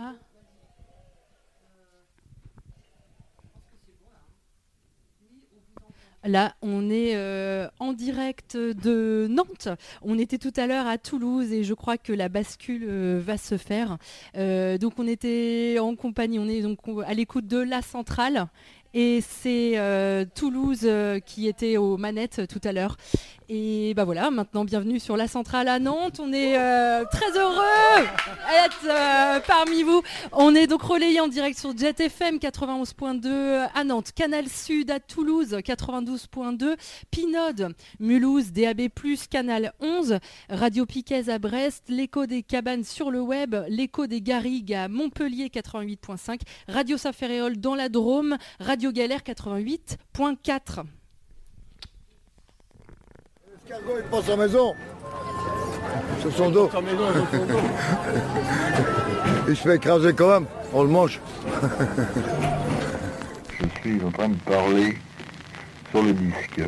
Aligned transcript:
Ah. 0.00 0.14
Là, 6.24 6.54
on 6.62 6.88
est 6.88 7.16
euh, 7.16 7.68
en 7.80 7.92
direct 7.92 8.56
de 8.56 9.26
Nantes. 9.28 9.68
On 10.02 10.16
était 10.16 10.38
tout 10.38 10.52
à 10.56 10.68
l'heure 10.68 10.86
à 10.86 10.98
Toulouse 10.98 11.52
et 11.52 11.64
je 11.64 11.74
crois 11.74 11.98
que 11.98 12.12
la 12.12 12.28
bascule 12.28 12.86
euh, 12.88 13.20
va 13.24 13.38
se 13.38 13.56
faire. 13.56 13.98
Euh, 14.36 14.78
donc 14.78 14.94
on 14.98 15.06
était 15.08 15.78
en 15.80 15.96
compagnie, 15.96 16.38
on 16.38 16.48
est 16.48 16.62
donc 16.62 16.78
à 17.04 17.14
l'écoute 17.14 17.48
de 17.48 17.58
la 17.58 17.82
centrale 17.82 18.46
et 18.94 19.20
c'est 19.20 19.74
Toulouse 20.34 20.88
qui 21.26 21.48
était 21.48 21.76
aux 21.76 21.96
manettes 21.96 22.42
tout 22.48 22.60
à 22.62 22.72
l'heure. 22.72 22.96
Et 23.50 23.94
bah 23.94 24.04
voilà, 24.04 24.30
maintenant 24.30 24.66
bienvenue 24.66 25.00
sur 25.00 25.16
la 25.16 25.26
centrale 25.26 25.68
à 25.68 25.78
Nantes. 25.78 26.20
On 26.20 26.34
est 26.34 26.58
euh, 26.58 27.06
très 27.10 27.30
heureux 27.30 28.04
d'être 28.04 28.84
euh, 28.84 29.40
parmi 29.46 29.82
vous. 29.82 30.02
On 30.32 30.54
est 30.54 30.66
donc 30.66 30.82
relayé 30.82 31.18
en 31.18 31.28
direct 31.28 31.58
sur 31.58 31.74
Jet 31.74 31.98
FM 31.98 32.36
91.2 32.36 33.68
à 33.74 33.84
Nantes, 33.84 34.12
Canal 34.14 34.48
Sud 34.48 34.90
à 34.90 35.00
Toulouse 35.00 35.52
92.2, 35.52 36.76
Pinode, 37.10 37.74
Mulhouse, 38.00 38.52
DAB+, 38.52 38.90
Canal 39.30 39.72
11, 39.80 40.18
Radio 40.50 40.84
Piquet 40.84 41.30
à 41.30 41.38
Brest, 41.38 41.84
l'écho 41.88 42.26
des 42.26 42.42
cabanes 42.42 42.84
sur 42.84 43.10
le 43.10 43.22
web, 43.22 43.56
l'écho 43.70 44.06
des 44.06 44.20
Garrigues 44.20 44.74
à 44.74 44.88
Montpellier 44.88 45.48
88.5, 45.48 46.40
Radio 46.68 46.98
Saint-Ferréol 46.98 47.56
dans 47.56 47.74
la 47.74 47.88
Drôme, 47.88 48.36
Radio 48.60 48.92
Galère 48.92 49.20
88.4. 49.20 50.84
L'escargot, 53.68 53.98
il 53.98 54.04
prend 54.04 54.22
sa 54.22 54.36
maison. 54.36 54.74
Sur 56.20 56.32
son 56.32 56.50
dos. 56.50 56.70
il 59.48 59.56
se 59.56 59.62
fait 59.62 59.76
écraser 59.76 60.14
quand 60.14 60.28
même. 60.28 60.46
On 60.72 60.84
le 60.84 60.88
mange. 60.88 61.20
Je 63.60 63.66
suis 63.80 64.02
en 64.02 64.10
train 64.10 64.30
de 64.30 64.36
parler 64.36 64.96
sur 65.90 66.02
le 66.02 66.12
disque. 66.12 66.62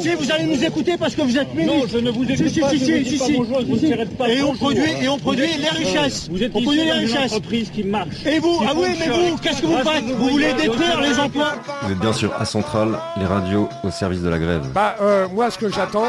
Si 0.00 0.14
vous 0.14 0.30
allez 0.30 0.44
nous 0.44 0.62
écouter 0.64 0.96
parce 0.96 1.14
que 1.14 1.22
vous 1.22 1.36
êtes 1.38 1.54
ministre. 1.54 1.76
Non, 1.76 1.86
je 1.86 1.98
ne 1.98 2.10
vous 2.10 2.24
écoute 2.30 2.48
si, 2.48 2.60
pas. 2.60 2.70
Si, 2.70 2.78
je 2.78 2.84
si, 2.84 3.04
si, 3.04 3.18
si. 3.18 3.32
Et 3.34 4.42
on 4.42 4.54
produit, 4.54 4.90
et 5.02 5.08
on 5.08 5.18
produit 5.18 5.46
les 5.46 5.64
êtes, 5.64 5.70
richesses. 5.72 6.28
Vous 6.30 6.42
êtes 6.42 6.52
on 6.54 6.62
produit 6.62 6.84
les 6.84 6.92
richesses. 6.92 7.32
entreprise 7.32 7.70
qui 7.70 7.84
marche. 7.84 8.24
Et 8.26 8.38
vous, 8.38 8.62
ah 8.66 8.72
oui, 8.76 8.88
mais 8.98 9.08
vous, 9.08 9.36
qu'est-ce 9.38 9.62
que 9.62 9.66
vous 9.66 9.78
faites? 9.78 10.04
Vous 10.04 10.28
voulez 10.28 10.52
détruire 10.54 11.00
les 11.00 11.18
emplois? 11.18 11.54
Vous 11.82 11.92
êtes 11.92 11.98
bien 11.98 12.12
sûr 12.12 12.32
à 12.38 12.44
Centrale, 12.44 12.98
les 13.16 13.26
radios 13.26 13.68
au 13.84 13.90
service 13.90 14.22
de 14.22 14.28
la 14.28 14.38
grève. 14.38 14.66
Bah, 14.72 14.96
euh, 15.00 15.28
moi, 15.28 15.50
ce 15.50 15.58
que 15.58 15.68
j'attends, 15.70 16.06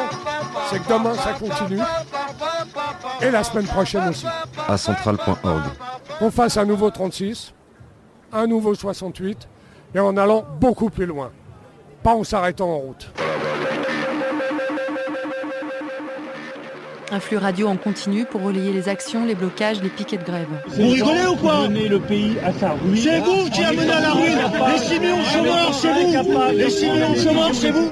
c'est 0.69 0.79
que 0.79 0.87
demain, 0.89 1.13
ça 1.15 1.33
continue. 1.33 1.81
Et 3.21 3.31
la 3.31 3.43
semaine 3.43 3.65
prochaine 3.65 4.09
aussi. 4.09 4.25
À 4.67 4.77
centrale.org. 4.77 5.63
Qu'on 6.19 6.31
fasse 6.31 6.57
un 6.57 6.65
nouveau 6.65 6.89
36, 6.89 7.53
un 8.33 8.47
nouveau 8.47 8.75
68, 8.75 9.47
et 9.95 9.99
en 9.99 10.17
allant 10.17 10.45
beaucoup 10.59 10.89
plus 10.89 11.05
loin. 11.05 11.31
Pas 12.03 12.13
en 12.13 12.23
s'arrêtant 12.23 12.69
en 12.69 12.77
route. 12.77 13.11
Un 17.09 17.21
flux 17.21 17.37
radio 17.37 17.67
en 17.67 17.77
continu 17.77 18.25
pour 18.25 18.41
relayer 18.41 18.73
les 18.73 18.89
actions, 18.89 19.25
les 19.25 19.35
blocages, 19.35 19.81
les 19.81 19.89
piquets 19.89 20.17
de 20.17 20.25
grève. 20.25 20.47
Vous 20.67 20.89
rigolez 20.89 21.25
ou 21.25 21.35
quoi 21.37 21.67
le 21.67 21.99
pays 21.99 22.35
à 22.43 22.51
sa 22.51 22.71
ruine. 22.71 22.97
C'est 22.97 23.19
vous 23.21 23.49
qui 23.49 23.63
amenez 23.63 23.89
à 23.89 24.01
la 24.01 24.11
ruine 24.11 24.39
Les 24.73 24.77
6 24.77 24.99
millions 24.99 25.19
de 25.19 25.23
chômeurs, 25.23 25.73
c'est 25.73 25.93
vous 25.93 26.57
Les 26.57 26.69
6 26.69 26.91
millions 26.91 27.13
de 27.13 27.17
chômeurs, 27.17 27.49
c'est 27.53 27.71
vous 27.71 27.91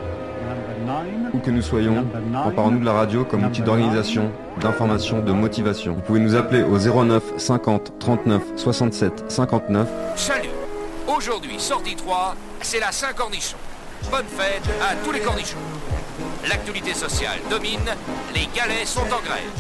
Où 1.33 1.39
que 1.39 1.49
nous 1.49 1.61
soyons, 1.61 2.05
emparons-nous 2.33 2.79
de 2.79 2.85
la 2.85 2.91
radio 2.91 3.23
comme 3.23 3.45
outil 3.45 3.61
d'organisation, 3.61 4.31
d'information, 4.59 5.21
de 5.21 5.31
motivation. 5.31 5.93
Vous 5.93 6.01
pouvez 6.01 6.19
nous 6.19 6.35
appeler 6.35 6.63
au 6.63 6.77
09 6.77 7.23
50 7.37 7.93
39 7.99 8.41
67 8.57 9.31
59 9.31 9.87
Salut 10.17 10.49
Aujourd'hui, 11.07 11.57
sortie 11.57 11.95
3, 11.95 12.35
c'est 12.61 12.79
la 12.81 12.91
Saint-Cornichon. 12.91 13.55
Bonne 14.11 14.25
fête 14.25 14.63
à 14.81 14.95
tous 15.05 15.11
les 15.11 15.21
cornichons. 15.21 15.57
L'actualité 16.47 16.93
sociale 16.93 17.39
domine, 17.49 17.79
les 18.33 18.47
galets 18.55 18.85
sont 18.85 19.01
en 19.01 19.21
grève. 19.21 19.51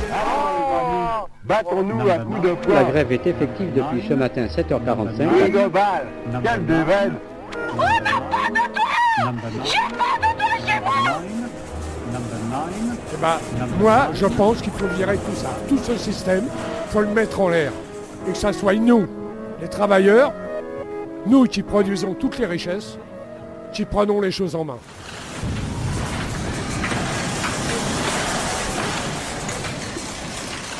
Battons-nous 1.43 2.09
à 2.09 2.19
coups 2.19 2.41
de 2.41 2.49
La 2.49 2.55
poing. 2.55 2.83
grève 2.83 3.11
est 3.11 3.27
effective 3.27 3.73
depuis 3.73 4.07
ce 4.07 4.13
matin 4.13 4.45
7h45. 4.45 5.19
Le 5.19 5.49
global. 5.49 6.07
Quelle 6.43 6.65
déveine. 6.65 7.15
Eh 13.13 13.17
ben, 13.21 13.37
moi, 13.79 14.07
je 14.13 14.25
pense 14.25 14.61
qu'il 14.61 14.71
faut 14.73 14.87
virer 14.87 15.17
tout 15.17 15.35
ça. 15.35 15.49
Tout 15.67 15.77
ce 15.77 15.97
système, 15.97 16.45
il 16.45 16.91
faut 16.91 17.01
le 17.01 17.07
mettre 17.07 17.39
en 17.41 17.49
l'air. 17.49 17.71
Et 18.27 18.31
que 18.31 18.37
ça 18.37 18.53
soit 18.53 18.75
nous, 18.75 19.07
les 19.61 19.67
travailleurs, 19.67 20.33
nous 21.25 21.45
qui 21.45 21.63
produisons 21.63 22.13
toutes 22.13 22.37
les 22.37 22.45
richesses, 22.45 22.97
qui 23.73 23.85
prenons 23.85 24.21
les 24.21 24.31
choses 24.31 24.55
en 24.55 24.65
main. 24.65 24.77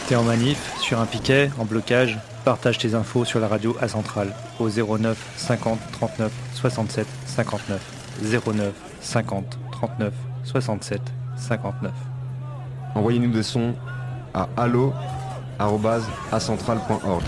T'es 0.08 0.16
en 0.16 0.24
manif, 0.24 0.78
sur 0.80 1.00
un 1.00 1.08
piquet, 1.08 1.50
en 1.58 1.66
blocage, 1.66 2.20
partage 2.44 2.78
tes 2.78 2.94
infos 2.94 3.26
sur 3.26 3.40
la 3.40 3.48
radio 3.48 3.76
à 3.82 3.88
Centrale 3.88 4.36
au 4.60 4.70
09 4.70 5.18
50 5.36 5.80
39 5.94 6.32
67 6.54 7.08
59 7.26 7.82
09 8.22 8.72
50 9.02 9.58
39 9.72 10.14
67 10.44 11.02
59. 11.38 11.92
Envoyez-nous 12.94 13.32
des 13.32 13.42
sons 13.42 13.74
à 14.36 14.48
allo@acentrale.org. 14.58 17.24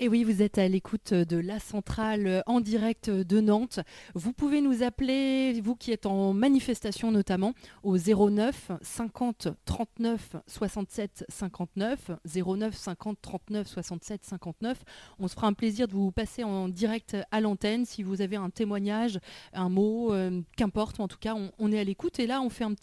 Et 0.00 0.08
oui, 0.08 0.22
vous 0.22 0.42
êtes 0.42 0.58
à 0.58 0.68
l'écoute 0.68 1.12
de 1.12 1.36
la 1.36 1.58
centrale 1.58 2.44
en 2.46 2.60
direct 2.60 3.10
de 3.10 3.40
Nantes. 3.40 3.80
Vous 4.14 4.32
pouvez 4.32 4.60
nous 4.60 4.84
appeler, 4.84 5.60
vous 5.60 5.74
qui 5.74 5.90
êtes 5.90 6.06
en 6.06 6.32
manifestation 6.32 7.10
notamment, 7.10 7.52
au 7.82 7.98
09 7.98 8.70
50 8.80 9.48
39 9.64 10.36
67 10.46 11.24
59. 11.28 12.12
09 12.24 12.76
50 12.76 13.18
39 13.20 13.66
67 13.66 14.24
59. 14.24 14.84
On 15.18 15.26
se 15.26 15.34
fera 15.34 15.48
un 15.48 15.52
plaisir 15.52 15.88
de 15.88 15.94
vous 15.94 16.12
passer 16.12 16.44
en 16.44 16.68
direct 16.68 17.16
à 17.32 17.40
l'antenne 17.40 17.84
si 17.84 18.04
vous 18.04 18.22
avez 18.22 18.36
un 18.36 18.50
témoignage, 18.50 19.18
un 19.52 19.68
mot, 19.68 20.12
euh, 20.12 20.40
qu'importe. 20.56 21.00
En 21.00 21.08
tout 21.08 21.18
cas, 21.18 21.34
on, 21.58 21.72
est 21.72 21.80
à 21.80 21.84
l'écoute. 21.84 22.20
Et 22.20 22.28
là, 22.28 22.40
on 22.40 22.50
fait 22.50 22.64
un 22.64 22.74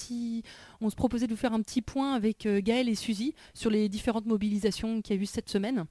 on 0.81 0.89
se 0.89 0.95
proposait 0.95 1.27
de 1.27 1.31
vous 1.31 1.39
faire 1.39 1.53
un 1.53 1.61
petit 1.61 1.81
point 1.81 2.13
avec 2.13 2.45
euh, 2.45 2.59
Gaël 2.61 2.89
et 2.89 2.95
Suzy 2.95 3.33
sur 3.53 3.69
les 3.69 3.87
différentes 3.87 4.25
mobilisations 4.25 5.01
qu'il 5.01 5.15
y 5.15 5.19
a 5.19 5.21
eu 5.21 5.25
cette 5.25 5.49
semaine. 5.49 5.85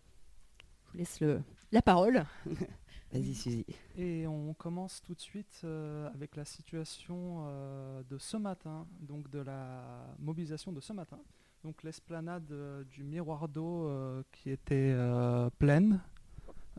Vous 0.95 0.99
laisse 0.99 1.21
le, 1.21 1.41
la 1.73 1.83
parole. 1.83 2.25
Vas-y, 3.13 3.35
Suzy. 3.35 3.67
Et 3.99 4.27
on 4.29 4.55
commence 4.55 5.03
tout 5.05 5.15
de 5.15 5.21
suite 5.21 5.61
euh, 5.65 6.09
avec 6.15 6.37
la 6.37 6.45
situation 6.45 7.45
euh, 7.49 8.03
de 8.09 8.17
ce 8.19 8.37
matin, 8.37 8.87
donc 9.01 9.29
de 9.31 9.41
la 9.41 9.83
mobilisation 10.21 10.71
de 10.71 10.81
ce 10.81 10.93
matin. 10.93 11.19
Donc 11.65 11.83
l'esplanade 11.83 12.45
euh, 12.53 12.85
du 12.93 13.03
miroir 13.03 13.49
d'eau 13.49 13.89
euh, 13.89 14.23
qui 14.31 14.51
était 14.51 14.93
euh, 14.95 15.51
pleine. 15.59 16.01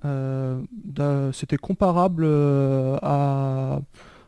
Euh, 0.05 0.61
C'était 1.33 1.57
comparable 1.57 2.23
euh, 2.25 2.97
à, 3.01 3.81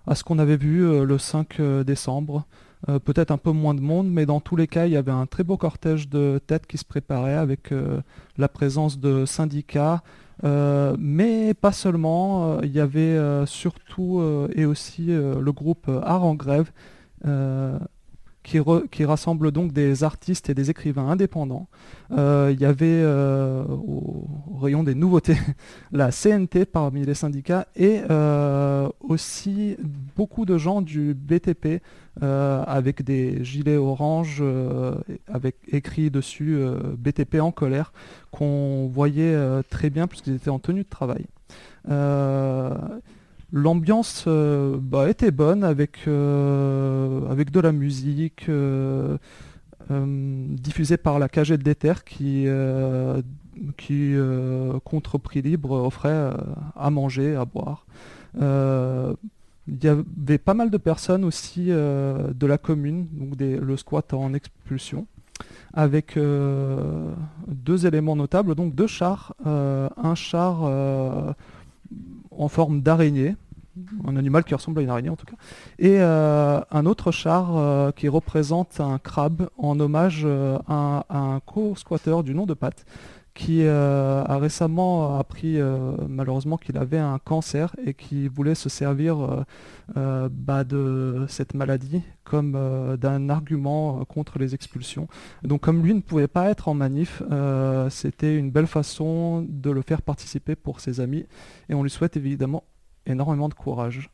à 0.05 0.15
ce 0.15 0.23
qu'on 0.25 0.39
avait 0.39 0.57
vu 0.57 0.83
euh, 0.85 1.05
le 1.05 1.17
5 1.17 1.61
décembre. 1.85 2.45
Euh, 2.89 2.99
Peut-être 2.99 3.31
un 3.31 3.37
peu 3.37 3.51
moins 3.51 3.73
de 3.73 3.81
monde, 3.81 4.09
mais 4.09 4.25
dans 4.25 4.39
tous 4.39 4.55
les 4.55 4.67
cas, 4.67 4.85
il 4.85 4.93
y 4.93 4.97
avait 4.97 5.11
un 5.11 5.25
très 5.25 5.43
beau 5.43 5.57
cortège 5.57 6.09
de 6.09 6.39
têtes 6.45 6.67
qui 6.67 6.77
se 6.77 6.85
préparait 6.85 7.35
avec 7.35 7.71
euh, 7.71 8.01
la 8.37 8.47
présence 8.47 8.99
de 8.99 9.25
syndicats, 9.25 10.03
euh, 10.43 10.95
mais 10.99 11.53
pas 11.53 11.71
seulement. 11.71 12.61
Il 12.61 12.71
y 12.71 12.79
avait 12.79 13.17
surtout 13.45 14.21
et 14.53 14.65
aussi 14.65 15.07
le 15.07 15.51
groupe 15.51 15.89
Art 16.03 16.23
en 16.23 16.35
grève 16.35 16.71
qui, 18.43 18.59
qui 18.91 19.05
rassemble 19.05 19.51
donc 19.51 19.73
des 19.73 20.03
artistes 20.03 20.49
et 20.49 20.53
des 20.53 20.69
écrivains 20.69 21.09
indépendants. 21.09 21.67
Il 22.11 22.57
y 22.59 22.65
avait 22.65 23.03
au, 23.03 24.27
rayon 24.61 24.83
des 24.83 24.93
nouveautés 24.93 25.37
la 25.91 26.11
CNT 26.11 26.65
parmi 26.65 27.03
les 27.03 27.15
syndicats 27.15 27.67
et 27.75 28.01
aussi 28.99 29.77
beaucoup 30.15 30.45
de 30.45 30.59
gens 30.59 30.83
du 30.83 31.15
BTP 31.15 31.81
euh, 32.23 32.63
avec 32.65 33.03
des 33.03 33.43
gilets 33.43 33.77
orange 33.77 34.39
euh, 34.41 34.95
avec 35.27 35.55
écrit 35.67 36.09
dessus 36.09 36.55
euh, 36.55 36.79
BTP 36.97 37.35
en 37.39 37.51
colère 37.51 37.93
qu'on 38.31 38.87
voyait 38.91 39.35
très 39.69 39.91
bien 39.91 40.07
puisqu'ils 40.07 40.33
étaient 40.35 40.49
en 40.49 40.59
tenue 40.59 40.83
de 40.83 40.89
travail. 40.89 41.25
L'ambiance 43.53 44.27
bah, 44.27 45.09
était 45.09 45.31
bonne 45.31 45.63
avec, 45.63 46.07
avec 46.07 47.51
de 47.51 47.59
la 47.59 47.71
musique 47.71 48.49
diffusée 49.89 50.97
par 50.97 51.19
la 51.19 51.29
KG 51.29 51.57
de 51.57 51.63
l'Éther 51.63 52.03
qui, 52.03 52.47
qui 53.77 54.15
contre 54.83 55.17
prix 55.17 55.41
libre, 55.41 55.71
offrait 55.71 56.31
à 56.75 56.89
manger, 56.89 57.35
à 57.35 57.45
boire. 57.45 57.85
Il 59.67 59.83
y 59.83 59.87
avait 59.87 60.37
pas 60.37 60.53
mal 60.53 60.69
de 60.69 60.77
personnes 60.77 61.25
aussi 61.25 61.65
euh, 61.69 62.31
de 62.33 62.47
la 62.47 62.57
commune, 62.57 63.07
donc 63.11 63.39
le 63.39 63.77
squat 63.77 64.13
en 64.13 64.33
expulsion. 64.33 65.07
avec 65.73 66.17
euh, 66.17 67.11
deux 67.47 67.85
éléments 67.85 68.15
notables, 68.15 68.55
donc 68.55 68.73
deux 68.73 68.87
chars, 68.87 69.35
euh, 69.45 69.89
un 69.97 70.15
char 70.15 70.63
en 72.31 72.47
forme 72.47 72.81
d'araignée, 72.81 73.35
un 74.07 74.15
animal 74.15 74.43
qui 74.43 74.55
ressemble 74.55 74.79
à 74.79 74.83
une 74.83 74.89
araignée 74.89 75.09
en 75.09 75.15
tout 75.15 75.27
cas, 75.27 75.35
et 75.77 75.99
un 75.99 76.85
autre 76.85 77.11
char 77.11 77.93
qui 77.93 78.07
représente 78.07 78.79
un 78.79 78.97
crabe 78.97 79.49
en 79.57 79.79
hommage 79.79 80.25
à, 80.67 81.05
à 81.09 81.17
un 81.19 81.39
co-squatteur 81.41 82.23
du 82.23 82.33
nom 82.33 82.45
de 82.45 82.53
Pat 82.53 82.85
qui 83.37 83.61
euh, 83.61 84.23
a 84.23 84.39
récemment 84.39 85.19
appris 85.19 85.61
euh, 85.61 85.95
malheureusement 86.09 86.57
qu'il 86.57 86.75
avait 86.75 86.97
un 86.97 87.19
cancer 87.19 87.75
et 87.85 87.93
qui 87.93 88.27
voulait 88.27 88.55
se 88.55 88.67
servir 88.67 89.19
euh, 89.19 89.43
euh, 89.95 90.27
bah, 90.31 90.63
de 90.63 91.23
cette 91.29 91.53
maladie 91.53 92.01
comme 92.23 92.55
euh, 92.55 92.97
d'un 92.97 93.29
argument 93.29 94.01
euh, 94.01 94.05
contre 94.05 94.39
les 94.39 94.55
expulsions. 94.55 95.07
Donc 95.43 95.61
comme 95.61 95.83
lui 95.83 95.93
ne 95.93 96.01
pouvait 96.01 96.27
pas 96.27 96.49
être 96.49 96.67
en 96.67 96.73
manif, 96.73 97.21
euh, 97.29 97.91
c'était 97.91 98.35
une 98.35 98.49
belle 98.49 98.65
façon 98.65 99.45
de 99.47 99.69
le 99.69 99.83
faire 99.83 100.01
participer 100.01 100.55
pour 100.55 100.79
ses 100.79 100.99
amis 100.99 101.27
et 101.69 101.75
on 101.75 101.83
lui 101.83 101.91
souhaite 101.91 102.17
évidemment 102.17 102.63
énormément 103.05 103.49
de 103.49 103.53
courage. 103.53 104.09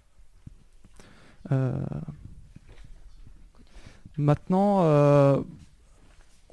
Euh, 1.54 1.72
Maintenant, 4.18 4.84
euh, 4.84 5.42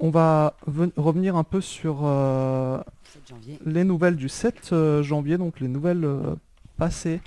on 0.01 0.09
va 0.09 0.55
ven- 0.67 0.91
revenir 0.97 1.35
un 1.37 1.43
peu 1.43 1.61
sur 1.61 1.99
euh, 2.03 2.79
les 3.65 3.83
nouvelles 3.85 4.15
du 4.17 4.27
7 4.29 4.73
euh, 4.73 5.03
janvier, 5.03 5.37
donc 5.37 5.59
les 5.61 5.67
nouvelles 5.69 6.03
euh, 6.03 6.35
passées. 6.77 7.21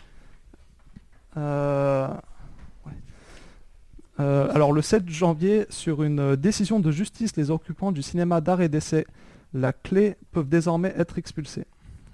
Ouais. 1.37 2.09
Alors 4.19 4.73
le 4.73 4.83
7 4.83 5.09
janvier, 5.09 5.67
sur 5.71 6.03
une 6.05 6.37
décision 6.37 6.79
de 6.81 6.91
justice, 6.91 7.37
les 7.37 7.51
occupants 7.51 7.91
du 7.93 8.03
cinéma 8.03 8.41
d'art 8.41 8.61
et 8.61 8.69
d'essai 8.69 9.07
La 9.53 9.73
Clé 9.73 10.17
peuvent 10.33 10.49
désormais 10.49 10.95
être 10.97 11.19
expulsés. 11.19 11.67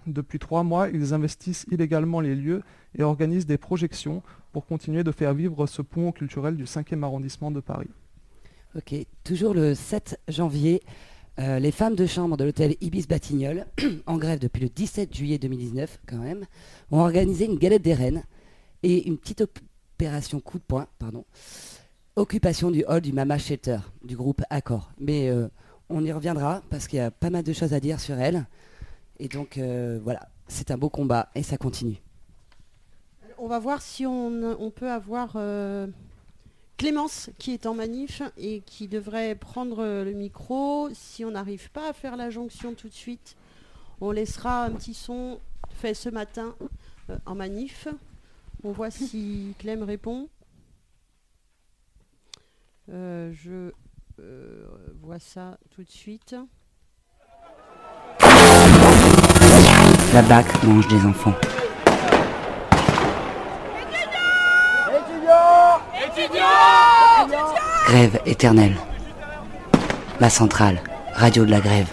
Depuis 0.06 0.38
trois 0.38 0.62
mois, 0.62 0.88
ils 0.88 1.12
investissent 1.12 1.66
illégalement 1.70 2.20
les 2.20 2.34
lieux 2.34 2.62
et 2.96 3.02
organisent 3.02 3.44
des 3.46 3.58
projections 3.58 4.22
pour 4.52 4.64
continuer 4.66 5.04
de 5.04 5.12
faire 5.12 5.34
vivre 5.34 5.66
ce 5.66 5.82
pont 5.82 6.10
culturel 6.10 6.56
du 6.56 6.64
5e 6.64 7.02
arrondissement 7.04 7.50
de 7.50 7.60
Paris. 7.60 7.90
Ok, 8.76 8.94
toujours 9.24 9.52
le 9.52 9.74
7 9.74 10.20
janvier, 10.28 10.80
euh, 11.40 11.58
les 11.58 11.72
femmes 11.72 11.96
de 11.96 12.06
chambre 12.06 12.36
de 12.36 12.44
l'hôtel 12.44 12.76
Ibis 12.80 13.08
Batignolles, 13.08 13.66
en 14.06 14.16
grève 14.16 14.38
depuis 14.38 14.60
le 14.62 14.68
17 14.68 15.12
juillet 15.12 15.38
2019 15.38 15.98
quand 16.06 16.18
même, 16.18 16.44
ont 16.92 17.00
organisé 17.00 17.46
une 17.46 17.58
galette 17.58 17.82
des 17.82 17.94
reines 17.94 18.22
et 18.84 19.08
une 19.08 19.18
petite 19.18 19.40
opération 19.40 20.38
coup 20.38 20.58
de 20.58 20.62
poing, 20.62 20.86
pardon, 21.00 21.24
occupation 22.14 22.70
du 22.70 22.84
hall 22.86 23.00
du 23.00 23.12
Mama 23.12 23.38
Shelter 23.38 23.78
du 24.04 24.14
groupe 24.14 24.42
Accor. 24.50 24.92
Mais 25.00 25.30
euh, 25.30 25.48
on 25.88 26.04
y 26.04 26.12
reviendra 26.12 26.62
parce 26.70 26.86
qu'il 26.86 26.98
y 26.98 27.02
a 27.02 27.10
pas 27.10 27.30
mal 27.30 27.42
de 27.42 27.52
choses 27.52 27.74
à 27.74 27.80
dire 27.80 27.98
sur 27.98 28.20
elle. 28.20 28.46
Et 29.18 29.26
donc 29.26 29.58
euh, 29.58 29.98
voilà, 30.04 30.28
c'est 30.46 30.70
un 30.70 30.78
beau 30.78 30.90
combat 30.90 31.28
et 31.34 31.42
ça 31.42 31.56
continue. 31.56 32.00
On 33.36 33.48
va 33.48 33.58
voir 33.58 33.82
si 33.82 34.06
on, 34.06 34.70
peut 34.70 34.90
avoir 34.90 35.36
Clémence 36.80 37.28
qui 37.36 37.52
est 37.52 37.66
en 37.66 37.74
manif 37.74 38.22
et 38.38 38.62
qui 38.62 38.88
devrait 38.88 39.34
prendre 39.34 39.84
le 40.02 40.12
micro. 40.12 40.88
Si 40.94 41.26
on 41.26 41.32
n'arrive 41.32 41.70
pas 41.72 41.90
à 41.90 41.92
faire 41.92 42.16
la 42.16 42.30
jonction 42.30 42.72
tout 42.72 42.88
de 42.88 42.94
suite, 42.94 43.36
on 44.00 44.12
laissera 44.12 44.64
un 44.64 44.70
petit 44.70 44.94
son 44.94 45.40
fait 45.68 45.92
ce 45.92 46.08
matin 46.08 46.54
euh, 47.10 47.18
en 47.26 47.34
manif. 47.34 47.86
On 48.64 48.72
voit 48.72 48.90
si 48.90 49.54
Clem 49.58 49.82
répond. 49.82 50.30
Euh, 52.88 53.30
je 53.34 53.72
euh, 54.18 54.64
vois 55.02 55.18
ça 55.18 55.58
tout 55.68 55.84
de 55.84 55.90
suite. 55.90 56.34
La 60.14 60.22
BAC 60.22 60.64
mange 60.64 60.88
des 60.88 61.04
enfants. 61.04 61.34
Grève 67.86 68.20
éternelle. 68.24 68.76
La 70.18 70.30
centrale, 70.30 70.80
radio 71.14 71.44
de 71.44 71.50
la 71.50 71.60
grève. 71.60 71.86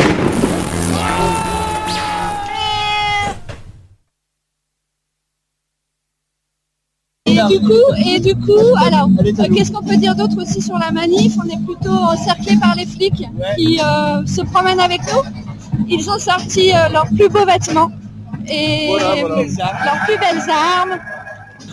Et 7.25 7.33
du 7.49 7.59
coup, 7.59 7.73
et 8.05 8.19
du 8.19 8.35
coup, 8.35 8.53
alors, 8.85 9.09
euh, 9.19 9.47
qu'est-ce 9.53 9.71
qu'on 9.71 9.83
peut 9.83 9.97
dire 9.97 10.15
d'autre 10.15 10.41
aussi 10.41 10.61
sur 10.61 10.77
la 10.77 10.91
manif? 10.91 11.33
On 11.43 11.47
est 11.49 11.61
plutôt 11.65 11.91
encerclé 11.91 12.55
par 12.57 12.75
les 12.75 12.85
flics 12.85 13.25
qui 13.57 13.79
euh, 13.81 14.25
se 14.25 14.41
promènent 14.41 14.79
avec 14.79 15.01
nous. 15.11 15.85
Ils 15.89 16.09
ont 16.09 16.17
sorti 16.19 16.71
euh, 16.73 16.87
leurs 16.89 17.07
plus 17.07 17.27
beaux 17.27 17.45
vêtements 17.45 17.91
et 18.47 18.87
Voilà, 18.89 19.15
voilà. 19.21 19.43
leurs 19.85 20.05
plus 20.05 20.17
belles 20.17 20.49
armes, 20.49 20.97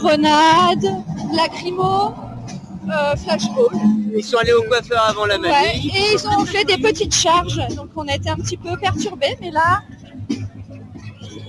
grenades, 0.05 0.91
lacrymo, 1.35 2.13
euh, 2.93 3.17
flashball. 3.17 3.73
Ils 4.17 4.23
sont 4.23 4.37
allés 4.39 4.53
au 4.53 4.63
coiffeur 4.63 5.03
avant 5.09 5.25
la 5.27 5.39
Ouais, 5.39 5.49
manif. 5.51 5.95
et 5.95 6.15
ils 6.15 6.29
ont 6.29 6.45
fait 6.45 6.65
des 6.65 6.77
petites 6.79 7.15
charges, 7.15 7.61
donc 7.77 7.89
on 7.97 8.07
a 8.09 8.15
été 8.15 8.29
un 8.29 8.37
petit 8.37 8.57
peu 8.59 8.77
perturbés, 8.77 9.37
mais 9.41 9.51
là, 9.51 9.81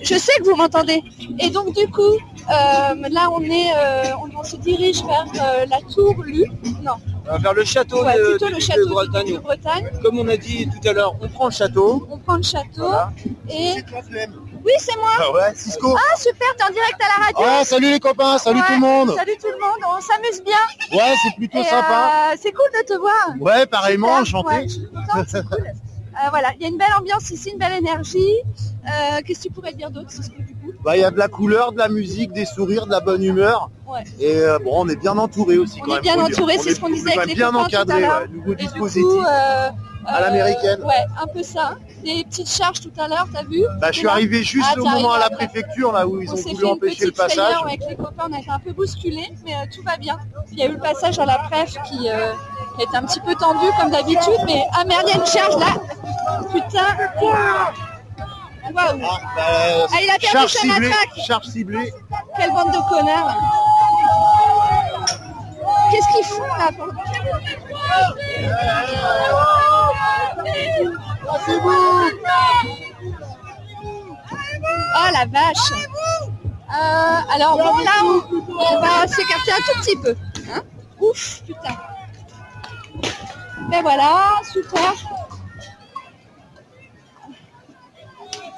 je 0.02 0.16
sais 0.16 0.32
que 0.40 0.46
vous 0.50 0.56
m'entendez. 0.56 1.04
Et 1.40 1.50
donc 1.50 1.76
du 1.76 1.88
coup, 1.88 2.02
euh, 2.50 3.10
là 3.18 3.30
on 3.32 3.42
est, 3.42 3.72
euh, 3.76 4.04
on, 4.24 4.40
on 4.40 4.44
se 4.44 4.56
dirige 4.56 5.04
vers 5.04 5.26
euh, 5.42 5.66
la 5.70 5.80
tour 5.94 6.16
Lu. 6.24 6.46
Non, 6.84 6.94
Vers 7.40 7.54
le 7.54 7.66
château 7.66 8.04
Ouais, 8.06 8.18
de, 8.18 8.24
plutôt 8.32 8.46
de- 8.46 8.52
le 8.52 8.56
de 8.58 8.62
château 8.62 8.90
Bretagne. 8.90 9.34
de 9.34 9.38
Bretagne. 9.40 9.88
Comme 10.04 10.20
on 10.20 10.28
a 10.30 10.38
dit 10.38 10.68
tout 10.70 10.88
à 10.88 10.94
l'heure, 10.94 11.16
on 11.22 11.28
prend 11.28 11.46
le 11.46 11.52
château. 11.52 12.08
On 12.10 12.18
prend 12.20 12.38
le 12.38 12.44
château 12.44 12.88
Voilà. 12.94 13.12
et. 13.50 13.74
Oui, 14.66 14.72
c'est 14.80 14.96
moi. 14.96 15.10
Ah 15.20 15.32
ouais, 15.32 15.54
Cisco. 15.56 15.96
Ah 15.96 16.18
super, 16.18 16.48
t'es 16.58 16.64
en 16.64 16.74
direct 16.74 16.96
à 17.00 17.20
la 17.20 17.26
radio. 17.26 17.44
Ah, 17.48 17.64
salut 17.66 17.92
les 17.92 18.00
copains, 18.00 18.38
salut 18.40 18.60
Ouais, 18.62 18.66
tout 18.68 18.74
le 18.74 18.80
monde. 18.80 19.14
Salut 19.16 19.38
tout 19.40 19.48
le 19.48 19.60
monde, 19.60 19.80
on 19.98 20.02
s'amuse 20.02 20.44
bien. 20.44 20.98
Ouais, 20.98 21.14
c'est 21.24 21.36
plutôt 21.36 21.60
Et, 21.60 21.64
sympa. 21.66 22.32
euh, 22.34 22.36
c'est 22.42 22.52
cool 22.52 22.66
de 22.82 22.86
te 22.86 22.98
voir. 23.00 23.36
Ouais, 23.40 23.66
pareillement, 23.68 24.14
enchanté. 24.16 24.48
ouais, 24.56 24.66
cool. 25.16 25.66
Euh, 26.16 26.30
voilà, 26.30 26.50
il 26.56 26.62
y 26.62 26.66
a 26.66 26.70
une 26.70 26.78
belle 26.78 26.94
ambiance 26.98 27.30
ici, 27.30 27.50
une 27.52 27.60
belle 27.60 27.74
énergie. 27.74 28.38
Euh, 28.88 29.20
Qu'est-ce 29.26 29.40
que 29.44 29.48
tu 29.50 29.54
pourrais 29.54 29.74
dire 29.74 29.92
d'autre 29.92 30.10
Bah, 30.84 30.96
il 30.96 31.02
y 31.02 31.04
a 31.04 31.12
de 31.12 31.18
la 31.18 31.28
couleur, 31.28 31.74
de 31.74 31.78
la 31.78 31.90
musique, 31.90 32.32
des 32.32 32.46
sourires, 32.46 32.86
de 32.86 32.92
la 32.92 33.02
bonne 33.02 33.22
humeur. 33.22 33.70
Ouais. 33.86 34.04
Et 34.20 34.38
euh, 34.38 34.58
bon, 34.60 34.72
on 34.86 34.88
est 34.90 34.96
bien 34.96 35.18
entouré 35.18 35.58
aussi 35.58 35.80
On 35.82 35.86
quand 35.86 35.92
est 35.92 35.96
même. 35.96 36.02
bien 36.04 36.20
entouré, 36.24 36.58
c'est 36.58 36.70
est 36.72 36.76
ce 36.76 36.80
qu'on 36.80 36.90
disait 36.90 37.16
avec 37.18 37.28
les 37.28 37.36
bien 37.36 37.54
encadré, 37.54 38.02
ouais, 38.04 38.28
nouveau 38.32 38.56
dispositif. 38.56 39.04
coup, 39.04 39.20
À 40.08 40.22
l'américaine. 40.22 40.82
Ouais, 40.84 41.06
un 41.22 41.28
peu 41.28 41.44
ça. 41.44 41.76
Des 42.06 42.24
petites 42.24 42.50
charges 42.50 42.82
tout 42.82 42.92
à 43.00 43.08
l'heure, 43.08 43.28
t'as 43.34 43.44
vu 43.44 43.64
Bah, 43.82 43.92
je 43.92 43.98
suis 44.00 44.08
arrivé 44.08 44.44
juste 44.44 44.68
Ah, 44.70 44.80
au 44.80 44.84
t'es 44.84 44.90
moment 44.90 45.12
à 45.14 45.20
la 45.20 45.30
préfecture, 45.32 45.92
là 45.92 46.08
où 46.08 46.22
ils 46.22 46.30
On 46.30 46.34
ont 46.34 46.36
s'est 46.38 46.44
voulu 46.44 46.56
fait 46.58 46.62
une 46.62 46.72
empêcher 46.74 47.06
le 47.06 47.12
petite 47.12 47.18
passage. 47.36 47.56
avec 47.66 47.82
les 47.90 47.96
copains, 47.96 48.28
on 48.30 48.34
a 48.34 48.40
été 48.40 48.50
un 48.52 48.60
peu 48.60 48.74
bousculés, 48.74 49.30
mais 49.44 49.54
euh, 49.56 49.66
tout 49.76 49.82
va 49.84 49.98
bien. 49.98 50.18
Il 50.52 50.60
y 50.60 50.62
a 50.64 50.68
eu 50.68 50.74
le 50.74 50.80
passage 50.80 51.18
à 51.18 51.26
la 51.26 51.40
préf 51.40 51.74
qui, 51.90 52.08
euh, 52.10 52.32
qui 52.78 52.84
était 52.84 52.96
un 52.96 53.04
petit 53.04 53.20
peu 53.22 53.34
tendu 53.36 53.66
comme 53.80 53.90
d'habitude, 53.90 54.40
mais 54.46 54.64
ah 54.74 54.86
merde, 54.86 55.06
il 55.08 55.16
y 55.16 55.20
a 55.20 55.20
une 55.20 55.26
charge 55.26 55.58
là 55.58 55.74
Putain 56.54 56.86
Waouh 57.22 57.74
Bah, 58.74 58.94
Ah, 59.38 59.98
il 60.02 60.10
a 60.10 60.18
perdu 60.20 60.28
charge 60.28 60.52
ciblée, 60.54 60.92
charge 61.26 61.46
ciblée. 61.48 61.94
Quelle 62.38 62.52
bande 62.52 62.72
de 62.72 62.90
connards 62.90 63.36
Qu'est-ce 65.92 66.08
qu'ils 66.16 66.26
font 66.26 66.44
là 66.58 66.70
pour- 66.76 66.94
Oh 74.98 75.10
la 75.12 75.26
vache 75.26 75.72
Euh, 76.68 77.34
Alors 77.34 77.58
bon 77.58 77.78
là 77.78 77.92
on, 78.04 78.22
on 78.54 78.82
va 78.82 79.08
s'écarter 79.08 79.52
un 79.52 79.58
tout 79.58 79.80
petit 79.82 79.96
peu. 79.98 80.16
hein. 80.52 80.62
Ouf 81.00 81.42
putain. 81.46 81.76
Mais 83.70 83.82
voilà, 83.82 84.32
super. 84.52 84.94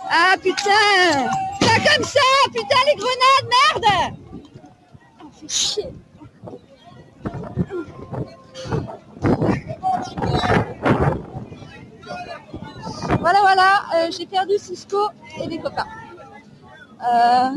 Ah 0.10 0.36
putain 0.42 1.28
Pas 1.60 1.80
comme 1.96 2.06
ça 2.06 2.20
Putain 2.54 2.82
les 2.88 2.96
grenades, 2.96 3.50
merde 3.74 4.16
fait 5.40 5.50
chier. 5.50 5.90
Voilà, 13.20 13.42
voilà, 13.42 13.82
euh, 13.96 14.12
j'ai 14.12 14.26
perdu 14.26 14.54
Cisco 14.58 15.10
et 15.42 15.48
les 15.48 15.60
copains. 15.60 15.86
Euh, 17.04 17.50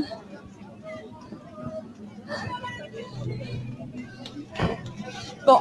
Bon, 5.46 5.58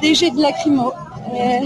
des 0.00 0.12
de 0.12 0.42
lacrymo. 0.42 0.92
Euh, 1.32 1.60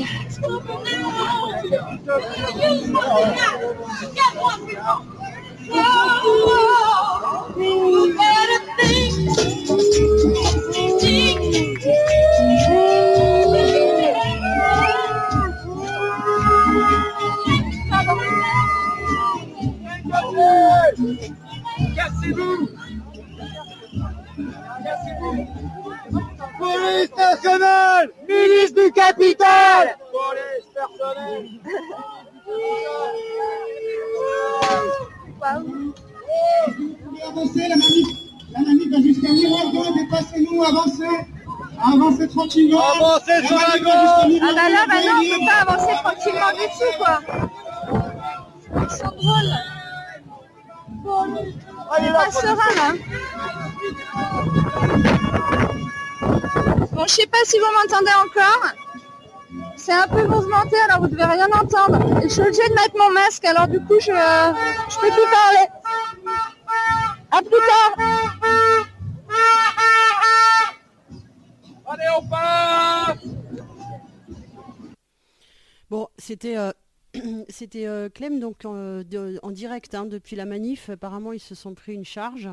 Cassez-vous 22.27 22.69
Cassez-vous 24.85 25.47
Police 26.59 27.17
nationale 27.17 28.11
Milice 28.29 28.75
du 28.75 28.93
capital. 28.93 29.97
Police 30.13 30.67
personnelle. 30.75 31.49
Avancez, 37.29 37.69
la 37.69 37.77
manif, 37.77 38.09
la 38.53 38.61
manif 38.61 38.91
va 38.91 39.03
jusqu'à 39.03 39.33
Miroir 39.33 39.65
dépassez-nous, 39.95 40.63
avancez. 40.65 41.05
Avancez 41.79 42.29
tranquillement. 42.29 42.81
Avancez 42.81 43.47
sur 43.47 43.57
la 43.57 43.73
jusqu'à 43.73 43.93
Ah 44.43 44.53
bah 44.55 44.69
là, 44.71 44.87
maintenant, 44.89 45.19
on 45.19 45.39
peut 45.39 45.47
pas 45.47 45.73
avancer 45.73 45.95
tranquillement 46.03 46.53
du 46.53 46.67
tout, 46.79 46.93
quoi. 46.99 47.21
On 51.99 52.03
là. 52.03 52.93
Bon, 56.93 57.05
je 57.07 57.13
sais 57.13 57.27
pas 57.27 57.39
si 57.45 57.59
vous 57.59 57.67
m'entendez 57.75 58.13
encore. 58.25 58.73
C'est 59.77 59.93
un 59.93 60.09
peu 60.09 60.27
mouvementé, 60.27 60.77
alors 60.89 61.01
vous 61.01 61.09
devez 61.09 61.25
rien 61.25 61.47
entendre. 61.53 62.23
Et 62.23 62.29
je 62.29 62.35
suis 62.35 62.43
obligée 62.43 62.69
de 62.69 62.75
mettre 62.75 62.97
mon 62.99 63.11
masque, 63.13 63.45
alors 63.45 63.69
du 63.69 63.79
coup, 63.81 63.95
je, 64.01 64.07
je 64.07 65.01
peux 65.01 65.11
plus 65.11 65.31
parler. 65.31 65.69
À 67.31 67.39
plus 67.39 67.51
tard. 67.51 67.93
Allez, 71.89 72.05
on 72.19 72.29
passe 72.29 73.19
Bon, 75.89 76.09
c'était 76.19 76.57
euh, 76.57 76.73
c'était 77.49 77.87
euh, 77.87 78.09
Clem 78.09 78.41
donc 78.41 78.65
en 78.65 79.51
direct 79.51 79.95
hein, 79.95 80.07
depuis 80.07 80.37
la 80.37 80.45
manif. 80.45 80.91
Apparemment, 80.91 81.33
ils 81.33 81.41
se 81.41 81.55
sont 81.55 81.75
pris 81.75 81.95
une 81.95 82.05
charge. 82.05 82.49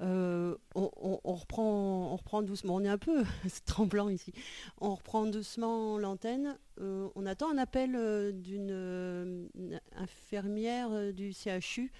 Euh, 0.00 0.56
on, 0.74 1.18
reprend, 1.24 2.12
on 2.12 2.16
reprend 2.16 2.42
doucement. 2.42 2.76
On 2.76 2.84
est 2.84 2.88
un 2.88 2.98
peu 2.98 3.24
tremblant 3.66 4.08
ici. 4.08 4.32
On 4.80 4.94
reprend 4.94 5.26
doucement 5.26 5.98
l'antenne. 5.98 6.58
Euh, 6.80 7.08
on 7.14 7.26
attend 7.26 7.50
un 7.50 7.58
appel 7.58 8.32
d'une 8.40 9.48
infirmière 9.96 11.12
du 11.12 11.32
CHU. 11.32 11.92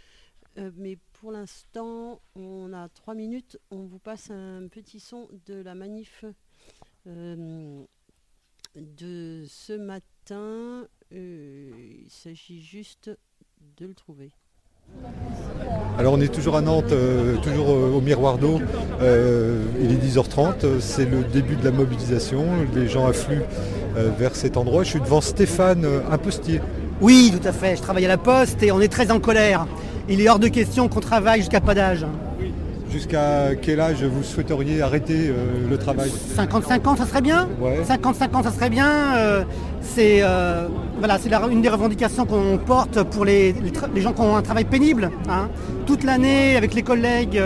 Mais 0.77 0.99
pour 1.13 1.33
l'instant, 1.33 2.21
on 2.35 2.73
a 2.73 2.89
trois 2.89 3.15
minutes. 3.15 3.59
On 3.71 3.85
vous 3.85 3.99
passe 3.99 4.31
un 4.31 4.67
petit 4.69 5.01
son 5.01 5.29
de 5.47 5.55
la 5.55 5.75
manif 5.75 6.25
de 7.07 7.87
ce 9.47 9.73
matin. 9.73 10.89
Euh, 11.13 11.71
il 12.05 12.11
s'agit 12.11 12.61
juste 12.61 13.11
de 13.79 13.87
le 13.87 13.95
trouver. 13.95 14.31
Alors 15.99 16.15
on 16.15 16.21
est 16.21 16.33
toujours 16.33 16.57
à 16.57 16.61
Nantes, 16.61 16.93
euh, 16.93 17.37
toujours 17.39 17.71
euh, 17.71 17.93
au 17.93 18.01
miroir 18.01 18.39
d'eau. 18.39 18.61
Euh, 19.03 19.65
il 19.81 19.93
est 19.93 19.97
10h30, 19.97 20.65
euh, 20.65 20.81
c'est 20.81 21.05
le 21.05 21.23
début 21.23 21.57
de 21.57 21.65
la 21.65 21.71
mobilisation. 21.71 22.45
Les 22.75 22.89
gens 22.89 23.07
affluent 23.07 23.43
euh, 23.97 24.11
vers 24.19 24.35
cet 24.35 24.57
endroit. 24.57 24.83
Je 24.83 24.91
suis 24.91 25.01
devant 25.01 25.21
Stéphane 25.21 25.85
euh, 25.85 26.01
Impostier. 26.11 26.61
Oui, 27.01 27.33
tout 27.39 27.47
à 27.47 27.53
fait. 27.53 27.77
Je 27.77 27.83
travaille 27.83 28.05
à 28.05 28.09
la 28.09 28.19
poste 28.19 28.63
et 28.63 28.73
on 28.73 28.81
est 28.81 28.89
très 28.89 29.11
en 29.11 29.21
colère. 29.21 29.67
Il 30.09 30.21
est 30.21 30.29
hors 30.29 30.39
de 30.39 30.49
question 30.49 30.89
qu'on 30.89 31.01
travaille 31.01 31.41
jusqu'à 31.41 31.61
pas 31.61 31.75
d'âge. 31.75 32.07
Jusqu'à 32.91 33.55
quel 33.63 33.79
âge 33.79 34.03
vous 34.03 34.23
souhaiteriez 34.25 34.83
arrêter 34.83 35.29
euh, 35.29 35.69
le 35.71 35.79
travail? 35.79 36.11
55 36.35 36.87
ans, 36.89 36.97
ça 36.97 37.07
serait 37.07 37.21
bien? 37.21 37.49
Ouais. 37.61 37.79
55 37.85 38.35
ans, 38.35 38.43
ça 38.43 38.51
serait 38.51 38.71
bien. 38.71 38.89
Euh, 39.17 39.45
c'est 39.81 40.19
euh, 40.23 40.67
voilà, 40.99 41.17
c'est 41.19 41.29
la- 41.29 41.47
une 41.51 41.63
des 41.63 41.69
revendications 41.69 42.27
qu'on 42.27 42.59
porte 42.59 43.03
pour 43.05 43.25
les, 43.25 43.53
les 43.53 43.71
tra- 43.71 43.89
les 43.95 44.01
gens 44.01 44.13
qui 44.13 44.21
ont 44.23 44.37
un 44.37 44.43
travail 44.43 44.65
pénible. 44.65 45.11
hein. 45.29 45.49
Toute 45.87 46.03
l'année, 46.03 46.57
avec 46.57 46.75
les 46.75 46.83
collègues, 46.83 47.41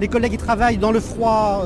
les 0.00 0.08
collègues 0.08 0.32
qui 0.32 0.38
travaillent 0.38 0.76
dans 0.78 0.92
le 0.92 1.00
froid, 1.00 1.64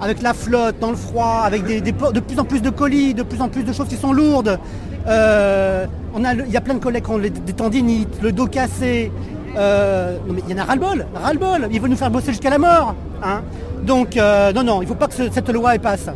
avec 0.00 0.20
la 0.22 0.32
flotte, 0.34 0.76
dans 0.80 0.90
le 0.90 0.96
froid, 0.96 1.42
avec 1.44 1.64
des, 1.64 1.80
des 1.80 1.92
po- 1.92 2.12
de 2.12 2.20
plus 2.20 2.38
en 2.38 2.44
plus 2.44 2.60
de 2.62 2.70
colis, 2.70 3.14
de 3.14 3.22
plus 3.22 3.40
en 3.40 3.48
plus 3.48 3.62
de 3.64 3.72
choses 3.72 3.88
qui 3.88 3.96
sont 3.96 4.12
lourdes. 4.12 4.58
Il 5.06 6.50
y 6.52 6.56
a 6.56 6.60
plein 6.60 6.74
de 6.74 6.78
collègues 6.82 7.04
qui 7.04 7.10
ont 7.10 7.18
les- 7.18 7.30
des 7.30 7.52
tendinites, 7.54 8.18
le 8.22 8.32
dos 8.32 8.46
cassé. 8.46 9.10
Euh, 9.56 10.16
non 10.26 10.34
mais 10.34 10.42
il 10.48 10.54
y 10.56 10.58
en 10.58 10.62
a 10.62 10.64
ras-le-bol, 10.64 11.06
ras-le-bol. 11.14 11.68
Ils 11.70 11.80
veulent 11.80 11.90
nous 11.90 11.96
faire 11.96 12.10
bosser 12.10 12.28
jusqu'à 12.32 12.50
la 12.50 12.58
mort. 12.58 12.94
hein. 13.22 13.42
Donc 13.84 14.16
euh, 14.16 14.52
non, 14.52 14.62
non, 14.64 14.80
il 14.82 14.84
ne 14.84 14.88
faut 14.88 14.94
pas 14.94 15.08
que 15.08 15.14
ce- 15.14 15.30
cette 15.30 15.48
loi 15.50 15.78
passe. 15.78 16.06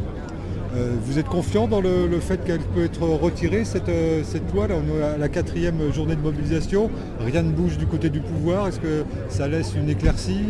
Euh, 0.76 0.94
vous 1.04 1.18
êtes 1.18 1.26
confiant 1.28 1.66
dans 1.66 1.80
le, 1.80 2.08
fait 2.20 2.38
qu'elle 2.44 2.60
peut 2.60 2.84
être 2.84 3.02
retirée, 3.02 3.64
cette, 3.64 3.88
euh, 3.88 4.22
cette 4.24 4.52
loi 4.54 4.66
là, 4.68 4.74
On 4.76 5.00
est 5.00 5.02
à 5.02 5.16
la 5.18 5.28
quatrième 5.28 5.90
journée 5.92 6.16
de 6.16 6.20
mobilisation. 6.20 6.90
Rien 7.20 7.42
ne 7.42 7.50
bouge 7.50 7.78
du 7.78 7.86
côté 7.86 8.10
du 8.10 8.20
pouvoir. 8.20 8.68
Est-ce 8.68 8.80
que 8.80 9.04
ça 9.28 9.48
laisse 9.48 9.74
une 9.74 9.88
éclaircie 9.88 10.44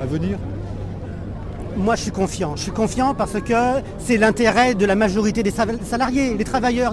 à 0.00 0.06
venir? 0.06 0.38
Moi, 1.76 1.96
je 1.96 2.02
suis 2.02 2.10
confiant. 2.12 2.54
Je 2.56 2.62
suis 2.62 2.70
confiant 2.72 3.14
parce 3.14 3.32
que 3.40 3.54
c'est 3.98 4.16
l'intérêt 4.16 4.74
de 4.74 4.86
la 4.86 4.94
majorité 4.94 5.42
des 5.42 5.50
sal- 5.50 5.78
salariés, 5.84 6.34
des 6.34 6.44
travailleurs. 6.44 6.92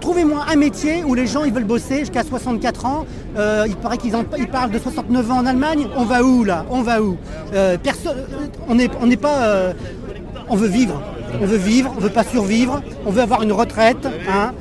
Trouvez-moi 0.00 0.44
un 0.50 0.56
métier 0.56 1.02
où 1.04 1.14
les 1.14 1.26
gens 1.26 1.44
ils 1.44 1.52
veulent 1.52 1.64
bosser 1.64 2.00
jusqu'à 2.00 2.22
64 2.22 2.86
ans. 2.86 3.06
Euh, 3.36 3.64
il 3.66 3.74
paraît 3.76 3.98
qu'ils 3.98 4.14
en- 4.14 4.24
ils 4.38 4.46
parlent 4.48 4.70
de 4.70 4.78
69 4.78 5.30
ans 5.30 5.38
en 5.38 5.46
Allemagne. 5.46 5.88
On 5.96 6.04
va 6.04 6.22
où 6.22 6.44
là? 6.44 6.64
On 6.70 6.82
va 6.82 7.02
où? 7.02 7.16
Euh, 7.54 7.76
euh, 8.06 8.16
On 8.68 8.74
n'est 9.06 9.16
pas. 9.16 9.72
on 10.48 10.56
veut 10.56 10.68
vivre. 10.68 11.02
On 11.42 11.46
veut 11.46 11.56
vivre. 11.56 11.92
On 11.96 12.00
veut 12.00 12.10
pas 12.10 12.24
survivre. 12.24 12.82
On 13.06 13.10
veut 13.10 13.22
avoir 13.22 13.42
une 13.42 13.52
retraite. 13.52 14.06
hein. 14.28 14.52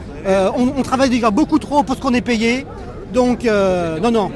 On, 0.58 0.82
travaille 0.82 1.10
déjà 1.10 1.30
beaucoup 1.30 1.60
trop 1.60 1.84
pour 1.84 1.96
ce 1.96 2.02
qu'on 2.02 2.14
est 2.14 2.22
payé. 2.22 2.66
Donc, 3.14 3.44
non, 4.02 4.10
non, 4.12 4.32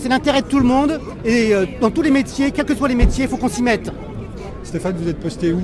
c'est 0.00 0.08
l'intérêt 0.08 0.42
de 0.42 0.46
tout 0.46 0.58
le 0.60 0.64
monde. 0.66 1.00
Et 1.24 1.52
dans 1.80 1.90
tous 1.90 2.02
les 2.02 2.10
métiers, 2.12 2.52
quels 2.52 2.66
que 2.66 2.76
soient 2.76 2.88
les 2.88 2.94
métiers, 2.94 3.24
il 3.24 3.28
faut 3.30 3.36
qu'on 3.36 3.48
s'y 3.48 3.62
mette. 3.62 3.90
Stéphane, 4.62 4.94
vous 4.96 5.08
êtes 5.08 5.18
posté 5.18 5.52
où? 5.52 5.60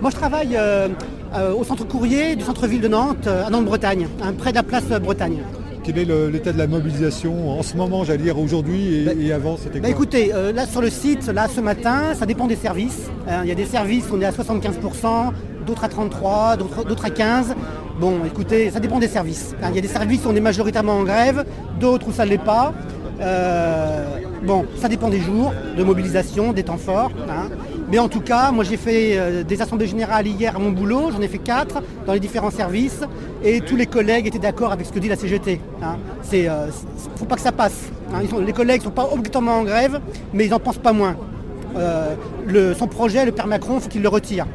Moi, 0.00 0.10
je 0.10 0.16
travaille 0.16 0.56
euh, 0.56 0.88
euh, 1.34 1.52
au 1.54 1.64
centre 1.64 1.86
courrier 1.86 2.36
du 2.36 2.44
centre-ville 2.44 2.80
de 2.80 2.88
Nantes, 2.88 3.26
euh, 3.26 3.44
à 3.46 3.50
Nantes-Bretagne, 3.50 4.06
hein, 4.22 4.32
près 4.38 4.50
de 4.50 4.56
la 4.56 4.62
place 4.62 4.84
Bretagne. 5.02 5.38
Quel 5.82 5.98
est 5.98 6.30
l'état 6.32 6.52
de 6.52 6.58
la 6.58 6.66
mobilisation 6.66 7.56
en 7.58 7.62
ce 7.62 7.76
moment, 7.76 8.02
j'allais 8.02 8.22
dire 8.24 8.38
aujourd'hui 8.38 9.06
et, 9.20 9.26
et 9.26 9.32
avant 9.32 9.56
C'était 9.56 9.78
Bah, 9.78 9.88
écoutez, 9.88 10.32
euh, 10.34 10.52
là 10.52 10.66
sur 10.66 10.80
le 10.80 10.90
site, 10.90 11.28
là 11.28 11.46
ce 11.48 11.60
matin, 11.60 12.14
ça 12.18 12.26
dépend 12.26 12.46
des 12.48 12.56
services. 12.56 13.08
Hein, 13.28 13.42
Il 13.44 13.48
y 13.48 13.52
a 13.52 13.54
des 13.54 13.66
services, 13.66 14.04
on 14.12 14.20
est 14.20 14.24
à 14.24 14.32
75%, 14.32 15.32
d'autres 15.64 15.84
à 15.84 15.88
33%, 15.88 16.56
d'autres 16.88 17.04
à 17.04 17.08
15%. 17.10 17.54
Bon, 18.00 18.14
écoutez, 18.26 18.70
ça 18.70 18.80
dépend 18.80 18.98
des 18.98 19.06
services. 19.08 19.54
Hein, 19.62 19.68
Il 19.70 19.76
y 19.76 19.78
a 19.78 19.82
des 19.82 19.86
services 19.88 20.24
où 20.26 20.28
on 20.30 20.34
est 20.34 20.40
majoritairement 20.40 20.94
en 20.98 21.04
grève, 21.04 21.44
d'autres 21.78 22.08
où 22.08 22.12
ça 22.12 22.24
ne 22.24 22.30
l'est 22.30 22.38
pas. 22.44 22.72
Euh, 23.20 24.04
bon, 24.42 24.64
ça 24.80 24.88
dépend 24.88 25.08
des 25.08 25.20
jours 25.20 25.52
de 25.78 25.84
mobilisation, 25.84 26.52
des 26.52 26.64
temps 26.64 26.76
forts. 26.78 27.12
hein. 27.30 27.48
Mais 27.88 27.98
en 28.00 28.08
tout 28.08 28.20
cas, 28.20 28.50
moi 28.50 28.64
j'ai 28.64 28.76
fait 28.76 29.16
euh, 29.16 29.44
des 29.44 29.62
assemblées 29.62 29.86
générales 29.86 30.26
hier 30.26 30.56
à 30.56 30.58
mon 30.58 30.70
boulot, 30.70 31.10
j'en 31.12 31.20
ai 31.20 31.28
fait 31.28 31.38
quatre 31.38 31.82
dans 32.04 32.12
les 32.12 32.20
différents 32.20 32.50
services, 32.50 33.00
et 33.44 33.60
tous 33.60 33.76
les 33.76 33.86
collègues 33.86 34.26
étaient 34.26 34.40
d'accord 34.40 34.72
avec 34.72 34.86
ce 34.86 34.92
que 34.92 34.98
dit 34.98 35.08
la 35.08 35.16
CGT. 35.16 35.60
hein. 35.82 35.96
C'est, 36.22 36.48
euh, 36.48 36.66
faut 37.16 37.26
pas 37.26 37.36
que 37.36 37.42
ça 37.42 37.52
passe. 37.52 37.90
hein. 38.12 38.22
Les 38.44 38.52
collègues 38.52 38.80
ne 38.80 38.84
sont 38.86 38.90
pas 38.90 39.08
obligatoirement 39.12 39.58
en 39.58 39.62
grève, 39.64 40.00
mais 40.34 40.46
ils 40.46 40.50
n'en 40.50 40.58
pensent 40.58 40.78
pas 40.78 40.92
moins. 40.92 41.16
Euh, 41.76 42.14
son 42.76 42.88
projet, 42.88 43.24
le 43.24 43.32
père 43.32 43.46
Macron, 43.46 43.74
il 43.76 43.80
faut 43.82 43.88
qu'il 43.88 44.02
le 44.02 44.08
retire. 44.08 44.46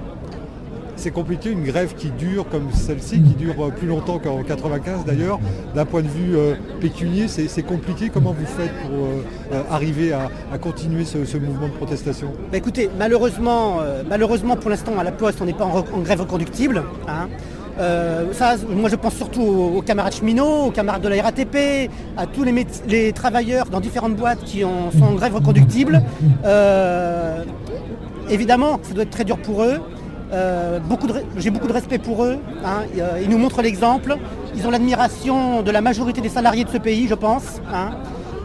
C'est 1.01 1.09
compliqué, 1.09 1.49
une 1.49 1.63
grève 1.63 1.95
qui 1.95 2.11
dure 2.11 2.47
comme 2.47 2.71
celle-ci, 2.71 3.23
qui 3.23 3.33
dure 3.33 3.55
euh, 3.59 3.69
plus 3.71 3.87
longtemps 3.87 4.19
qu'en 4.19 4.43
95 4.43 5.03
d'ailleurs. 5.03 5.39
D'un 5.73 5.83
point 5.83 6.03
de 6.03 6.07
vue 6.07 6.37
euh, 6.37 6.53
pécunier, 6.79 7.27
c'est 7.27 7.63
compliqué. 7.63 8.11
Comment 8.13 8.35
vous 8.37 8.45
faites 8.45 8.71
pour 8.83 8.91
euh, 8.93 9.63
arriver 9.71 10.13
à, 10.13 10.29
continuer 10.59 11.03
ce, 11.03 11.37
mouvement 11.37 11.69
de 11.69 11.73
protestation? 11.73 12.27
Bah, 12.51 12.57
écoutez, 12.59 12.87
malheureusement, 12.99 13.79
malheureusement 14.07 14.55
pour 14.55 14.69
l'instant 14.69 14.91
à 14.99 15.03
la 15.03 15.11
Poste, 15.11 15.39
on 15.41 15.45
n'est 15.45 15.53
pas 15.53 15.65
en, 15.65 15.81
grève 16.01 16.21
reconductible. 16.21 16.83
hein. 17.07 17.29
Ça, 18.33 18.57
moi 18.69 18.87
je 18.87 18.95
pense 18.95 19.15
surtout 19.15 19.41
aux, 19.41 19.81
camarades 19.81 20.13
cheminots, 20.13 20.65
aux 20.67 20.71
camarades 20.71 21.01
de 21.01 21.07
la 21.07 21.23
RATP, 21.23 21.89
à 22.15 22.27
tous 22.27 22.43
les, 22.43 23.11
travailleurs 23.11 23.71
dans 23.71 23.79
différentes 23.79 24.15
boîtes 24.15 24.43
qui 24.43 24.61
sont 24.61 25.03
en 25.03 25.13
grève 25.13 25.33
reconductible. 25.33 26.03
Évidemment, 28.29 28.79
ça 28.83 28.93
doit 28.93 29.03
être 29.03 29.09
très 29.09 29.25
dur 29.25 29.39
pour 29.39 29.63
eux. 29.63 29.79
Euh, 30.33 30.79
J'ai 31.37 31.49
beaucoup 31.49 31.67
de 31.67 31.73
respect 31.73 31.97
pour 31.97 32.23
eux. 32.23 32.37
hein. 32.63 32.83
Ils, 32.95 33.01
euh, 33.01 33.19
Ils 33.21 33.29
nous 33.29 33.37
montrent 33.37 33.61
l'exemple. 33.61 34.15
Ils 34.55 34.65
ont 34.67 34.71
l'admiration 34.71 35.61
de 35.61 35.71
la 35.71 35.81
majorité 35.81 36.21
des 36.21 36.29
salariés 36.29 36.63
de 36.63 36.69
ce 36.69 36.77
pays, 36.77 37.07
je 37.07 37.15
pense. 37.15 37.61
hein. 37.73 37.91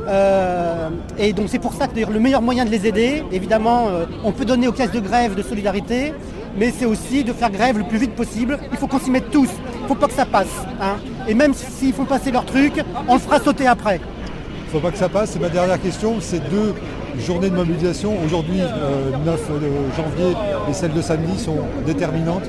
Euh, 0.09 0.89
et 1.19 1.33
donc 1.33 1.49
c'est 1.49 1.59
pour 1.59 1.73
ça 1.75 1.89
que 1.89 1.99
le 1.99 2.21
meilleur 2.21 2.41
moyen 2.41 2.65
de 2.65 2.71
les 2.71 2.87
aider, 2.87 3.25
évidemment, 3.33 3.89
on 4.25 4.31
peut 4.31 4.45
donner 4.45 4.69
aux 4.69 4.73
caisses 4.73 4.93
de 4.93 5.01
grève 5.01 5.35
de 5.35 5.43
solidarité, 5.43 6.13
mais 6.57 6.73
c'est 6.77 6.85
aussi 6.85 7.25
de 7.25 7.33
faire 7.33 7.51
grève 7.51 7.77
le 7.79 7.83
plus 7.85 7.99
vite 7.99 8.15
possible. 8.15 8.57
Il 8.71 8.79
faut 8.79 8.87
qu'on 8.87 9.01
s'y 9.01 9.11
mette 9.11 9.31
tous. 9.33 9.49
Il 9.75 9.83
ne 9.83 9.89
faut 9.89 9.95
pas 9.97 10.07
que 10.07 10.13
ça 10.15 10.25
passe. 10.25 10.47
hein. 10.81 10.97
Et 11.27 11.35
même 11.35 11.55
s'ils 11.55 11.93
font 11.93 12.05
passer 12.05 12.31
leur 12.31 12.45
truc, 12.45 12.75
on 13.09 13.15
le 13.15 13.21
fera 13.21 13.41
sauter 13.41 13.67
après. 13.67 13.97
Il 13.99 14.67
ne 14.67 14.71
faut 14.73 14.79
pas 14.87 14.93
que 14.93 14.99
ça 14.99 15.09
passe. 15.09 15.31
C'est 15.33 15.41
ma 15.41 15.49
dernière 15.49 15.81
question. 15.81 16.21
Ces 16.21 16.39
deux 16.39 16.75
journées 17.19 17.51
de 17.51 17.57
mobilisation, 17.57 18.13
aujourd'hui 18.25 18.61
euh, 18.61 19.11
9 19.25 19.41
janvier 19.97 20.37
et 20.69 20.73
celle 20.73 20.93
de 20.93 21.01
samedi, 21.01 21.39
sont 21.39 21.59
déterminantes. 21.87 22.45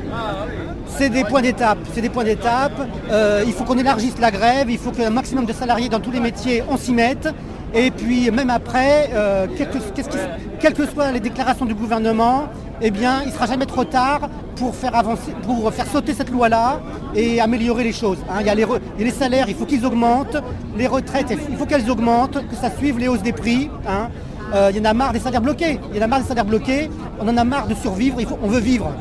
C'est 0.87 1.09
des 1.09 1.23
points 1.23 1.41
d'étape, 1.41 1.77
c'est 1.93 2.01
des 2.01 2.09
points 2.09 2.23
d'étape. 2.23 2.73
Euh, 3.11 3.43
il 3.45 3.53
faut 3.53 3.63
qu'on 3.63 3.77
élargisse 3.77 4.17
la 4.19 4.31
grève, 4.31 4.69
il 4.69 4.77
faut 4.77 4.91
qu'un 4.91 5.09
maximum 5.09 5.45
de 5.45 5.53
salariés 5.53 5.89
dans 5.89 5.99
tous 5.99 6.11
les 6.11 6.19
métiers, 6.19 6.63
on 6.69 6.77
s'y 6.77 6.93
mette. 6.93 7.27
Et 7.73 7.91
puis 7.91 8.31
même 8.31 8.49
après, 8.49 9.09
euh, 9.13 9.45
quelles 9.57 10.73
que, 10.73 10.85
soient 10.87 11.11
les 11.11 11.19
déclarations 11.19 11.65
du 11.65 11.75
gouvernement, 11.75 12.45
eh 12.81 12.89
bien, 12.91 13.21
il 13.23 13.27
ne 13.27 13.33
sera 13.33 13.45
jamais 13.45 13.65
trop 13.65 13.83
tard 13.83 14.29
pour 14.55 14.73
faire 14.75 14.95
avancer, 14.95 15.33
pour 15.43 15.71
faire 15.73 15.85
sauter 15.87 16.13
cette 16.13 16.31
loi-là 16.31 16.79
et 17.13 17.41
améliorer 17.41 17.83
les 17.83 17.91
choses. 17.91 18.17
hein. 18.29 18.37
Il 18.39 18.47
y 18.47 18.49
a 18.49 18.55
les, 18.55 18.63
re- 18.65 18.79
il 18.97 19.01
y 19.01 19.03
a 19.07 19.11
les 19.11 19.15
salaires, 19.15 19.45
il 19.49 19.55
faut 19.55 19.65
qu'ils 19.65 19.85
augmentent, 19.85 20.37
les 20.77 20.87
retraites, 20.87 21.27
il 21.49 21.57
faut 21.57 21.65
qu'elles 21.65 21.89
augmentent, 21.91 22.47
que 22.47 22.55
ça 22.55 22.71
suive 22.75 22.97
les 22.97 23.07
hausses 23.09 23.21
des 23.21 23.33
prix. 23.33 23.69
hein. 23.87 24.09
Euh, 24.53 24.71
il 24.71 24.77
y 24.77 24.79
en 24.79 24.85
a 24.85 24.93
marre 24.93 25.13
des 25.13 25.19
salaires 25.19 25.41
bloqués. 25.41 25.79
Il 25.91 25.97
y 25.97 25.99
en 25.99 26.03
a 26.03 26.07
marre 26.07 26.21
des 26.21 26.27
salaires 26.27 26.45
bloqués. 26.45 26.89
On 27.19 27.27
en 27.27 27.37
a 27.37 27.43
marre 27.43 27.67
de 27.67 27.75
survivre. 27.75 28.19
Il 28.19 28.27
faut, 28.27 28.39
on 28.41 28.47
veut 28.47 28.59
vivre. 28.59 28.91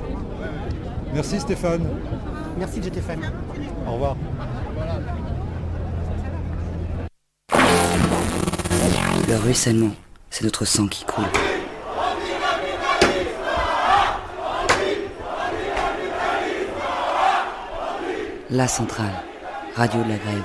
Merci 1.15 1.41
Stéphane. 1.41 1.87
Merci 2.59 2.83
GTFM. 2.83 3.21
Au 3.87 3.93
revoir. 3.93 4.17
Le 9.29 9.37
ruissellement, 9.37 9.91
c'est 10.31 10.45
notre 10.45 10.65
sang 10.65 10.87
qui 10.87 11.05
coule. 11.05 11.25
La 18.50 18.69
centrale, 18.69 19.12
radio 19.75 20.03
de 20.05 20.09
la 20.11 20.17
grève. 20.17 20.43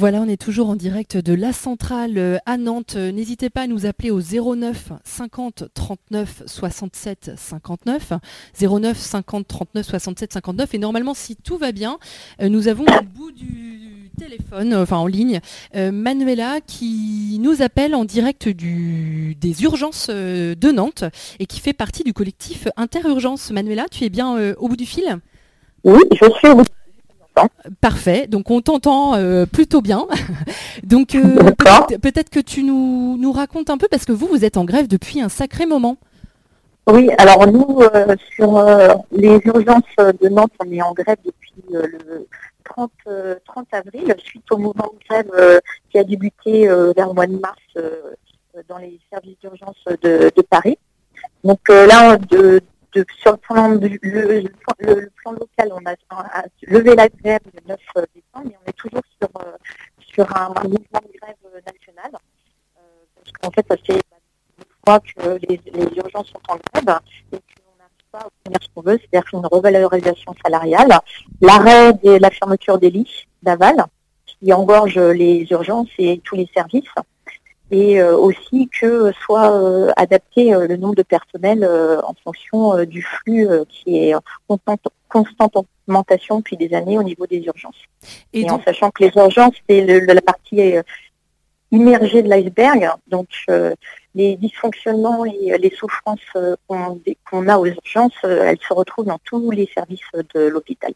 Voilà, 0.00 0.22
on 0.22 0.28
est 0.28 0.40
toujours 0.40 0.70
en 0.70 0.76
direct 0.76 1.18
de 1.18 1.34
la 1.34 1.52
centrale 1.52 2.16
euh, 2.16 2.38
à 2.46 2.56
Nantes. 2.56 2.94
Euh, 2.96 3.12
N'hésitez 3.12 3.50
pas 3.50 3.60
à 3.60 3.66
nous 3.66 3.84
appeler 3.84 4.10
au 4.10 4.22
09 4.22 4.92
50 5.04 5.64
39 5.74 6.42
67 6.46 7.32
59. 7.36 8.14
09 8.58 8.96
50 8.96 9.46
39 9.46 9.86
67 9.86 10.32
59. 10.32 10.74
Et 10.74 10.78
normalement, 10.78 11.12
si 11.12 11.36
tout 11.36 11.58
va 11.58 11.72
bien, 11.72 11.98
euh, 12.40 12.48
nous 12.48 12.68
avons 12.68 12.84
au 12.84 13.04
bout 13.14 13.30
du 13.30 14.10
téléphone, 14.18 14.74
enfin 14.74 14.96
en 14.96 15.06
ligne, 15.06 15.40
Manuela 15.74 16.60
qui 16.66 17.38
nous 17.38 17.60
appelle 17.60 17.94
en 17.94 18.06
direct 18.06 18.48
des 18.48 19.62
urgences 19.62 20.08
de 20.08 20.72
Nantes 20.72 21.04
et 21.38 21.44
qui 21.46 21.60
fait 21.60 21.74
partie 21.74 22.04
du 22.04 22.14
collectif 22.14 22.68
Interurgence. 22.78 23.50
Manuela, 23.50 23.84
tu 23.90 24.04
es 24.04 24.08
bien 24.08 24.54
au 24.54 24.68
bout 24.68 24.76
du 24.76 24.86
fil? 24.86 25.18
Oui, 25.84 26.00
je 26.12 26.26
suis 26.38 26.48
au 26.48 26.56
bout. 26.56 26.64
Parfait, 27.80 28.26
donc 28.26 28.50
on 28.50 28.60
t'entend 28.60 29.14
euh, 29.14 29.46
plutôt 29.46 29.80
bien. 29.80 30.06
donc 30.82 31.14
euh, 31.14 31.36
peut-être 31.36 32.00
peut-être 32.00 32.30
que 32.30 32.40
tu 32.40 32.62
nous, 32.62 33.16
nous 33.18 33.32
racontes 33.32 33.70
un 33.70 33.78
peu, 33.78 33.88
parce 33.88 34.04
que 34.04 34.12
vous, 34.12 34.26
vous 34.26 34.44
êtes 34.44 34.56
en 34.56 34.64
grève 34.64 34.88
depuis 34.88 35.20
un 35.20 35.28
sacré 35.28 35.66
moment. 35.66 35.96
Oui, 36.86 37.10
alors 37.18 37.46
nous, 37.46 37.80
euh, 37.80 38.16
sur 38.34 38.64
les 39.12 39.40
urgences 39.44 39.84
de 39.98 40.28
Nantes, 40.28 40.52
on 40.64 40.70
est 40.72 40.82
en 40.82 40.92
grève 40.92 41.18
depuis 41.24 41.52
le 41.70 42.26
30, 42.64 42.90
euh, 43.06 43.36
30 43.46 43.66
avril, 43.72 44.14
suite 44.18 44.44
au 44.50 44.58
mouvement 44.58 44.90
de 44.92 45.08
grève 45.08 45.60
qui 45.90 45.98
a 45.98 46.04
débuté 46.04 46.66
vers 46.96 47.08
le 47.08 47.14
mois 47.14 47.26
de 47.26 47.38
mars 47.38 47.58
dans 48.68 48.78
les 48.78 48.98
services 49.10 49.38
d'urgence 49.40 49.76
de, 50.02 50.30
de 50.34 50.42
Paris. 50.42 50.76
Donc 51.44 51.60
euh, 51.70 51.86
là, 51.86 52.16
de, 52.16 52.60
sur 52.92 53.32
le 53.32 53.36
plan, 53.36 53.68
le, 53.68 55.08
plan 55.16 55.32
local, 55.32 55.72
on 55.72 55.84
a, 55.86 56.44
levé 56.62 56.94
la 56.94 57.08
grève 57.08 57.40
le 57.54 57.60
9 57.68 57.78
décembre, 58.14 58.44
mais 58.44 58.56
on 58.64 58.68
est 58.68 58.76
toujours 58.76 59.02
sur, 59.20 59.28
euh, 59.42 59.56
sur 60.00 60.36
un 60.36 60.48
mouvement 60.48 61.00
de 61.02 61.18
grève 61.20 61.64
national. 61.66 62.10
Euh, 62.76 62.80
parce 63.14 63.32
qu'en 63.32 63.50
fait, 63.50 63.66
ça 63.68 63.76
fait 63.76 64.00
une 64.58 64.64
fois 64.84 65.00
que 65.00 65.38
les, 65.48 65.60
les 65.72 65.96
urgences 65.96 66.28
sont 66.28 66.42
en 66.48 66.56
grève 66.56 66.98
et 67.32 67.36
qu'on 67.36 67.76
n'arrive 67.78 68.10
pas 68.10 68.18
à 68.18 68.26
obtenir 68.26 68.58
ce 68.60 68.68
qu'on 68.74 68.82
veut, 68.82 68.98
c'est-à-dire 68.98 69.28
une 69.32 69.46
revalorisation 69.46 70.34
salariale, 70.44 70.98
l'arrêt 71.40 71.92
de 71.94 72.16
la 72.16 72.30
fermeture 72.30 72.78
des 72.78 72.90
lits 72.90 73.26
d'aval 73.42 73.84
qui 74.26 74.52
engorge 74.52 74.98
les 74.98 75.46
urgences 75.50 75.88
et 75.98 76.20
tous 76.24 76.34
les 76.34 76.48
services, 76.54 76.88
et 77.70 78.00
euh, 78.00 78.16
aussi 78.16 78.68
que 78.68 79.12
soit 79.24 79.52
euh, 79.52 79.90
adapté 79.96 80.52
euh, 80.54 80.66
le 80.66 80.76
nombre 80.76 80.96
de 80.96 81.02
personnel 81.02 81.62
euh, 81.64 82.00
en 82.02 82.14
fonction 82.24 82.84
du 82.84 83.02
flux 83.02 83.48
qui 83.68 83.98
est 84.08 84.14
en 84.14 84.20
constante, 85.08 85.56
augmentation 85.88 86.38
depuis 86.38 86.56
des 86.56 86.72
années 86.74 86.98
au 86.98 87.02
niveau 87.02 87.26
des 87.26 87.38
urgences. 87.38 87.82
Et 88.32 88.40
Et, 88.42 88.50
en 88.50 88.62
sachant 88.62 88.90
que 88.90 89.04
les 89.04 89.12
urgences, 89.16 89.54
c'est 89.68 89.80
le- 89.82 90.00
la 90.12 90.20
partie 90.20 90.74
immergée 91.72 92.22
de 92.22 92.28
l'iceberg, 92.28 92.88
donc 93.08 93.28
les 94.14 94.36
dysfonctionnements 94.36 95.24
et 95.24 95.56
les 95.58 95.70
souffrances 95.70 96.20
qu'on 96.66 97.48
a 97.48 97.58
aux 97.58 97.66
urgences, 97.66 98.12
elles 98.24 98.58
se 98.66 98.72
retrouvent 98.72 99.06
dans 99.06 99.20
tous 99.24 99.50
les 99.52 99.68
services 99.74 100.00
de 100.34 100.40
l'hôpital. 100.48 100.92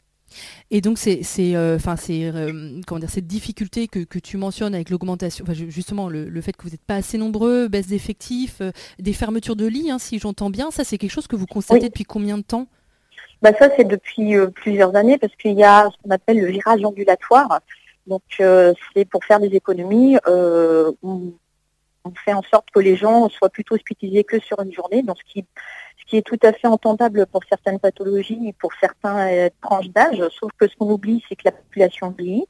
Et 0.71 0.81
donc 0.81 0.99
c'est 0.99 1.23
c'est 1.23 1.57
euh, 1.57 1.77
enfin 1.77 1.97
euh, 2.11 2.81
comment 2.87 2.99
dire 2.99 3.11
cette 3.11 3.27
difficulté 3.27 3.89
que, 3.89 4.01
que 4.01 4.19
tu 4.19 4.37
mentionnes 4.37 4.75
avec 4.75 4.91
l'augmentation, 4.91 5.45
enfin, 5.45 5.55
justement 5.55 6.09
le, 6.09 6.29
le 6.29 6.41
fait 6.41 6.57
que 6.57 6.63
vous 6.65 6.71
n'êtes 6.71 6.85
pas 6.85 6.97
assez 6.97 7.19
nombreux, 7.19 7.69
baisse 7.69 7.87
d'effectifs, 7.89 8.61
euh, 8.61 8.73
des 8.99 9.13
fermetures 9.13 9.57
de 9.57 9.67
lits, 9.67 9.91
hein, 9.91 9.99
si 9.99 10.19
j'entends 10.19 10.51
bien, 10.51 10.71
ça 10.71 10.85
c'est 10.85 10.99
quelque 10.99 11.13
chose 11.13 11.27
que 11.27 11.37
vous 11.37 11.47
constatez 11.47 11.81
Oui. 11.83 11.89
depuis 11.89 12.05
combien 12.05 12.39
de 12.39 12.43
temps? 12.43 12.67
Bah 13.43 13.53
ça, 13.59 13.69
c'est 13.77 13.85
depuis 13.85 14.37
euh, 14.37 14.47
plusieurs 14.47 14.97
années 14.97 15.19
parce 15.19 15.35
qu'il 15.37 15.59
y 15.59 15.65
a 15.65 15.91
ce 15.91 15.97
qu'on 16.03 16.11
appelle 16.11 16.41
le 16.41 16.47
virage 16.47 16.85
ambulatoire. 16.85 17.61
Donc, 18.07 18.23
c'est 18.39 19.05
pour 19.11 19.25
faire 19.25 19.41
des 19.41 19.55
économies. 19.57 20.19
on, 20.27 21.33
on 22.05 22.13
fait 22.25 22.33
en 22.35 22.43
sorte 22.43 22.71
que 22.71 22.81
les 22.81 22.97
gens 22.97 23.29
soient 23.31 23.49
plutôt 23.49 23.75
hospitalisés 23.75 24.25
que 24.25 24.39
sur 24.41 24.61
une 24.61 24.73
journée, 24.73 25.03
donc 25.03 25.17
ce 25.19 25.33
qui, 25.33 25.45
ce 26.05 26.11
qui 26.11 26.17
est 26.17 26.23
tout 26.23 26.39
à 26.43 26.53
fait 26.53 26.69
entendable 26.69 27.27
pour 27.27 27.43
certaines 27.49 27.79
pathologies 27.81 28.49
et 28.49 28.53
pour 28.53 28.71
certains 28.81 29.29
euh, 29.29 29.49
tranches 29.63 29.89
d'âge. 29.89 30.23
Sauf 30.39 30.51
que 30.59 30.69
ce 30.69 30.77
qu'on 30.77 30.91
oublie, 30.91 31.25
c'est 31.29 31.35
que 31.37 31.43
la 31.47 31.53
population 31.53 32.15
vieillit, 32.17 32.47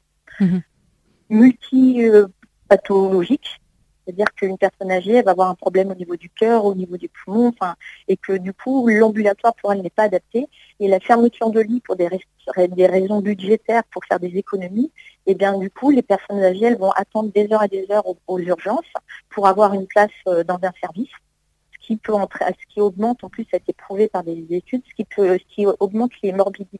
multi-pathologique. 1.29 3.61
C'est-à-dire 4.05 4.27
qu'une 4.35 4.57
personne 4.59 4.91
âgée, 4.91 5.13
elle 5.13 5.25
va 5.25 5.31
avoir 5.31 5.49
un 5.49 5.55
problème 5.55 5.89
au 5.89 5.95
niveau 5.95 6.15
du 6.15 6.29
cœur, 6.29 6.65
au 6.65 6.75
niveau 6.75 6.95
du 6.95 7.09
poumon, 7.09 7.47
enfin, 7.47 7.73
et 8.07 8.17
que 8.17 8.33
du 8.33 8.53
coup, 8.53 8.87
l'ambulatoire 8.87 9.55
pour 9.55 9.73
elle 9.73 9.81
n'est 9.81 9.89
pas 9.89 10.03
adapté. 10.03 10.47
Et 10.79 10.87
la 10.87 10.99
fermeture 10.99 11.49
de 11.49 11.59
lits 11.59 11.81
pour 11.81 11.95
des, 11.95 12.07
rais- 12.07 12.67
des 12.67 12.85
raisons 12.85 13.21
budgétaires, 13.21 13.83
pour 13.85 14.05
faire 14.05 14.19
des 14.19 14.37
économies, 14.37 14.91
et 15.25 15.33
bien 15.33 15.57
du 15.57 15.71
coup, 15.71 15.89
les 15.89 16.03
personnes 16.03 16.43
âgées, 16.43 16.65
elles 16.65 16.77
vont 16.77 16.91
attendre 16.91 17.31
des 17.33 17.51
heures 17.51 17.63
et 17.63 17.67
des 17.67 17.87
heures 17.89 18.07
aux, 18.07 18.19
aux 18.27 18.37
urgences 18.37 18.85
pour 19.31 19.47
avoir 19.47 19.73
une 19.73 19.87
place 19.87 20.11
euh, 20.27 20.43
dans 20.43 20.59
un 20.61 20.71
service, 20.79 21.09
ce 21.09 21.17
qui 21.85 21.97
peut 21.97 22.13
entrer, 22.13 22.45
ce 22.59 22.73
qui 22.73 22.81
augmente, 22.81 23.23
en 23.23 23.29
plus, 23.29 23.43
ça 23.43 23.57
a 23.57 23.57
été 23.57 23.73
prouvé 23.73 24.07
par 24.07 24.23
des 24.23 24.45
études, 24.49 24.81
ce 24.89 24.95
qui 24.95 25.05
peut, 25.05 25.37
ce 25.37 25.55
qui 25.55 25.65
augmente 25.65 26.11
les 26.23 26.31
morbidités. 26.31 26.79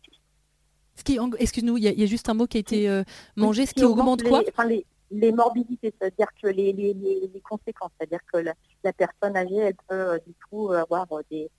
Ce 0.96 1.04
qui, 1.04 1.20
en- 1.20 1.32
excuse-nous, 1.34 1.78
il 1.78 1.84
y, 1.84 1.88
a- 1.88 1.91
il 1.91 2.00
y 2.00 2.04
a 2.04 2.08
juste 2.08 2.30
un 2.30 2.34
mot 2.34 2.48
qui 2.48 2.58
a 2.58 2.60
été 2.62 2.89
euh, 2.89 3.04
mangé, 3.36 3.65
ce 3.65 3.74
qui 3.74 3.82
qui 3.82 3.86
augmente 3.86 4.24
quoi? 4.24 4.41
les, 4.41 4.50
enfin, 4.50 4.65
les, 4.65 4.86
les 5.12 5.32
morbidités, 5.32 5.94
c'est-à-dire 6.00 6.28
que 6.41 6.48
les, 6.48 6.74
les, 6.74 7.41
conséquences, 7.48 7.91
c'est-à-dire 8.00 8.22
que 8.32 8.38
la, 8.39 8.54
la 8.84 8.94
personne 8.94 9.36
âgée, 9.38 9.58
elle 9.58 9.76
peut 9.88 9.96
euh, 10.13 10.18
du 10.26 10.34
coup 10.50 10.72
avoir 10.72 11.06
des, 11.30 11.50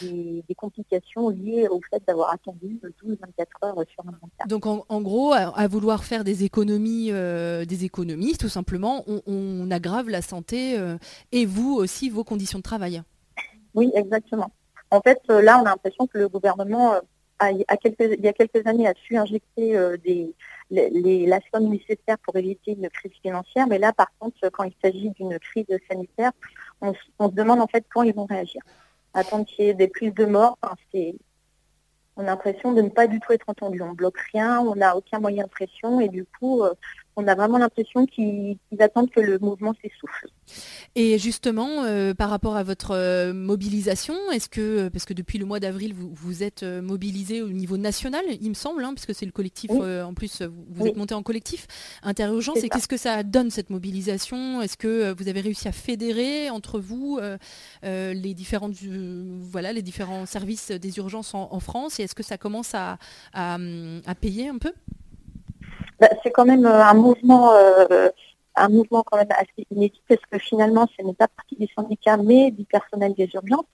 des, 0.00 0.44
des 0.48 0.54
complications 0.54 1.28
liées 1.28 1.68
au 1.68 1.80
fait 1.90 2.02
d'avoir 2.06 2.32
attendu 2.32 2.80
12-24 3.04 3.16
heures 3.64 3.84
sur 3.90 4.02
un 4.06 4.12
brancard. 4.12 4.46
Donc 4.48 4.66
en, 4.66 4.84
en 4.88 5.00
gros, 5.02 5.32
à, 5.32 5.56
à 5.58 5.66
vouloir 5.68 6.04
faire 6.04 6.24
des 6.24 6.44
économies, 6.44 7.08
euh, 7.12 7.64
des 7.64 7.84
économies, 7.84 8.36
tout 8.36 8.48
simplement, 8.48 9.04
on, 9.06 9.20
on 9.26 9.70
aggrave 9.70 10.08
la 10.08 10.22
santé 10.22 10.78
euh, 10.78 10.96
et 11.32 11.44
vous 11.46 11.74
aussi 11.74 12.08
vos 12.10 12.24
conditions 12.24 12.58
de 12.58 12.62
travail. 12.62 13.02
Oui, 13.74 13.90
exactement. 13.94 14.50
En 14.90 15.00
fait, 15.00 15.20
euh, 15.30 15.40
là, 15.42 15.58
on 15.58 15.66
a 15.66 15.70
l'impression 15.70 16.06
que 16.06 16.18
le 16.18 16.28
gouvernement, 16.28 16.92
a, 17.38 17.46
a 17.68 17.76
quelques, 17.76 18.16
il 18.18 18.24
y 18.24 18.28
a 18.28 18.32
quelques 18.32 18.66
années, 18.66 18.86
a 18.86 18.94
su 19.06 19.16
injecter 19.16 19.76
euh, 19.76 19.96
des, 20.04 20.34
les, 20.70 20.90
les- 20.90 21.26
la 21.26 21.40
somme 21.52 21.68
nécessaire 21.70 22.18
pour 22.24 22.36
éviter 22.36 22.72
une 22.72 22.88
crise 22.90 23.12
financière. 23.22 23.66
Mais 23.66 23.78
là, 23.78 23.92
par 23.92 24.08
contre, 24.18 24.36
quand 24.50 24.64
il 24.64 24.74
s'agit 24.82 25.10
d'une 25.10 25.38
crise 25.38 25.66
sanitaire, 25.90 26.32
on, 26.80 26.92
on 27.18 27.28
se 27.30 27.34
demande 27.34 27.60
en 27.60 27.66
fait 27.66 27.84
quand 27.92 28.02
ils 28.02 28.14
vont 28.14 28.26
réagir. 28.26 28.62
Attendre 29.14 29.44
qu'il 29.44 29.64
y 29.64 29.68
ait 29.68 29.74
des 29.74 29.88
plus 29.88 30.10
de 30.10 30.24
morts, 30.24 30.58
enfin, 30.62 30.74
c'est, 30.92 31.14
on 32.16 32.22
a 32.22 32.26
l'impression 32.26 32.72
de 32.72 32.82
ne 32.82 32.88
pas 32.88 33.06
du 33.06 33.20
tout 33.20 33.32
être 33.32 33.48
entendu. 33.48 33.82
On 33.82 33.92
bloque 33.92 34.18
rien, 34.32 34.60
on 34.60 34.76
n'a 34.76 34.96
aucun 34.96 35.18
moyen 35.18 35.44
de 35.44 35.50
pression 35.50 36.00
et 36.00 36.08
du 36.08 36.24
coup, 36.24 36.62
euh, 36.62 36.74
on 37.16 37.26
a 37.28 37.34
vraiment 37.34 37.58
l'impression 37.58 38.06
qu'ils 38.06 38.56
attendent 38.78 39.10
que 39.10 39.20
le 39.20 39.38
mouvement 39.38 39.74
s'essouffle. 39.82 40.28
Et 40.94 41.18
justement, 41.18 41.84
euh, 41.84 42.14
par 42.14 42.30
rapport 42.30 42.56
à 42.56 42.62
votre 42.62 42.90
euh, 42.92 43.32
mobilisation, 43.32 44.14
est-ce 44.32 44.48
que, 44.48 44.88
parce 44.88 45.04
que 45.04 45.14
depuis 45.14 45.38
le 45.38 45.44
mois 45.44 45.60
d'avril, 45.60 45.94
vous, 45.94 46.10
vous 46.12 46.42
êtes 46.42 46.62
euh, 46.62 46.82
mobilisé 46.82 47.42
au 47.42 47.48
niveau 47.48 47.76
national, 47.76 48.22
il 48.40 48.48
me 48.48 48.54
semble, 48.54 48.84
hein, 48.84 48.92
puisque 48.94 49.14
c'est 49.14 49.26
le 49.26 49.32
collectif, 49.32 49.70
Oui. 49.72 49.80
euh, 49.82 50.04
en 50.04 50.14
plus, 50.14 50.42
vous, 50.42 50.64
vous 50.68 50.82
Oui. 50.84 50.88
êtes 50.90 50.96
monté 50.96 51.14
en 51.14 51.22
collectif 51.22 51.66
Interurgence, 52.02 52.62
et 52.64 52.68
qu'est-ce 52.68 52.88
que 52.88 52.96
ça 52.96 53.22
donne 53.22 53.50
cette 53.50 53.70
mobilisation? 53.70 54.60
Est-ce 54.62 54.76
que 54.76 54.88
euh, 54.88 55.14
vous 55.14 55.28
avez 55.28 55.40
réussi 55.40 55.68
à 55.68 55.72
fédérer 55.72 56.50
entre 56.50 56.78
vous 56.80 57.18
euh, 57.20 57.38
euh, 57.84 58.12
les, 58.14 58.34
différentes, 58.34 58.74
euh, 58.84 59.38
voilà, 59.40 59.72
les 59.72 59.82
différents 59.82 60.26
services 60.26 60.70
des 60.70 60.98
urgences 60.98 61.34
en, 61.34 61.48
en 61.52 61.60
France? 61.60 62.00
Et 62.00 62.04
est-ce 62.04 62.14
que 62.14 62.22
ça 62.22 62.38
commence 62.38 62.74
à, 62.74 62.98
à, 63.32 63.54
hum, 63.56 64.00
à 64.06 64.14
payer 64.14 64.48
un 64.48 64.58
peu? 64.58 64.72
Bah, 66.02 66.08
c'est 66.24 66.32
quand 66.32 66.44
même 66.44 66.66
euh, 66.66 66.84
un 66.84 66.94
mouvement, 66.94 67.52
euh, 67.54 68.08
un 68.56 68.68
mouvement 68.68 69.04
quand 69.04 69.18
même 69.18 69.30
assez 69.30 69.64
inédit 69.70 70.02
parce 70.08 70.20
que 70.28 70.36
finalement, 70.36 70.88
ce 70.98 71.06
n'est 71.06 71.14
pas 71.14 71.28
partie 71.28 71.54
des 71.54 71.68
syndicats, 71.76 72.16
mais 72.16 72.50
du 72.50 72.64
personnel 72.64 73.14
des 73.14 73.30
urgences. 73.34 73.66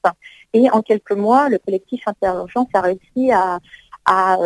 Et 0.52 0.68
en 0.70 0.82
quelques 0.82 1.12
mois, 1.12 1.48
le 1.48 1.58
collectif 1.58 2.06
Interurgence 2.06 2.68
a 2.74 2.82
réussi 2.82 3.32
à, 3.32 3.60
a 4.04 4.36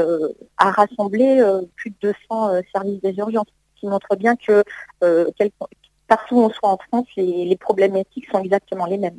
rassemblé 0.58 1.42
plus 1.74 1.90
de 1.90 1.96
200 2.30 2.62
services 2.72 3.00
des 3.00 3.16
urgences, 3.16 3.46
ce 3.74 3.80
qui 3.80 3.86
montre 3.88 4.14
bien 4.14 4.36
que 4.36 4.62
partout 6.06 6.36
où 6.36 6.42
on 6.42 6.50
soit 6.50 6.68
en 6.68 6.78
France, 6.78 7.06
les 7.16 7.56
problématiques 7.56 8.26
sont 8.30 8.42
exactement 8.42 8.86
les 8.86 8.98
mêmes. 8.98 9.18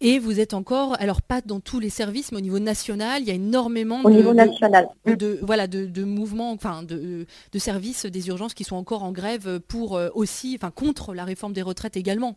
Et 0.00 0.20
vous 0.20 0.38
êtes 0.38 0.54
encore, 0.54 0.96
alors 1.00 1.22
pas 1.22 1.40
dans 1.40 1.58
tous 1.58 1.80
les 1.80 1.90
services, 1.90 2.30
mais 2.30 2.38
au 2.38 2.42
niveau 2.42 2.60
national, 2.60 3.22
il 3.22 3.28
y 3.28 3.32
a 3.32 3.34
énormément 3.34 4.00
au 4.04 4.10
de, 4.10 4.14
niveau 4.14 4.32
national. 4.32 4.88
De, 5.06 5.40
voilà, 5.42 5.66
de, 5.66 6.04
mouvements, 6.04 6.52
enfin 6.52 6.84
de, 6.84 7.26
services 7.58 8.06
des 8.06 8.28
urgences 8.28 8.54
qui 8.54 8.62
sont 8.62 8.76
encore 8.76 9.02
en 9.02 9.10
grève 9.10 9.58
pour 9.58 9.96
euh, 9.96 10.08
aussi, 10.14 10.56
enfin 10.58 10.70
contre 10.70 11.14
la 11.14 11.24
réforme 11.24 11.52
des 11.52 11.62
retraites 11.62 11.96
également. 11.96 12.36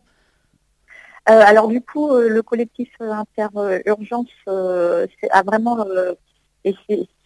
Euh, 1.30 1.40
alors 1.46 1.68
du 1.68 1.80
coup, 1.80 2.10
euh, 2.10 2.28
le 2.28 2.42
collectif 2.42 2.90
interurgence 3.00 4.26
a 4.46 5.42
vraiment 5.44 5.86
et 6.64 6.74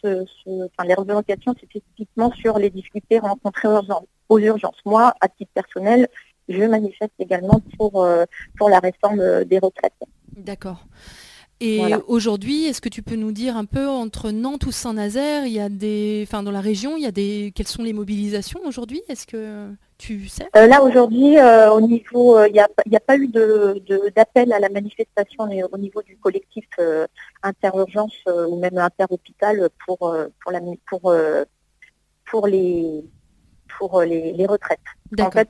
les 0.04 0.94
revendications, 0.94 1.54
c'est 1.58 1.66
spécifiquement 1.66 2.30
sur 2.32 2.58
les 2.58 2.70
difficultés 2.70 3.18
rencontrées 3.18 3.68
aux 4.28 4.38
urgences. 4.38 4.78
Moi, 4.84 5.14
à 5.20 5.28
titre 5.28 5.50
personnel, 5.54 6.08
je 6.48 6.62
manifeste 6.64 7.12
également 7.18 7.60
pour, 7.76 8.06
pour 8.56 8.70
la 8.70 8.78
réforme 8.78 9.44
des 9.44 9.58
retraites. 9.58 9.92
D'accord. 10.36 10.86
Et 11.58 11.80
aujourd'hui, 12.06 12.66
est-ce 12.66 12.82
que 12.82 12.90
tu 12.90 13.02
peux 13.02 13.16
nous 13.16 13.32
dire 13.32 13.56
un 13.56 13.64
peu 13.64 13.88
entre 13.88 14.30
Nantes 14.30 14.66
ou 14.66 14.72
Saint-Nazaire, 14.72 15.46
il 15.46 15.54
y 15.54 15.60
a 15.60 15.70
des, 15.70 16.22
enfin 16.26 16.42
dans 16.42 16.50
la 16.50 16.60
région, 16.60 16.98
il 16.98 17.02
y 17.02 17.06
a 17.06 17.12
des, 17.12 17.50
quelles 17.54 17.66
sont 17.66 17.82
les 17.82 17.94
mobilisations 17.94 18.60
aujourd'hui? 18.66 19.00
Est-ce 19.08 19.26
que 19.26 19.70
tu 19.96 20.28
sais? 20.28 20.46
Euh, 20.54 20.66
Là 20.66 20.82
aujourd'hui, 20.82 21.38
euh, 21.38 21.70
au 21.70 21.80
niveau, 21.80 22.36
euh, 22.36 22.46
il 22.48 22.52
n'y 22.52 22.60
a, 22.96 23.00
pas 23.00 23.16
eu 23.16 23.28
d'appel 23.28 24.52
à 24.52 24.58
la 24.58 24.68
manifestation 24.68 25.44
au 25.72 25.78
niveau 25.78 26.02
du 26.02 26.18
collectif 26.18 26.66
interurgence 27.42 28.16
ou 28.26 28.58
même 28.58 28.76
interhôpital 28.76 29.70
pour 29.86 29.98
pour 29.98 30.52
la 30.52 30.60
pour 30.90 31.14
pour 32.26 32.46
les 32.46 33.02
pour 33.78 34.02
les, 34.02 34.46
retraites. 34.46 34.78
En 35.18 35.30
fait, 35.30 35.48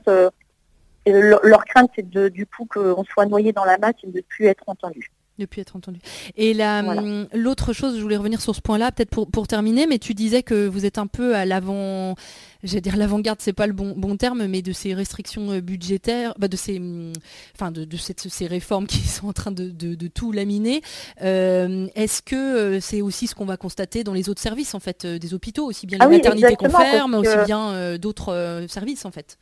leur, 1.11 1.65
crainte, 1.65 1.89
c'est 1.95 2.09
du 2.09 2.45
coup 2.45 2.65
qu'on 2.65 3.03
soit 3.05 3.25
noyé 3.25 3.53
dans 3.53 3.65
la 3.65 3.77
masse 3.77 3.95
et 4.03 4.07
de 4.07 4.17
ne 4.17 4.21
plus 4.21 4.45
être 4.45 4.63
entendu 4.67 5.11
plus 5.45 5.61
être 5.61 5.75
entendu. 5.75 5.99
Et 6.35 6.59
hum, 6.59 7.27
l'autre 7.33 7.73
chose, 7.73 7.97
je 7.97 8.01
voulais 8.01 8.17
revenir 8.17 8.41
sur 8.41 8.55
ce 8.55 8.61
point-là, 8.61 8.91
peut-être 8.91 9.11
pour, 9.11 9.29
pour, 9.29 9.45
terminer, 9.47 9.85
mais 9.85 9.99
tu 9.99 10.15
disais 10.15 10.41
que 10.41 10.65
vous 10.67 10.85
êtes 10.85 10.97
un 10.97 11.05
peu 11.05 11.35
à 11.35 11.45
l'avant, 11.45 12.15
j'allais 12.63 12.81
dire 12.81 12.97
l'avant-garde, 12.97 13.39
c'est 13.41 13.53
pas 13.53 13.67
le 13.67 13.73
bon, 13.73 13.93
bon 13.95 14.17
terme, 14.17 14.47
mais 14.47 14.63
de 14.63 14.71
ces 14.71 14.95
restrictions 14.95 15.51
euh, 15.51 15.61
budgétaires, 15.61 16.33
bah, 16.39 16.47
de 16.47 16.57
ces, 16.57 16.79
hum, 16.79 17.13
enfin 17.53 17.71
de, 17.71 17.85
de 17.85 17.97
cette, 17.97 18.21
ces 18.21 18.47
réformes 18.47 18.87
qui 18.87 18.99
sont 18.99 19.27
en 19.27 19.33
train 19.33 19.51
de, 19.51 19.69
de, 19.69 20.07
tout 20.07 20.31
laminer. 20.31 20.81
Euh, 21.21 21.87
est-ce 21.95 22.21
que 22.21 22.35
euh, 22.35 22.79
c'est 22.79 23.01
aussi 23.01 23.27
ce 23.27 23.35
qu'on 23.35 23.45
va 23.45 23.57
constater 23.57 24.03
dans 24.03 24.13
les 24.13 24.29
autres 24.29 24.41
services 24.41 24.73
en 24.73 24.79
fait, 24.79 25.05
des 25.05 25.33
hôpitaux, 25.33 25.65
aussi 25.65 25.85
bien 25.85 25.97
ah 26.01 26.07
les 26.07 26.17
maternités 26.17 26.55
qu'on 26.55 26.69
ferme, 26.69 27.13
aussi 27.15 27.37
bien 27.45 27.97
d'autres 27.97 28.65
services 28.69 29.05
en 29.05 29.11
fait? 29.11 29.37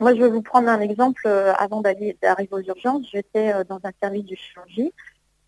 Moi, 0.00 0.14
je 0.14 0.20
vais 0.20 0.28
vous 0.28 0.42
prendre 0.42 0.68
un 0.68 0.80
exemple. 0.80 1.22
Euh, 1.26 1.52
avant 1.58 1.80
d'arriver 1.80 2.48
aux 2.52 2.60
urgences, 2.60 3.06
j'étais 3.10 3.52
euh, 3.52 3.64
dans 3.64 3.80
un 3.82 3.90
service 4.00 4.24
de 4.24 4.36
chirurgie. 4.36 4.92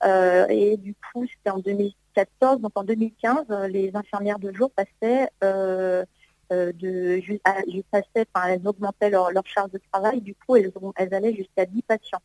Euh, 0.04 0.46
et 0.48 0.76
du 0.76 0.94
coup, 0.94 1.24
c'était 1.26 1.50
en 1.50 1.58
2014. 1.58 2.60
Donc 2.60 2.72
en 2.74 2.82
2015, 2.82 3.46
les 3.68 3.94
infirmières 3.94 4.38
de 4.38 4.52
jour 4.52 4.70
passaient 4.72 5.30
de, 5.42 6.06
elles 6.50 8.66
augmentaient 8.66 9.10
leur, 9.10 9.30
charge 9.44 9.70
de 9.70 9.80
travail. 9.92 10.20
Du 10.20 10.34
coup, 10.34 10.56
elles, 10.56 10.72
elles 10.96 11.14
allaient 11.14 11.34
jusqu'à 11.34 11.66
10 11.66 11.82
patients 11.82 12.22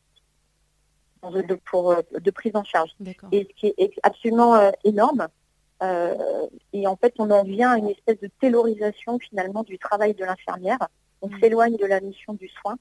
de, 1.23 1.55
pour, 1.69 1.95
de 2.11 2.31
prise 2.31 2.55
en 2.55 2.63
charge. 2.63 2.91
Et 3.31 3.47
ce 3.49 3.55
qui 3.55 3.73
est 3.77 3.91
absolument 4.01 4.71
énorme. 4.83 5.27
et 6.73 6.87
en 6.87 6.95
fait, 6.95 7.13
on 7.19 7.29
en 7.29 7.43
vient 7.43 7.73
à 7.73 7.77
une 7.77 7.89
espèce 7.89 8.19
de 8.19 8.29
taylorisation 8.39 9.19
finalement 9.19 9.63
du 9.63 9.77
travail 9.77 10.15
de 10.15 10.23
l'infirmière 10.23 10.87
on 11.25 11.39
s'éloigne 11.39 11.77
de 11.77 11.85
la 11.85 11.99
mission 12.01 12.33
du 12.33 12.49
soin. 12.49 12.77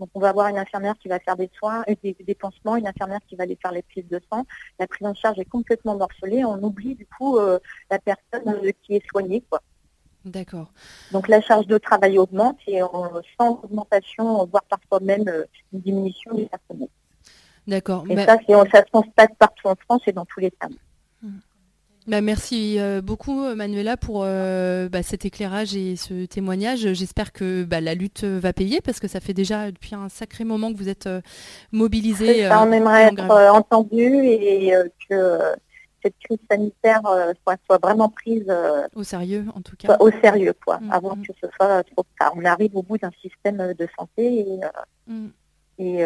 Donc 0.00 0.10
on 0.14 0.20
va 0.20 0.30
avoir 0.30 0.48
une 0.48 0.58
infirmière 0.58 0.94
qui 0.98 1.08
va 1.08 1.20
faire 1.20 1.36
des 1.36 1.50
soins, 1.56 1.84
euh, 1.88 1.94
des, 2.02 2.16
des 2.18 2.34
pansements, 2.34 2.76
une 2.76 2.88
infirmière 2.88 3.20
qui 3.28 3.36
va 3.36 3.44
aller 3.44 3.58
faire 3.60 3.72
les 3.72 3.82
prises 3.82 4.08
de 4.08 4.20
sang. 4.32 4.44
La 4.80 4.86
prise 4.86 5.06
en 5.06 5.14
charge 5.14 5.38
est 5.38 5.44
complètement 5.44 5.96
morcelée. 5.96 6.44
On 6.44 6.60
oublie 6.62 6.94
du 6.94 7.06
coup 7.06 7.38
euh, 7.38 7.58
la 7.90 7.98
personne 7.98 8.48
euh, 8.48 8.72
qui 8.82 8.96
est 8.96 9.06
soignée. 9.08 9.44
Quoi. 9.48 9.62
D'accord. 10.24 10.72
Donc 11.12 11.28
la 11.28 11.40
charge 11.40 11.66
de 11.66 11.78
travail 11.78 12.18
augmente 12.18 12.58
et 12.66 12.80
sans 13.38 13.60
augmentation, 13.62 14.44
voire 14.46 14.64
parfois 14.64 15.00
même 15.00 15.28
une 15.72 15.80
diminution 15.80 16.34
du 16.34 16.46
personnel. 16.46 16.88
D'accord. 17.66 18.04
Et 18.08 18.16
ça, 18.16 18.38
ça 18.72 18.84
se 18.84 18.90
constate 18.90 19.34
partout 19.38 19.68
en 19.68 19.76
France 19.76 20.02
et 20.06 20.12
dans 20.12 20.24
tous 20.24 20.40
les 20.40 20.52
services. 20.60 20.78
Bah, 22.08 22.20
merci 22.20 22.80
euh, 22.80 23.00
beaucoup 23.00 23.54
Manuela 23.54 23.96
pour 23.96 24.22
euh, 24.24 24.88
bah, 24.88 25.02
cet 25.02 25.24
éclairage 25.24 25.76
et 25.76 25.94
ce 25.94 26.26
témoignage. 26.26 26.92
J'espère 26.94 27.32
que 27.32 27.62
bah, 27.62 27.80
la 27.80 27.94
lutte 27.94 28.24
va 28.24 28.52
payer 28.52 28.80
parce 28.80 28.98
que 28.98 29.06
ça 29.06 29.20
fait 29.20 29.34
déjà 29.34 29.70
depuis 29.70 29.94
un 29.94 30.08
sacré 30.08 30.42
moment 30.44 30.72
que 30.72 30.78
vous 30.78 30.88
êtes 30.88 31.06
euh, 31.06 31.20
mobilisés. 31.70 32.48
on 32.50 32.72
aimerait 32.72 33.04
être 33.04 33.30
entendu 33.54 34.24
et 34.24 34.72
que 35.08 35.38
cette 36.02 36.14
crise 36.24 36.38
sanitaire 36.50 37.02
soit, 37.44 37.78
vraiment 37.80 38.08
prise 38.08 38.52
au 38.96 39.04
sérieux 39.04 39.46
en 39.54 39.60
tout 39.60 39.76
cas. 39.76 39.96
Au 40.00 40.10
sérieux 40.10 40.54
quoi, 40.64 40.78
mm, 40.80 40.90
avant 40.90 41.14
mm. 41.14 41.22
que 41.22 41.32
ce 41.40 41.46
soit 41.56 41.84
trop 41.84 42.04
tard. 42.18 42.32
On 42.36 42.44
arrive 42.44 42.76
au 42.76 42.82
bout 42.82 42.98
d'un 42.98 43.12
système 43.20 43.74
de 43.74 43.88
santé 43.96 44.40
et, 44.40 44.60
mm. 45.06 45.28
et 45.78 46.04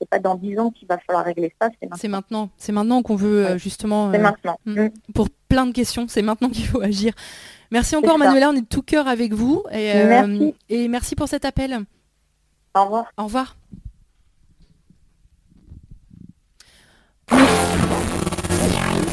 c'est 0.00 0.08
pas 0.08 0.18
dans 0.18 0.34
dix 0.34 0.58
ans 0.58 0.70
qu'il 0.70 0.88
va 0.88 0.98
falloir 0.98 1.24
régler 1.24 1.52
ça, 1.60 1.68
c'est 1.96 2.08
maintenant. 2.08 2.50
C'est 2.56 2.72
maintenant, 2.72 3.02
qu'on 3.02 3.16
veut 3.16 3.46
euh, 3.46 3.58
justement. 3.58 4.10
C'est 4.12 4.18
euh, 4.18 4.22
maintenant. 4.22 4.58
Mm, 4.64 4.80
mm. 4.80 4.90
Pour 5.14 5.28
plein 5.48 5.66
de 5.66 5.72
questions, 5.72 6.06
c'est 6.08 6.22
maintenant 6.22 6.48
qu'il 6.50 6.66
faut 6.66 6.80
agir. 6.80 7.12
Merci 7.70 7.96
encore 7.96 8.18
Manuela, 8.18 8.50
on 8.50 8.56
est 8.56 8.62
de 8.62 8.66
tout 8.66 8.82
cœur 8.82 9.08
avec 9.08 9.32
vous. 9.32 9.62
Et, 9.70 9.92
euh, 9.92 10.06
merci. 10.08 10.54
et 10.68 10.88
merci 10.88 11.16
pour 11.16 11.28
cet 11.28 11.44
appel. 11.44 11.84
Au 12.74 12.84
revoir. 12.84 13.04
Au 13.16 13.24
revoir. 13.24 13.56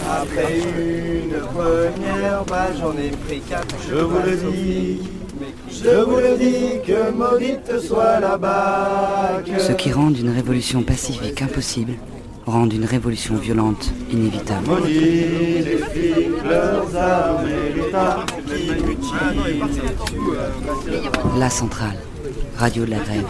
Après 0.08 0.60
une 0.60 1.40
première 1.40 2.46
balle, 2.46 2.74
j'en 2.80 2.98
ai 2.98 3.10
pris 3.10 3.42
quatre. 3.42 3.76
Je 3.90 3.96
vous 3.96 4.20
le 4.20 4.52
dis. 4.52 5.25
Je 5.70 6.04
vous 6.04 6.18
le 6.18 6.38
dis, 6.38 6.82
que 6.86 7.12
maudite 7.12 7.80
soit 7.80 8.20
la 8.20 8.38
bague. 8.38 9.60
Ce 9.60 9.74
qui 9.74 9.92
rend 9.92 10.14
une 10.14 10.30
révolution 10.30 10.82
pacifique 10.84 11.42
impossible, 11.42 11.94
rend 12.46 12.70
une 12.70 12.86
révolution 12.86 13.36
violente 13.36 13.92
inévitable. 14.12 14.70
La 21.38 21.50
centrale, 21.50 21.98
radio 22.56 22.86
de 22.86 22.92
la 22.92 23.00
grève. 23.00 23.26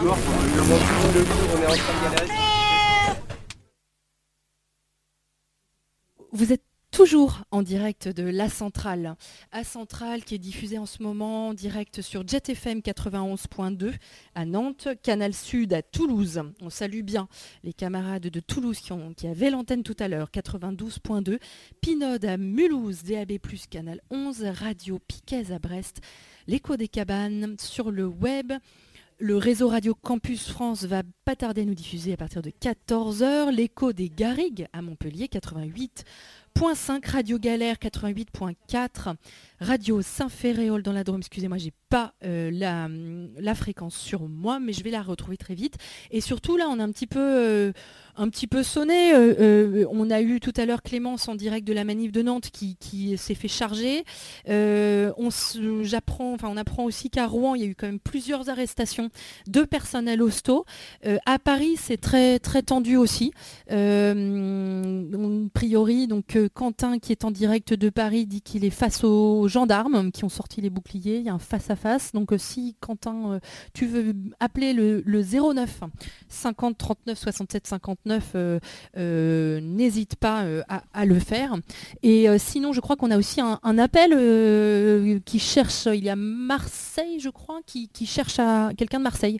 Vous 6.32 6.52
êtes 6.52 6.62
Toujours 6.96 7.42
en 7.50 7.60
direct 7.60 8.08
de 8.08 8.22
La 8.22 8.48
Centrale. 8.48 9.16
A 9.52 9.64
Centrale 9.64 10.24
qui 10.24 10.34
est 10.34 10.38
diffusée 10.38 10.78
en 10.78 10.86
ce 10.86 11.02
moment 11.02 11.48
en 11.48 11.52
direct 11.52 12.00
sur 12.00 12.26
Jet 12.26 12.48
FM 12.48 12.78
91.2 12.78 13.92
à 14.34 14.46
Nantes, 14.46 14.88
Canal 15.02 15.34
Sud 15.34 15.74
à 15.74 15.82
Toulouse. 15.82 16.40
On 16.62 16.70
salue 16.70 17.02
bien 17.02 17.28
les 17.64 17.74
camarades 17.74 18.28
de 18.28 18.40
Toulouse 18.40 18.80
qui 19.14 19.26
avaient 19.26 19.50
l'antenne 19.50 19.82
tout 19.82 19.96
à 19.98 20.08
l'heure, 20.08 20.30
92.2. 20.30 21.38
Pinode 21.82 22.24
à 22.24 22.38
Mulhouse, 22.38 23.02
DAB+, 23.02 23.32
Canal 23.68 24.00
11, 24.10 24.44
Radio 24.44 24.98
Piquet 24.98 25.52
à 25.52 25.58
Brest, 25.58 26.00
l'écho 26.46 26.78
des 26.78 26.88
cabanes 26.88 27.56
sur 27.60 27.90
le 27.90 28.06
web. 28.06 28.54
Le 29.18 29.38
réseau 29.38 29.68
Radio 29.68 29.94
Campus 29.94 30.48
France 30.50 30.84
va 30.84 31.02
pas 31.24 31.36
tarder 31.36 31.62
à 31.62 31.64
nous 31.64 31.74
diffuser 31.74 32.12
à 32.12 32.16
partir 32.18 32.42
de 32.42 32.50
14h. 32.50 33.50
L'écho 33.50 33.94
des 33.94 34.10
Garrigues 34.10 34.66
à 34.74 34.82
Montpellier, 34.82 35.28
88. 35.28 36.04
5 36.56 37.04
Radio 37.06 37.38
Galère 37.38 37.76
88.4, 37.76 39.14
Radio 39.60 40.02
Saint-Ferréol 40.02 40.82
dans 40.82 40.92
la 40.92 41.02
Drôme, 41.02 41.20
excusez-moi, 41.20 41.56
j'ai 41.56 41.72
pas 41.88 42.12
euh, 42.24 42.50
la, 42.52 42.88
la, 43.38 43.54
fréquence 43.54 43.96
sur 43.96 44.28
moi, 44.28 44.60
mais 44.60 44.72
je 44.72 44.82
vais 44.82 44.90
la 44.90 45.02
retrouver 45.02 45.36
très 45.36 45.54
vite. 45.54 45.76
Et 46.10 46.20
surtout 46.20 46.56
là, 46.56 46.66
on 46.68 46.78
a 46.78 46.84
un 46.84 46.90
petit 46.90 47.06
peu, 47.06 47.20
euh, 47.20 47.72
un 48.16 48.28
petit 48.28 48.46
peu 48.46 48.62
sonné. 48.62 49.14
Euh, 49.14 49.86
on 49.90 50.10
a 50.10 50.20
eu 50.20 50.40
tout 50.40 50.52
à 50.56 50.66
l'heure 50.66 50.82
Clémence 50.82 51.28
en 51.28 51.36
direct 51.36 51.66
de 51.66 51.72
la 51.72 51.84
manif 51.84 52.12
de 52.12 52.22
Nantes 52.22 52.50
qui, 52.52 52.76
qui 52.76 53.16
s'est 53.16 53.34
fait 53.34 53.48
charger. 53.48 54.04
on, 54.46 55.28
enfin, 55.28 56.48
on 56.48 56.56
apprend 56.56 56.84
aussi 56.84 57.08
qu'à 57.08 57.26
Rouen, 57.26 57.54
il 57.54 57.62
y 57.62 57.64
a 57.64 57.68
eu 57.68 57.74
quand 57.74 57.86
même 57.86 58.00
plusieurs 58.00 58.50
arrestations 58.50 59.08
de 59.46 59.62
personnel 59.62 60.22
hosto. 60.22 60.66
à 61.24 61.38
Paris, 61.38 61.76
c'est 61.78 62.00
très, 62.00 62.38
très 62.40 62.62
tendu 62.62 62.96
aussi. 62.96 63.32
a 63.70 64.14
priori, 65.54 66.08
donc 66.08 66.38
Quentin 66.52 66.98
qui 66.98 67.12
est 67.12 67.24
en 67.24 67.30
direct 67.30 67.72
de 67.72 67.88
Paris 67.88 68.26
dit 68.26 68.42
qu'il 68.42 68.64
est 68.64 68.70
face 68.70 69.04
aux 69.04 69.45
gendarmes 69.48 70.12
qui 70.12 70.24
ont 70.24 70.28
sorti 70.28 70.60
les 70.60 70.70
boucliers. 70.70 71.18
Il 71.18 71.24
y 71.24 71.28
a 71.28 71.34
un 71.34 71.38
face 71.38 71.70
à 71.70 71.76
face. 71.76 72.12
Donc 72.12 72.32
euh, 72.32 72.38
si 72.38 72.76
Quentin, 72.80 73.32
euh, 73.32 73.40
tu 73.72 73.86
veux 73.86 74.14
appeler 74.40 74.72
le, 74.72 75.02
09 75.06 75.80
50 76.28 76.78
39 76.78 77.18
67 77.18 77.66
59 77.66 77.86
39, 77.86 78.32
euh, 78.34 78.58
euh, 78.96 79.60
n'hésite 79.60 80.16
pas 80.16 80.42
euh, 80.42 80.62
à, 80.92 81.04
le 81.04 81.18
faire. 81.18 81.54
Et 82.02 82.26
sinon, 82.38 82.72
je 82.72 82.80
crois 82.80 82.96
qu'on 82.96 83.10
a 83.10 83.18
aussi 83.18 83.40
un, 83.40 83.78
appel 83.78 85.20
qui 85.24 85.38
cherche, 85.38 85.86
il 85.86 86.04
y 86.04 86.08
a 86.08 86.16
Marseille, 86.16 87.20
je 87.20 87.28
crois, 87.28 87.60
qui, 87.66 87.88
cherche 88.06 88.38
à 88.38 88.70
quelqu'un 88.76 88.98
de 88.98 89.04
Marseille 89.04 89.38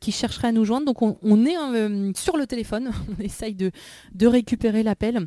qui 0.00 0.12
chercherait 0.12 0.48
à 0.48 0.52
nous 0.52 0.64
joindre. 0.64 0.86
Donc 0.86 1.02
on, 1.02 1.46
est 1.46 2.16
sur 2.16 2.36
le 2.36 2.46
téléphone, 2.46 2.90
on 3.18 3.22
essaye 3.22 3.54
de 3.54 4.26
récupérer 4.26 4.82
l'appel. 4.82 5.26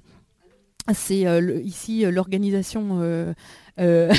C'est 0.94 1.28
euh, 1.28 1.62
ici 1.62 2.06
euh, 2.06 2.12
l'organisation 2.12 3.00
euh, 3.02 3.34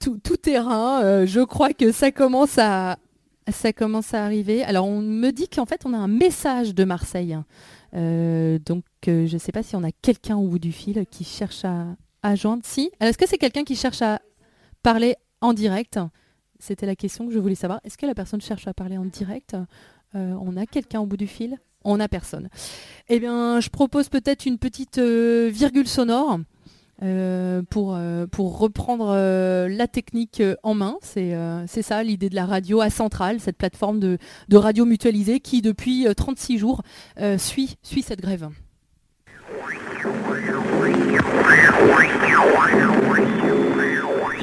tout, 0.00 0.36
terrain. 0.36 1.24
Je 1.24 1.40
crois 1.44 1.72
que 1.72 1.92
ça 1.92 2.10
commence 2.10 2.58
à 2.58 2.96
arriver. 4.12 4.64
Alors 4.64 4.86
on 4.86 5.00
me 5.00 5.30
dit 5.30 5.48
qu'en 5.48 5.66
fait 5.66 5.82
on 5.84 5.92
a 5.92 5.98
un 5.98 6.08
message 6.08 6.74
de 6.74 6.84
Marseille. 6.84 7.38
Euh, 7.94 8.58
donc 8.58 8.84
je 9.06 9.32
ne 9.32 9.38
sais 9.38 9.52
pas 9.52 9.62
si 9.62 9.76
on 9.76 9.84
a 9.84 9.92
quelqu'un 9.92 10.36
au 10.36 10.48
bout 10.48 10.58
du 10.58 10.72
fil 10.72 11.04
qui 11.10 11.24
cherche 11.24 11.64
à, 11.64 12.34
joindre. 12.34 12.62
Si. 12.64 12.90
Alors, 13.00 13.10
Est-ce 13.10 13.18
que 13.18 13.28
c'est 13.28 13.38
quelqu'un 13.38 13.64
qui 13.64 13.76
cherche 13.76 14.02
à 14.02 14.20
parler 14.82 15.14
en 15.40 15.52
direct? 15.52 15.98
C'était 16.58 16.86
la 16.86 16.96
question 16.96 17.26
que 17.26 17.32
je 17.32 17.38
voulais 17.38 17.54
savoir. 17.54 17.80
Est-ce 17.84 17.98
que 17.98 18.06
la 18.06 18.14
personne 18.14 18.40
cherche 18.40 18.66
à 18.66 18.74
parler 18.74 18.96
en 18.98 19.04
direct? 19.04 19.56
On 20.14 20.56
a 20.56 20.64
quelqu'un 20.64 21.00
au 21.00 21.06
bout 21.06 21.16
du 21.16 21.26
fil? 21.26 21.58
On 21.84 21.98
n'a 21.98 22.08
personne. 22.08 22.48
Eh 23.08 23.20
bien, 23.20 23.60
je 23.60 23.68
propose 23.68 24.08
peut-être 24.08 24.46
une 24.46 24.58
petite 24.58 24.98
euh, 24.98 25.50
virgule 25.52 25.88
sonore. 25.88 26.40
euh, 27.02 27.62
pour, 27.68 27.96
euh, 27.96 28.26
pour 28.26 28.58
reprendre 28.58 29.14
la 29.68 29.88
technique 29.88 30.42
en 30.62 30.74
main. 30.74 30.96
C'est 31.02 31.82
ça 31.82 32.02
l'idée 32.02 32.30
de 32.30 32.34
la 32.34 32.46
radio 32.46 32.80
à 32.80 32.90
Centrale, 32.90 33.40
cette 33.40 33.58
plateforme 33.58 33.98
de, 34.00 34.18
radio 34.52 34.84
mutualisée 34.84 35.40
qui 35.40 35.60
depuis 35.60 36.06
euh, 36.06 36.14
36 36.14 36.58
jours 36.58 36.82
suit 37.38 37.76
cette 38.02 38.20
grève. 38.20 38.48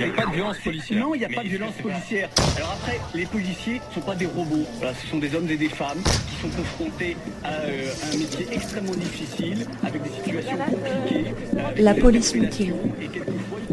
Il 0.01 0.07
n'y 0.07 0.17
a 0.17 0.23
pas 0.23 0.25
de 0.25 0.35
violence 0.35 0.57
policière. 0.57 0.99
Non, 0.99 1.13
il 1.13 1.19
n'y 1.19 1.25
a 1.25 1.29
pas 1.29 1.43
de 1.43 1.47
violence 1.47 1.73
policière. 1.75 2.29
Alors 2.57 2.71
après, 2.71 2.99
les 3.13 3.25
policiers 3.25 3.75
ne 3.75 3.93
sont 3.93 4.01
pas 4.01 4.15
des 4.15 4.25
robots. 4.25 4.65
Voilà, 4.77 4.93
ce 4.95 5.07
sont 5.07 5.19
des 5.19 5.35
hommes 5.35 5.49
et 5.49 5.57
des 5.57 5.69
femmes 5.69 6.01
qui 6.03 6.35
sont 6.41 6.49
confrontés 6.49 7.17
à 7.43 7.53
euh, 7.53 7.91
un 8.11 8.17
métier 8.17 8.47
extrêmement 8.51 8.95
difficile, 8.95 9.67
avec 9.83 10.01
des 10.01 10.09
situations 10.09 10.57
compliquées. 10.57 11.33
avec 11.59 11.79
La 11.79 11.93
police 11.93 12.33
mutile. 12.33 12.73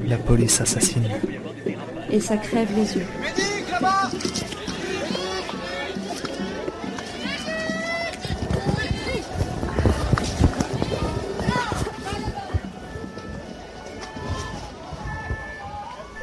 La 0.06 0.18
police 0.18 0.60
assassine. 0.60 1.08
Et 2.10 2.20
ça 2.20 2.36
crève 2.36 2.68
les 2.76 2.96
yeux. 2.96 3.06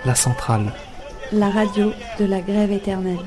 La 0.05 0.13
centrale. 0.13 0.71
La 1.31 1.49
radio 1.49 1.91
de 2.19 2.25
la 2.25 2.39
grève 2.39 2.71
éternelle. 2.71 3.17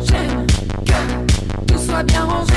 J'aime 0.00 0.46
que 0.46 1.72
tout 1.72 1.78
soit 1.78 2.04
bien 2.04 2.24
rangé. 2.24 2.51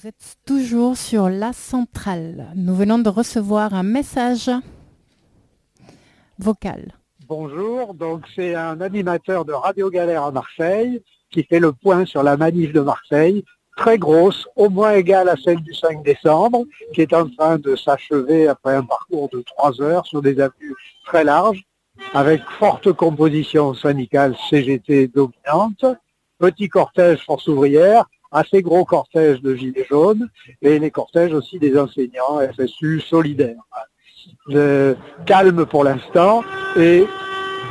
Vous 0.00 0.08
êtes 0.08 0.36
toujours 0.46 0.96
sur 0.96 1.28
la 1.28 1.52
centrale. 1.52 2.52
Nous 2.54 2.74
venons 2.74 2.98
de 2.98 3.10
recevoir 3.10 3.74
un 3.74 3.82
message 3.82 4.50
vocal. 6.38 6.94
Bonjour, 7.28 7.92
donc 7.92 8.24
c'est 8.34 8.54
un 8.54 8.80
animateur 8.80 9.44
de 9.44 9.52
Radio 9.52 9.90
Galère 9.90 10.22
à 10.22 10.30
Marseille 10.30 11.02
qui 11.30 11.42
fait 11.42 11.58
le 11.58 11.72
point 11.72 12.06
sur 12.06 12.22
la 12.22 12.38
manif 12.38 12.72
de 12.72 12.80
Marseille, 12.80 13.44
très 13.76 13.98
grosse, 13.98 14.48
au 14.56 14.70
moins 14.70 14.92
égale 14.92 15.28
à 15.28 15.36
celle 15.36 15.60
du 15.60 15.74
5 15.74 16.02
décembre, 16.02 16.64
qui 16.94 17.02
est 17.02 17.12
en 17.12 17.28
train 17.28 17.58
de 17.58 17.76
s'achever 17.76 18.48
après 18.48 18.76
un 18.76 18.84
parcours 18.84 19.28
de 19.28 19.42
trois 19.42 19.82
heures 19.82 20.06
sur 20.06 20.22
des 20.22 20.40
avenues 20.40 20.76
très 21.04 21.24
larges, 21.24 21.62
avec 22.14 22.40
forte 22.58 22.90
composition 22.92 23.74
syndicale 23.74 24.34
CGT 24.48 25.08
dominante, 25.08 25.84
petit 26.38 26.70
cortège 26.70 27.22
force 27.22 27.48
ouvrière, 27.48 28.06
assez 28.30 28.62
gros 28.62 28.84
cortège 28.84 29.40
de 29.42 29.54
gilets 29.54 29.86
jaunes, 29.88 30.28
et 30.62 30.78
les 30.78 30.90
cortèges 30.90 31.32
aussi 31.32 31.58
des 31.58 31.78
enseignants 31.78 32.40
FSU 32.56 33.00
solidaires. 33.00 33.56
Calme 35.26 35.66
pour 35.66 35.84
l'instant 35.84 36.42
et 36.76 37.06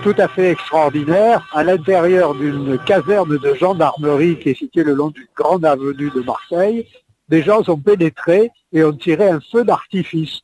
tout 0.04 0.16
à 0.18 0.28
fait 0.28 0.52
extraordinaire 0.52 1.46
à 1.54 1.64
l'intérieur 1.64 2.34
d'une 2.34 2.78
caserne 2.86 3.38
de 3.38 3.54
gendarmerie 3.54 4.40
qui 4.40 4.50
est 4.50 4.58
située 4.58 4.84
le 4.84 4.94
long 4.94 5.10
d'une 5.10 5.28
grande 5.36 5.66
avenue 5.66 6.10
de 6.10 6.22
Marseille. 6.22 6.88
des 7.28 7.44
gens 7.44 7.64
sont 7.64 7.78
pénétrés 7.78 8.50
et 8.72 8.84
ont 8.84 8.94
tiré 8.94 9.30
un 9.30 9.40
feu 9.40 9.64
d'artifice. 9.64 10.40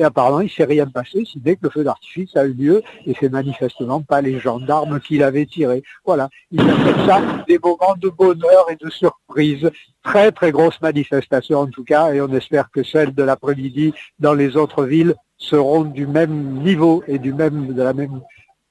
Et 0.00 0.02
apparemment, 0.02 0.40
il 0.40 0.44
ne 0.44 0.48
s'est 0.48 0.64
rien 0.64 0.86
passé, 0.86 1.26
si 1.26 1.38
dès 1.40 1.56
que 1.56 1.64
le 1.64 1.68
feu 1.68 1.84
d'artifice 1.84 2.34
a 2.34 2.46
eu 2.46 2.54
lieu, 2.54 2.82
et 3.04 3.14
c'est 3.20 3.28
manifestement 3.28 4.00
pas 4.00 4.22
les 4.22 4.40
gendarmes 4.40 4.98
qui 4.98 5.18
l'avaient 5.18 5.44
tiré. 5.44 5.82
Voilà, 6.06 6.30
ils 6.50 6.58
appellent 6.58 7.06
ça 7.06 7.20
des 7.46 7.58
moments 7.58 7.94
de 7.98 8.08
bonheur 8.08 8.70
et 8.70 8.76
de 8.76 8.88
surprise. 8.88 9.70
Très 10.02 10.32
très 10.32 10.52
grosse 10.52 10.80
manifestation 10.80 11.58
en 11.58 11.66
tout 11.66 11.84
cas, 11.84 12.14
et 12.14 12.22
on 12.22 12.32
espère 12.32 12.70
que 12.70 12.82
celles 12.82 13.14
de 13.14 13.22
l'après-midi 13.22 13.92
dans 14.18 14.32
les 14.32 14.56
autres 14.56 14.84
villes 14.86 15.14
seront 15.36 15.82
du 15.82 16.06
même 16.06 16.62
niveau 16.62 17.04
et 17.06 17.18
du 17.18 17.34
même, 17.34 17.74
de 17.74 17.82
la 17.82 17.92
même 17.92 18.22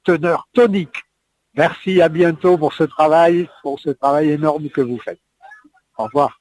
teneur 0.02 0.48
tonique. 0.52 1.04
Merci, 1.54 2.02
à 2.02 2.08
bientôt 2.08 2.58
pour 2.58 2.72
ce 2.72 2.82
travail, 2.82 3.48
pour 3.62 3.78
ce 3.78 3.90
travail 3.90 4.30
énorme 4.30 4.68
que 4.68 4.80
vous 4.80 4.98
faites. 4.98 5.20
Au 5.96 6.06
revoir. 6.06 6.40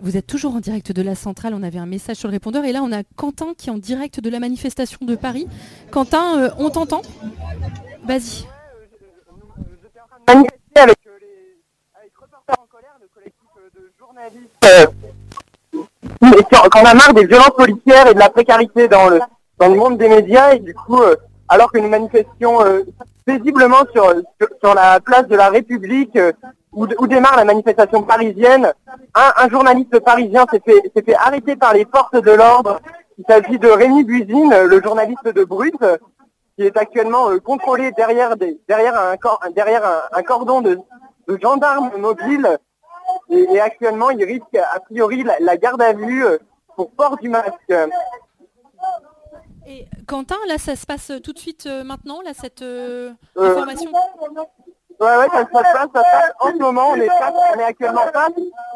Vous 0.00 0.16
êtes 0.16 0.26
toujours 0.26 0.54
en 0.54 0.60
direct 0.60 0.92
de 0.92 1.02
la 1.02 1.14
centrale. 1.14 1.54
On 1.54 1.62
avait 1.62 1.78
un 1.78 1.86
message 1.86 2.16
sur 2.16 2.28
le 2.28 2.32
répondeur. 2.32 2.64
Et 2.64 2.72
là, 2.72 2.82
on 2.82 2.92
a 2.92 3.02
Quentin 3.16 3.54
qui 3.56 3.68
est 3.68 3.72
en 3.72 3.78
direct 3.78 4.20
de 4.20 4.30
la 4.30 4.38
manifestation 4.38 5.04
de 5.04 5.16
Paris. 5.16 5.48
Quentin, 5.90 6.38
euh, 6.38 6.50
on 6.58 6.70
t'entend? 6.70 7.02
Vas-y. 8.04 8.46
manifester 10.28 10.80
avec 10.80 10.98
a 16.74 16.94
marre 16.94 17.14
des 17.14 17.26
violences 17.26 17.56
policières 17.56 18.06
et 18.06 18.14
de 18.14 18.18
la 18.18 18.30
précarité 18.30 18.88
dans 18.88 19.08
le 19.08 19.74
monde 19.74 19.98
des 19.98 20.08
médias 20.08 20.54
et 20.54 20.58
du 20.60 20.74
coup 20.74 21.00
euh, 21.00 21.16
alors 21.48 21.72
que 21.72 21.78
nous 21.78 21.88
manifestions 21.88 22.64
euh, 22.64 22.82
paisiblement 23.24 23.84
sur, 23.92 24.74
la 24.74 25.00
place 25.00 25.26
de 25.28 25.36
la 25.36 25.48
République 25.48 26.16
où, 26.72 26.86
où 26.98 27.06
démarre 27.06 27.36
la 27.36 27.44
manifestation 27.44 28.02
parisienne, 28.02 28.72
un, 29.14 29.32
un 29.44 29.48
journaliste 29.48 29.98
parisien 30.00 30.46
s'est 30.50 30.62
fait 30.64 30.80
s'est 30.94 31.02
fait 31.02 31.14
arrêter 31.14 31.54
par 31.56 31.74
les 31.74 31.86
forces 31.94 32.20
de 32.28 32.30
l'ordre. 32.32 32.80
Il 33.18 33.24
s'agit 33.28 33.58
de 33.58 33.68
Rémi 33.68 34.04
Buzine, 34.04 34.54
le 34.72 34.82
journaliste 34.82 35.28
de 35.28 35.44
Brut, 35.44 35.76
qui 36.56 36.64
est 36.64 36.76
actuellement 36.76 37.30
euh, 37.30 37.38
contrôlé 37.38 37.92
derrière, 37.92 38.36
des, 38.36 38.58
derrière, 38.68 38.98
un, 38.98 39.16
cor- 39.16 39.40
derrière 39.54 39.84
un, 39.84 40.00
un 40.18 40.22
cordon 40.22 40.60
de, 40.62 40.78
de 41.28 41.38
gendarmes 41.40 41.90
mobiles. 41.98 42.58
Et, 43.28 43.42
et 43.54 43.60
actuellement, 43.60 44.10
il 44.10 44.24
risque 44.24 44.56
a 44.76 44.80
priori 44.80 45.22
la, 45.22 45.36
la 45.40 45.56
garde 45.56 45.82
à 45.82 45.92
vue 45.92 46.24
euh, 46.24 46.38
pour 46.76 46.90
port 46.90 47.16
du 47.18 47.28
masque. 47.28 47.72
Et 49.66 49.86
Quentin, 50.06 50.38
là, 50.48 50.58
ça 50.58 50.74
se 50.74 50.86
passe 50.86 51.12
tout 51.22 51.32
de 51.32 51.38
suite 51.38 51.66
euh, 51.66 51.84
maintenant, 51.84 52.20
là, 52.22 52.32
cette 52.34 52.62
euh, 52.62 53.12
Euh, 53.36 53.50
information? 53.50 53.92
Ouais, 55.02 55.16
ouais, 55.16 55.26
ça, 55.32 55.40
se 55.40 55.50
passe, 55.50 55.64
ça 55.72 55.86
se 55.86 55.90
passe. 55.92 56.32
En 56.40 56.48
ce 56.52 56.56
moment, 56.58 56.88
on 56.90 56.94
est, 56.94 57.08
face- 57.08 57.34
on 57.54 57.58
est 57.58 57.64
actuellement 57.64 58.06
face 58.12 58.30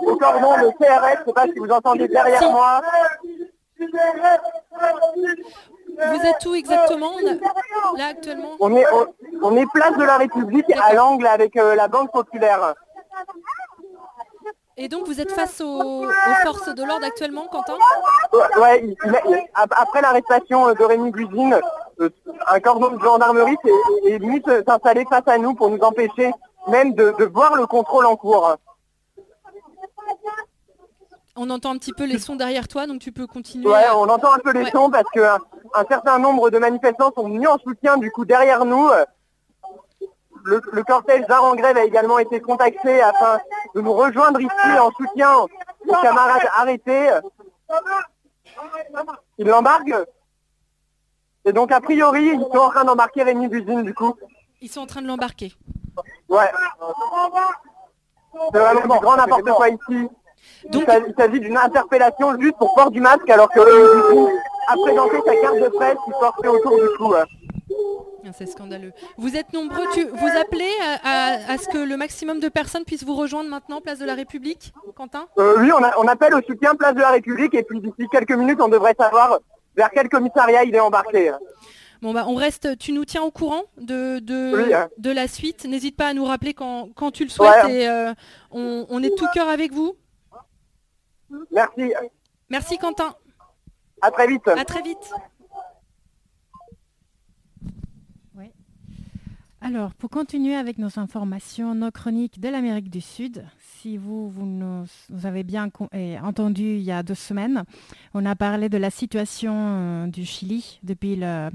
au 0.05 0.17
cordon 0.17 0.53
de 0.59 0.71
CRS. 0.71 1.19
Je 1.21 1.25
sais 1.27 1.33
pas 1.33 1.45
si 1.45 1.59
vous 1.59 1.71
entendez 1.71 2.09
derrière 2.09 2.51
moi. 2.51 2.81
Vous 5.99 6.27
êtes 6.27 6.47
où 6.47 6.55
exactement? 6.55 7.13
Là, 7.97 8.07
actuellement? 8.11 8.51
On 8.61 8.75
est, 8.77 8.85
on, 8.93 9.07
on 9.43 9.57
est 9.57 9.67
place 9.73 9.97
de 9.97 10.05
la 10.05 10.17
République 10.19 10.67
à 10.83 10.93
l'angle 10.95 11.27
avec 11.27 11.57
euh, 11.57 11.75
la 11.75 11.89
Banque 11.89 12.13
Populaire. 12.13 12.75
Et 14.79 14.89
donc, 14.89 15.07
vous 15.07 15.21
êtes 15.23 15.33
face 15.33 15.61
aux, 15.63 16.05
aux 16.05 16.11
forces 16.43 16.69
de 16.75 16.85
l'ordre 16.85 17.07
actuellement, 17.07 17.47
Quentin 17.51 17.75
Ouais, 18.61 18.83
il- 18.85 18.95
il- 19.31 19.45
après 19.55 20.03
l'arrestation 20.03 20.69
euh, 20.69 20.75
de 20.75 20.85
Rémi 20.85 21.11
Buzine, 21.11 21.59
euh, 22.01 22.11
un 22.47 22.61
cordon 22.61 22.91
de 22.91 23.01
gendarmerie 23.03 23.57
s'est- 23.65 24.11
est 24.13 24.19
venu 24.19 24.43
s'installer 24.67 25.07
face 25.09 25.27
à 25.27 25.39
nous 25.39 25.55
pour 25.55 25.71
nous 25.71 25.79
empêcher 25.81 26.31
même 26.69 26.93
de, 26.93 27.15
de 27.19 27.25
voir 27.25 27.55
le 27.57 27.67
contrôle 27.67 28.05
en 28.05 28.17
cours. 28.17 28.55
On 31.37 31.49
entend 31.51 31.71
un 31.73 31.79
petit 31.79 31.93
peu 31.93 32.05
les 32.05 32.19
sons 32.19 32.37
derrière 32.37 32.69
toi, 32.69 32.87
donc 32.87 33.01
tu 33.01 33.13
peux 33.13 33.27
continuer. 33.27 33.69
Ouais, 33.69 33.85
on 33.95 34.09
entend 34.09 34.33
un 34.33 34.39
peu 34.39 34.53
les 34.53 34.65
Ouais. 34.65 34.71
sons 34.71 34.91
parce 34.91 35.09
qu'un 35.11 35.39
un 35.75 35.85
certain 35.89 36.19
nombre 36.19 36.51
de 36.51 36.59
manifestants 36.59 37.13
sont 37.15 37.25
venus 37.29 37.49
en 37.49 37.59
soutien 37.59 37.97
du 37.97 38.11
coup 38.11 38.25
derrière 38.27 38.65
nous. 38.67 38.89
Euh, 40.47 40.51
Le, 40.51 40.61
le 40.73 40.83
cortège 40.85 41.27
d'art 41.27 41.45
en 41.45 41.55
grève 41.55 41.77
a 41.77 41.85
également 41.85 42.19
été 42.19 42.41
contacté 42.41 43.01
afin 43.03 43.39
de 43.75 43.81
nous 43.81 43.93
rejoindre 43.93 44.41
ici 44.41 44.79
en 44.81 44.91
soutien 44.93 45.37
aux 45.39 45.49
camarades 46.03 46.49
arrêtés. 46.57 47.11
Ils 49.39 49.47
l'embarquent 49.47 50.07
Et 51.45 51.53
donc 51.53 51.73
a 51.73 51.81
priori, 51.81 52.25
ils 52.35 52.41
sont 52.41 52.59
en 52.59 52.71
train 52.71 52.85
d'embarquer 52.85 53.23
Rémi 53.23 53.49
Buzine 53.49 53.83
du 53.83 53.95
coup. 53.95 54.15
Ils 54.61 54.69
sont 54.71 54.81
en 54.81 54.87
train 54.87 55.03
de 55.03 55.07
l'embarquer. 55.07 55.53
Ouais. 56.29 56.51
C'est 58.53 58.59
vraiment 58.59 58.95
du 58.95 59.01
grand 59.01 59.17
n'importe 59.17 59.51
quoi 59.51 59.69
ici. 59.69 60.09
Il 60.73 60.85
s'a- 60.85 60.99
il 60.99 61.15
s'agit 61.19 61.41
d'une 61.41 61.57
interpellation 61.57 62.39
juste 62.41 62.57
pour 62.59 62.75
port 62.75 62.91
du 62.91 63.01
masque 63.01 63.29
alors 63.31 63.49
que 63.51 63.61
Rémi 63.61 64.03
Buzine 64.03 64.39
a 64.69 64.75
présenté 64.75 65.17
sa 65.27 65.37
carte 65.37 65.57
de 65.61 65.69
presse 65.69 65.97
qui 66.05 66.11
portait 66.21 66.49
autour 66.49 66.77
du 66.77 66.89
cou. 66.99 67.15
C'est 68.33 68.47
scandaleux. 68.47 68.93
Vous 69.17 69.37
êtes 69.37 69.53
nombreux, 69.53 69.85
tu, 69.95 70.05
vous 70.05 70.29
appelez 70.41 70.71
à, 70.83 70.95
à- 71.05 71.53
à 71.53 71.59
ce 71.59 71.69
que 71.69 71.79
le 71.79 71.97
maximum 71.97 72.41
de 72.41 72.49
personnes 72.49 72.85
puissent 72.85 73.05
vous 73.05 73.15
rejoindre 73.15 73.49
maintenant, 73.51 73.81
place 73.81 73.99
de 73.99 74.05
la 74.07 74.15
République, 74.15 74.73
Quentin? 74.95 75.27
Euh, 75.39 75.57
oui, 75.61 75.71
on, 75.73 75.83
a- 75.83 75.99
on 75.99 76.07
appelle 76.09 76.35
au 76.35 76.43
soutien 76.43 76.75
Place 76.75 76.95
de 76.95 77.01
la 77.01 77.11
République 77.11 77.55
et 77.55 77.63
puis 77.63 77.81
d'ici 77.81 78.09
quelques 78.11 78.33
minutes, 78.33 78.61
on 78.61 78.69
devrait 78.69 78.95
savoir 78.99 79.39
vers 79.77 79.91
quel 79.91 80.09
commissariat 80.09 80.65
il 80.65 80.75
est 80.75 80.81
embarqué. 80.81 81.33
Bon 82.03 82.13
bah 82.13 82.25
on 82.29 82.35
reste, 82.35 82.77
tu 82.79 82.93
nous 82.93 83.05
tiens 83.07 83.23
au 83.23 83.31
courant 83.31 83.63
de, 83.79 84.19
de, 84.19 84.65
Oui, 84.65 84.75
hein. 84.75 84.89
de 84.99 85.11
la 85.11 85.29
suite. 85.29 85.65
N'hésite 85.65 85.97
pas 85.97 86.09
à 86.09 86.13
nous 86.15 86.25
rappeler 86.27 86.53
quand, 86.53 86.91
quand 86.95 87.11
tu 87.11 87.25
le 87.25 87.31
souhaites 87.31 87.65
Ouais. 87.65 87.73
et 87.75 87.89
euh, 87.89 88.13
on, 88.51 88.87
on 88.91 89.03
est 89.03 89.09
de 89.11 89.15
tout 89.15 89.27
cœur 89.33 89.49
avec 89.49 89.73
vous. 89.73 89.97
Merci. 91.51 91.93
Merci 92.51 92.79
Quentin. 92.79 93.15
À 94.03 94.11
très 94.11 94.27
vite. 94.27 94.47
À 94.47 94.65
très 94.65 94.83
vite. 94.83 95.11
Alors, 99.63 99.95
pour 99.95 100.11
continuer 100.11 100.55
avec 100.55 100.79
nos 100.79 100.99
informations, 100.99 101.75
nos 101.75 101.91
chroniques 101.91 102.39
de 102.41 102.49
l'Amérique 102.49 102.91
du 102.91 103.01
Sud, 103.01 103.45
si 103.59 103.97
vous, 103.97 104.29
vous 104.29 104.45
nous, 104.47 104.85
avez 105.25 105.43
bien 105.45 105.71
eh, 105.93 106.19
entendu 106.21 106.63
il 106.77 106.83
y 106.83 106.93
a 106.93 107.03
deux 107.03 107.15
semaines, 107.15 107.65
on 108.15 108.27
a 108.27 108.37
parlé 108.37 108.69
de 108.69 108.77
la 108.77 108.91
situation 108.91 109.55
euh, 109.57 110.07
du 110.09 110.25
Chili 110.27 110.79
depuis 110.83 111.17
le- 111.17 111.49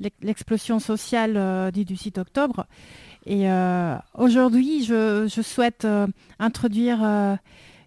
l'ex- 0.00 0.16
l'explosion 0.20 0.78
sociale 0.80 1.36
euh, 1.36 1.70
du 1.70 1.84
18 1.84 2.18
octobre. 2.18 2.66
Et 3.24 3.48
euh, 3.50 3.96
aujourd'hui, 4.14 4.84
je, 4.84 5.26
souhaite 5.42 5.86
introduire 6.38 7.02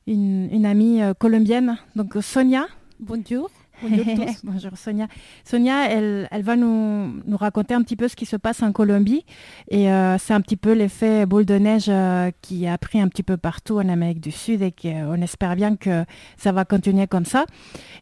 une, 0.07 0.49
une 0.51 0.65
amie 0.65 1.01
colombienne, 1.19 1.77
donc 1.95 2.15
Sonia. 2.21 2.65
Bonjour. 2.99 3.51
Bonjour 3.81 4.05
tous. 4.05 4.43
Bonjour 4.43 4.77
Sonia. 4.77 5.07
Sonia, 5.43 5.89
elle, 5.89 6.27
elle 6.31 6.41
va 6.41 6.55
nous, 6.55 7.21
nous 7.25 7.37
raconter 7.37 7.73
un 7.73 7.81
petit 7.83 7.95
peu 7.95 8.07
ce 8.07 8.15
qui 8.15 8.25
se 8.25 8.35
passe 8.35 8.63
en 8.63 8.71
Colombie. 8.71 9.25
Et 9.69 9.91
euh, 9.91 10.17
c'est 10.17 10.33
un 10.33 10.41
petit 10.41 10.57
peu 10.57 10.73
l'effet 10.73 11.25
boule 11.25 11.45
de 11.45 11.55
neige 11.55 11.85
euh, 11.87 12.31
qui 12.41 12.67
a 12.67 12.77
pris 12.77 12.99
un 12.99 13.07
petit 13.07 13.23
peu 13.23 13.37
partout 13.37 13.77
en 13.77 13.87
Amérique 13.89 14.19
du 14.19 14.31
Sud 14.31 14.61
et 14.61 14.71
qu'on 14.71 15.21
espère 15.21 15.55
bien 15.55 15.75
que 15.75 16.05
ça 16.37 16.51
va 16.51 16.65
continuer 16.65 17.07
comme 17.07 17.25
ça. 17.25 17.45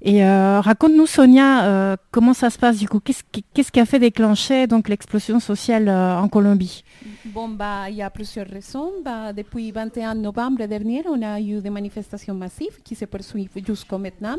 Et 0.01 0.23
euh, 0.23 0.61
raconte-nous 0.61 1.07
Sonia, 1.07 1.65
euh, 1.65 1.95
comment 2.11 2.33
ça 2.33 2.49
se 2.49 2.57
passe 2.57 2.77
du 2.77 2.87
coup? 2.87 2.99
Qu'est-ce 2.99 3.23
qui, 3.31 3.43
qu'est-ce 3.53 3.71
qui 3.71 3.79
a 3.79 3.85
fait 3.85 3.99
déclencher 3.99 4.67
donc 4.67 4.87
l'explosion 4.89 5.39
sociale 5.39 5.89
euh, 5.89 6.17
en 6.17 6.27
Colombie? 6.27 6.83
Bon, 7.25 7.49
bah, 7.49 7.89
il 7.89 7.95
y 7.95 8.01
a 8.01 8.09
plusieurs 8.09 8.47
raisons. 8.47 8.91
Bah, 9.03 9.33
depuis 9.33 9.71
21 9.71 10.15
novembre 10.15 10.65
dernier, 10.65 11.03
on 11.07 11.21
a 11.21 11.39
eu 11.39 11.61
des 11.61 11.69
manifestations 11.69 12.33
massives 12.33 12.81
qui 12.83 12.95
se 12.95 13.05
poursuivent 13.05 13.49
jusqu'au 13.65 13.97
maintenant. 13.97 14.37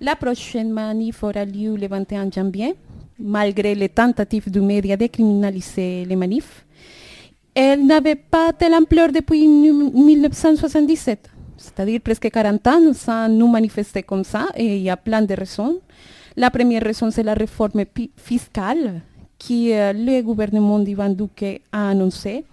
La 0.00 0.14
prochaine 0.16 0.70
manif 0.70 1.22
aura 1.22 1.44
lieu 1.44 1.76
le 1.76 1.88
21 1.88 2.30
janvier, 2.30 2.74
malgré 3.18 3.74
les 3.74 3.88
tentatives 3.88 4.50
du 4.50 4.60
média 4.60 4.96
de 4.96 5.06
criminaliser 5.06 6.04
les 6.04 6.16
manifs. 6.16 6.64
Elle 7.54 7.84
n'avait 7.86 8.14
pas 8.14 8.52
telle 8.52 8.74
ampleur 8.74 9.10
depuis 9.10 9.46
nu- 9.48 9.90
1977, 9.92 11.28
c'est-à-dire 11.56 12.00
presque 12.00 12.30
40 12.30 12.66
ans 12.68 12.92
sans 12.94 13.28
nous 13.28 13.48
manifester 13.48 14.02
comme 14.02 14.22
ça, 14.24 14.46
et 14.56 14.76
il 14.76 14.82
y 14.82 14.90
a 14.90 14.96
plein 14.96 15.22
de 15.22 15.34
raisons. 15.34 15.80
La 16.36 16.50
première 16.50 16.82
raison, 16.82 17.10
c'est 17.10 17.24
la 17.24 17.34
réforme 17.34 17.84
fiscale 18.16 19.00
que 19.38 19.72
euh, 19.72 19.92
le 19.92 20.22
gouvernement 20.22 20.78
d'Ivan 20.78 21.08
Duque 21.10 21.60
a 21.72 21.88
annoncé. 21.90 22.44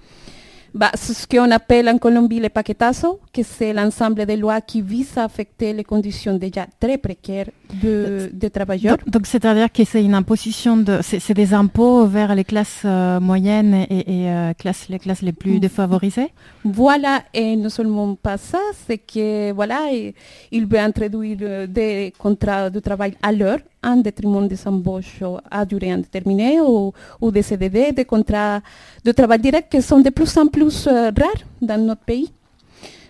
Bah, 0.76 0.92
c'est 0.96 1.14
ce 1.14 1.26
qu'on 1.26 1.50
appelle 1.52 1.88
en 1.88 1.98
Colombie 1.98 2.42
le 2.42 2.50
paquetazo, 2.50 3.22
que 3.32 3.44
c'est 3.44 3.72
l'ensemble 3.72 4.26
des 4.26 4.36
lois 4.36 4.60
qui 4.60 4.82
visent 4.82 5.18
à 5.18 5.24
affecter 5.24 5.72
les 5.72 5.86
conditions 5.86 6.36
déjà 6.38 6.66
très 6.82 6.98
précaires 6.98 7.48
de, 7.82 8.30
des 8.34 8.50
travailleurs. 8.50 8.98
Donc, 9.08 9.26
c'est-à-dire 9.26 9.72
que 9.72 9.86
c'est 9.86 10.04
une 10.04 10.14
imposition 10.14 10.76
de, 10.76 11.00
c'est 11.02 11.34
des 11.34 11.54
impôts 11.54 12.06
vers 12.08 12.36
les 12.36 12.44
classes 12.44 12.82
euh, 12.84 13.22
moyennes 13.22 13.74
et, 13.90 14.24
et, 14.24 14.30
euh, 14.30 14.52
classes, 14.54 14.90
les 14.90 15.00
classes 15.00 15.22
les 15.22 15.32
plus 15.32 15.62
défavorisées? 15.62 16.32
Voilà, 16.66 17.22
et 17.34 17.56
non 17.56 17.70
seulement 17.70 18.14
pas 18.16 18.38
ça, 18.38 18.60
c'est 18.86 18.98
que 18.98 19.54
voilà, 19.54 19.80
et- 19.94 20.14
il 20.52 20.66
veut 20.66 20.80
introduire 20.80 21.38
euh, 21.42 21.68
des 21.68 22.12
contrats 22.20 22.70
de 22.70 22.80
travail 22.82 23.14
à 23.24 23.32
l'heure 23.32 23.60
en 23.82 23.98
détriment 23.98 24.48
des 24.48 24.68
embauches 24.68 25.22
à 25.52 25.64
durée 25.64 25.92
indéterminée 25.92 26.60
ou, 26.60 26.92
ou 27.22 27.30
des 27.32 27.44
CDD, 27.44 27.92
des 27.92 28.04
contrats 28.04 28.60
de 29.04 29.12
travail 29.12 29.40
direct 29.40 29.72
qui 29.72 29.80
sont 29.82 30.00
de 30.00 30.10
plus 30.10 30.36
en 30.38 30.48
plus 30.48 30.65
euh, 30.88 31.12
rares 31.18 31.44
dans 31.62 31.78
notre 31.78 32.02
pays. 32.02 32.32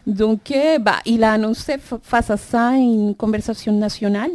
Donc, 0.06 0.54
bah, 0.82 1.00
il 1.06 1.24
a 1.24 1.32
annoncé 1.34 1.78
fa- 1.80 2.00
face 2.02 2.30
à 2.30 2.38
ça 2.38 2.72
une 2.76 3.16
conversation 3.16 3.74
nationale, 3.74 4.30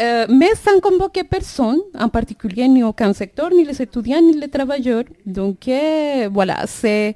euh, 0.00 0.26
mais 0.28 0.50
sans 0.56 0.78
convoquer 0.80 1.24
personne, 1.24 1.78
en 1.98 2.08
particulier 2.08 2.68
ni 2.68 2.82
aucun 2.82 3.12
secteur, 3.14 3.48
ni 3.50 3.64
les 3.64 3.80
étudiants, 3.80 4.20
ni 4.20 4.38
les 4.38 4.48
travailleurs. 4.48 5.04
Donc, 5.24 5.68
euh, 5.68 6.28
voilà, 6.30 6.64
c'est 6.66 7.14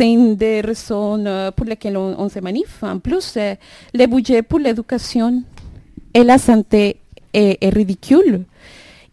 une 0.00 0.34
des 0.34 0.60
raisons 0.60 1.24
euh, 1.24 1.50
pour 1.52 1.66
lesquelles 1.66 1.96
on, 1.96 2.16
on 2.18 2.28
se 2.28 2.40
manifeste. 2.40 2.82
En 2.82 2.98
plus, 2.98 3.34
euh, 3.36 3.54
le 3.92 4.06
budget 4.06 4.42
pour 4.42 4.58
l'éducation 4.58 5.42
et 6.12 6.24
la 6.24 6.38
santé 6.38 6.96
est, 7.32 7.58
est 7.60 7.70
ridicule. 7.70 8.42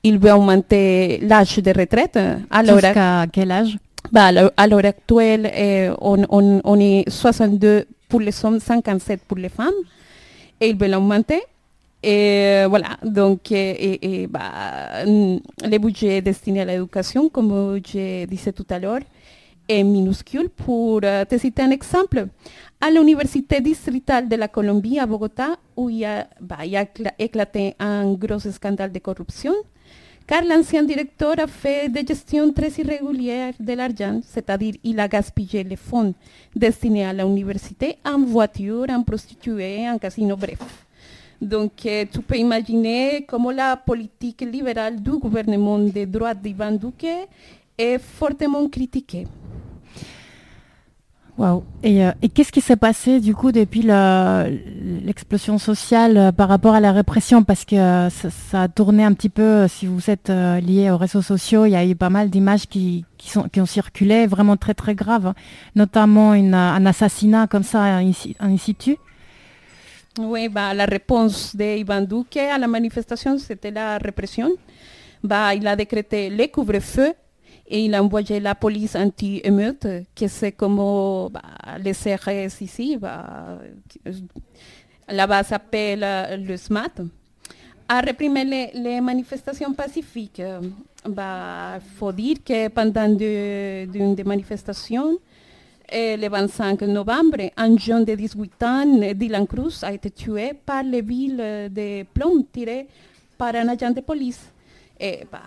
Il 0.04 0.18
veut 0.18 0.32
augmenter 0.32 1.20
l'âge 1.22 1.58
de 1.58 1.72
retraite. 1.80 2.18
Jusqu'à 2.88 3.26
quel 3.32 3.52
âge 3.52 3.78
bah, 4.12 4.26
à 4.58 4.68
l'heure- 4.68 4.86
actuelle, 4.86 5.52
euh, 5.54 5.96
on, 6.02 6.24
on- 6.30 6.62
on 6.64 6.80
est 6.80 7.10
62 7.10 7.86
pour 8.10 8.20
les 8.20 8.46
hommes, 8.46 8.60
57 8.60 9.22
pour 9.28 9.38
les 9.38 9.50
femmes. 9.50 9.74
Et 10.60 10.70
ils 10.70 10.78
veulent 10.78 10.92
l'augmenter. 10.92 11.42
Et 12.04 12.64
euh, 12.64 12.68
voilà, 12.68 12.98
donc, 13.04 13.52
bah, 14.30 15.06
mm, 15.06 15.38
le 15.70 15.78
budget 15.78 16.22
destiné 16.22 16.62
à 16.62 16.66
l'éducation, 16.66 17.30
comme 17.30 17.80
je 17.86 18.26
disais 18.26 18.52
tout 18.52 18.66
à 18.70 18.80
l'heure, 18.80 19.00
est 19.68 19.84
minuscule. 19.84 20.50
Pour 20.50 21.02
euh, 21.04 21.26
te 21.26 21.38
citer 21.38 21.62
un 21.62 21.70
exemple, 21.72 22.28
à 22.82 22.90
l'université 22.90 23.62
distritale 23.62 24.28
de 24.28 24.36
la 24.36 24.48
Colombie, 24.48 24.98
à 25.00 25.06
Bogota, 25.06 25.56
où 25.78 25.90
il 25.90 25.98
y 25.98 26.06
a, 26.06 26.28
bah, 26.42 26.58
il 26.66 26.72
y 26.72 26.78
a 26.78 26.84
écla- 26.84 27.14
éclaté 27.20 27.76
un 27.80 28.12
gros 28.14 28.40
scandale 28.40 28.92
de 28.92 29.00
corruption, 29.00 29.54
car 30.32 30.46
l'ancien 30.46 30.84
directeur 30.84 31.38
a 31.40 31.46
fait 31.46 31.90
des 31.90 32.06
gestions 32.08 32.54
très 32.54 32.70
irrégulières 32.70 33.54
de 33.60 33.74
l'argent, 33.74 34.22
c'est-à-dire 34.24 34.76
il 34.82 34.98
a 34.98 35.06
gaspillé 35.06 35.62
les 35.62 35.76
fonds 35.76 36.14
destinés 36.56 37.04
à 37.06 37.12
l'université 37.12 37.98
en 38.06 38.20
voiture, 38.22 38.86
en 38.90 39.04
prostituées, 39.04 39.90
en 39.90 39.98
casino, 39.98 40.38
bref. 40.38 40.86
Donc 41.42 41.72
tu 41.76 42.22
peux 42.22 42.38
imaginer 42.38 43.26
comment 43.28 43.52
la 43.52 43.76
politique 43.76 44.40
libérale 44.40 45.02
du 45.02 45.18
gouvernement 45.18 45.80
de 45.80 46.06
droite 46.06 46.42
d'Ivan 46.42 46.72
Duque 46.72 47.28
est 47.78 47.98
fortement 47.98 48.70
critiquée. 48.70 49.28
Euh, 51.40 52.12
et 52.22 52.30
qu'est-ce 52.30 52.52
qui 52.52 52.62
s'est 52.62 52.76
passé 52.76 53.20
du 53.20 53.34
coup 53.34 53.52
depuis 53.52 53.82
l'explosion 53.82 55.58
sociale 55.58 56.18
euh, 56.18 56.32
par 56.32 56.50
rapport 56.50 56.76
à 56.76 56.80
la 56.80 56.92
répression? 56.92 57.44
Parce 57.44 57.66
que 57.66 57.76
euh, 57.76 58.10
ça, 58.10 58.64
a 58.64 58.68
tourné 58.68 59.04
un 59.04 59.14
petit 59.14 59.30
peu, 59.30 59.68
si 59.68 59.88
vous 59.88 60.10
êtes 60.10 60.30
lié 60.30 60.92
aux 60.92 60.98
réseaux 60.98 61.22
sociaux, 61.22 61.66
il 61.66 61.72
y 61.72 61.76
a 61.76 61.86
eu 61.86 61.96
pas 61.96 62.10
mal 62.10 62.30
d'images 62.30 62.68
qui, 62.68 63.06
qui, 63.18 63.38
ont 63.38 63.66
circulé, 63.66 64.28
vraiment 64.28 64.58
très 64.58 64.74
très 64.74 64.94
graves, 64.94 65.28
hein. 65.28 65.36
notamment 65.76 66.32
un 66.32 66.86
assassinat 66.86 67.48
comme 67.48 67.64
ça 67.64 68.00
si- 68.14 68.36
in 68.40 68.58
situ. 68.58 68.98
Oui, 70.20 70.50
bah, 70.50 70.74
la 70.74 70.86
réponse 70.86 71.56
de 71.56 71.78
Ivan 71.78 72.02
Duque 72.02 72.38
à 72.38 72.58
la 72.58 72.68
manifestation, 72.68 73.38
c'était 73.38 73.72
la 73.72 73.98
répression. 73.98 74.50
Bah, 75.24 75.56
il 75.56 75.66
a 75.68 75.76
décrété 75.76 76.30
le 76.30 76.48
couvre-feu 76.48 77.14
et 77.68 77.86
il 77.86 77.96
a 77.96 78.04
envoyé 78.04 78.40
la 78.40 78.56
police 78.56 78.96
anti-émeute, 78.96 79.88
que 80.16 80.28
c'est 80.28 80.52
comme 80.52 80.78
bah, 81.32 81.42
les 81.80 81.94
CRS 81.94 82.62
ici. 82.62 82.98
Bah, 82.98 83.60
là-bas, 85.10 85.44
s'appelle 85.44 86.04
euh, 86.04 86.38
le 86.38 86.58
SMAT. 86.58 86.92
A 87.88 88.00
réprimer 88.00 88.72
les, 88.74 89.02
manifestations 89.02 89.74
pacifiques. 89.74 90.42
Il 91.06 91.82
faut 91.98 92.12
dire 92.12 92.38
que 92.46 92.68
pendant 92.70 93.10
d'une 93.10 94.16
des 94.16 94.24
manifestations, 94.24 95.18
et 95.92 96.16
le 96.16 96.30
25 96.30 96.82
novembre, 96.84 97.52
un 97.58 97.78
jeune 97.78 98.06
de 98.06 98.16
18 98.16 98.64
ans, 98.64 98.86
Dylan 99.14 99.46
Cruz, 99.46 99.84
a 99.84 99.92
été 99.92 100.10
tué 100.10 100.54
par 100.66 100.84
les 100.84 101.02
villes 101.02 101.70
de 101.70 102.04
plomb 102.04 102.46
tirées 102.52 102.88
par 103.38 103.56
un 103.56 103.68
agent 103.68 103.92
de 103.92 104.00
police. 104.00 104.40
Bah, 105.32 105.40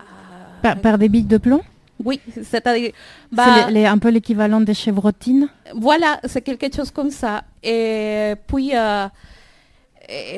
Par, 0.60 0.80
par 0.80 0.98
des 0.98 1.08
billes 1.08 1.24
de 1.24 1.38
plomb? 1.38 1.62
Oui, 2.02 2.20
c'est-à-dire... 2.42 2.90
C'est 3.30 3.36
bah, 3.36 3.66
les- 3.68 3.74
les- 3.80 3.86
un 3.86 3.98
peu 3.98 4.08
l'équivalent 4.08 4.60
des 4.60 4.74
chevrotines 4.74 5.48
voilà, 5.74 6.20
c'est 6.24 6.42
quelque 6.42 6.74
chose 6.74 6.90
comme 6.90 7.10
ça. 7.10 7.42
Et 7.62 8.34
puis, 8.46 8.70
euh, 8.74 9.06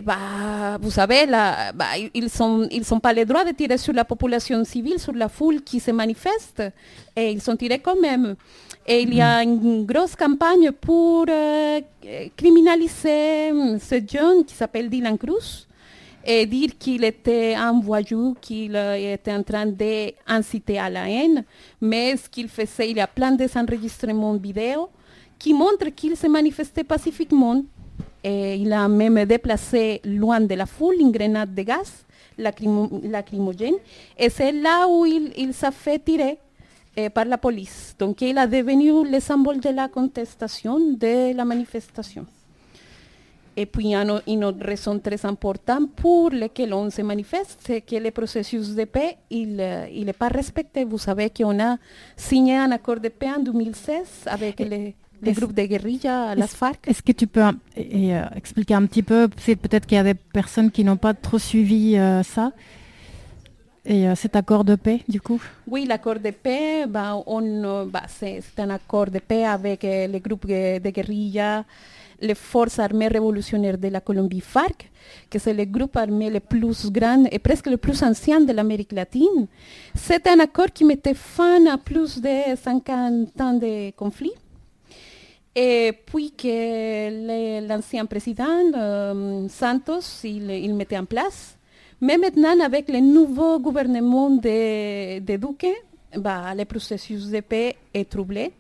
bah, 0.03 0.79
vous 0.81 0.91
savez, 0.91 1.27
bah, 1.27 1.87
ils 2.15 2.31
sont 2.31 3.01
pas 3.01 3.13
le 3.13 3.25
droit 3.25 3.45
de 3.45 3.51
tirer 3.53 3.77
sur 3.79 3.93
la 3.93 4.05
population 4.05 4.63
civile, 4.65 4.99
sur 4.99 5.13
la 5.13 5.29
foule 5.29 5.63
qui 5.63 5.81
se 5.81 5.91
manifeste, 5.91 6.63
et 7.17 7.33
ils 7.33 7.43
sont 7.43 7.57
tirés 7.57 7.81
quand 7.81 8.01
même. 8.01 8.37
Et 8.87 9.01
il 9.03 9.13
y 9.15 9.21
a 9.21 9.43
une 9.43 9.85
grosse 9.85 10.15
campagne 10.15 10.71
pour 10.71 11.27
euh, 11.29 11.81
criminaliser 12.37 13.51
ce 13.81 13.97
jeune 14.07 14.45
qui 14.45 14.55
s'appelle 14.55 14.89
Dylan 14.89 15.19
Cruz 15.19 15.66
et 16.27 16.45
dire 16.45 16.71
qu'il 16.77 17.05
était 17.05 17.55
un 17.55 17.79
voyou, 17.81 18.35
qu'il 18.41 18.75
euh, 18.75 19.15
était 19.15 19.33
en 19.33 19.45
train 19.45 19.67
d'inciter 19.67 20.79
à 20.79 20.91
la 20.91 21.09
haine. 21.09 21.45
Mais 21.81 22.17
ce 22.17 22.29
qu'il 22.29 22.49
faisait, 22.49 22.91
il 22.91 22.97
y 22.97 23.01
a 23.01 23.07
plein 23.07 23.31
d'enregistrements 23.33 24.35
vidéo 24.35 24.89
qui 25.39 25.55
montrent 25.55 25.91
qu'il 25.95 26.17
se 26.17 26.27
manifestait 26.27 26.83
pacifiquement. 26.83 27.63
Et 28.25 28.57
il 28.57 28.73
a 28.73 28.89
même 28.89 29.25
déplacé 29.25 30.01
loin 30.05 30.41
de 30.41 30.55
la 30.55 30.67
foule 30.67 30.97
une 30.99 31.13
grenade 31.13 31.55
de 31.55 31.63
gaz 31.63 32.05
lacrymo- 32.37 33.09
lacrymogène. 33.09 33.77
Et 34.19 34.29
c'est 34.29 34.51
là 34.51 34.89
où 34.89 35.07
il, 35.07 35.55
s'est 35.55 35.71
fait 35.71 36.01
tirer 36.01 36.39
eh, 36.97 37.09
par 37.09 37.27
la 37.27 37.39
police. 37.39 37.95
Donc 37.97 38.21
il 38.23 38.37
a 38.37 38.49
devenu 38.49 39.09
le 39.09 39.21
symbole 39.21 39.61
de 39.61 39.69
la 39.69 39.87
contestation 39.87 40.81
de 40.81 41.37
la 41.37 41.45
manifestation. 41.45 42.27
Et 43.59 43.65
puis, 43.67 43.85
il 43.87 43.91
y 43.91 43.95
a 43.95 44.05
une- 44.27 44.45
autre 44.45 44.65
raison 44.67 44.99
très 44.99 45.25
importante 45.25 45.91
pour 45.97 46.31
laquelle 46.31 46.75
on 46.75 46.91
se 46.91 47.01
manifeste, 47.03 47.59
c'est 47.67 47.81
que 47.81 47.97
le 47.97 48.11
processus 48.11 48.75
de 48.75 48.85
paix, 48.85 49.17
il 49.31 49.57
n'est 49.57 50.13
pas 50.13 50.29
respecté. 50.29 50.85
Vous 50.85 50.99
savez 50.99 51.31
qu'on 51.31 51.59
a 51.59 51.77
signé 52.17 52.57
un 52.57 52.71
accord 52.71 53.01
de 53.01 53.09
paix 53.09 53.31
en 53.37 53.41
2016 53.43 54.25
avec 54.27 54.61
les, 54.61 54.95
groupes 55.33 55.55
de 55.55 55.63
guérilla, 55.65 56.35
Est-ce- 56.37 56.55
FARC. 56.57 56.87
Est-ce 56.87 57.03
que 57.03 57.13
tu 57.13 57.27
peux 57.27 57.41
et, 57.77 58.15
euh, 58.15 58.25
expliquer 58.37 58.75
un 58.75 58.85
petit 58.85 59.03
peu 59.03 59.29
c'est 59.39 59.57
Peut-être 59.57 59.87
qu'il 59.87 59.97
y 59.97 60.01
a 60.01 60.05
des 60.05 60.15
personnes 60.15 60.71
qui 60.71 60.85
n'ont 60.85 60.99
pas 60.99 61.15
trop 61.15 61.39
suivi 61.39 61.97
euh, 61.97 62.23
ça. 62.23 62.53
Et 63.89 64.09
euh, 64.09 64.15
cet 64.17 64.35
accord 64.35 64.65
de 64.65 64.75
paix, 64.75 65.01
du 65.09 65.21
coup? 65.21 65.41
Oui, 65.69 65.87
l'accord 65.87 66.19
de 66.19 66.31
paix, 66.31 66.87
bah, 66.89 67.15
euh, 67.27 67.85
bah, 67.87 68.03
c'est 68.09 68.43
un 68.59 68.71
accord 68.71 69.07
de 69.07 69.21
paix 69.21 69.45
avec 69.47 69.85
euh, 69.85 70.09
les 70.09 70.19
groupes 70.21 70.47
de, 70.47 70.79
de 70.81 70.91
guérilla, 70.91 71.65
les 72.21 72.35
forces 72.35 72.79
armées 72.79 73.09
révolutionnaires 73.09 73.79
de 73.79 73.89
la 73.89 74.01
Colombie 74.01 74.41
FARC, 74.41 74.91
que 75.31 75.39
c'est 75.39 75.55
le 75.55 75.65
groupe 75.65 75.97
armé 75.97 76.31
le 76.31 76.41
plus 76.41 76.91
grand 76.91 77.25
et 77.31 77.39
presque 77.39 77.67
le 77.67 77.77
plus 77.77 78.03
ancien 78.03 78.41
de 78.41 78.53
l'Amérique 78.53 78.93
latine. 78.93 79.47
C'est 79.95 80.27
un 80.27 80.39
accord 80.41 80.73
qui 80.73 80.85
mettait 80.85 81.15
fin 81.15 81.65
à 81.67 81.79
plus 81.79 82.21
de 82.21 82.57
50 82.57 83.41
ans 83.41 83.55
de 83.55 83.91
conflits. 83.93 84.35
Et 85.55 85.93
puis 86.05 86.33
que 86.33 87.67
l'ancien 87.67 88.05
président 88.05 88.45
euh, 88.75 89.49
Santos, 89.49 90.23
il, 90.25 90.75
mettait 90.75 90.99
en 90.99 91.07
place. 91.07 91.57
Mais 91.99 92.19
maintenant, 92.19 92.61
avec 92.63 92.91
le 92.91 93.01
nouveau 93.01 93.59
gouvernement 93.59 94.29
de, 94.29 95.19
de 95.21 95.37
Duque, 95.37 95.67
bah, 96.19 96.55
le 96.55 96.65
processus 96.67 97.31
de 97.31 97.41
paix 97.41 97.77
est 97.95 98.09
troublé 98.11 98.53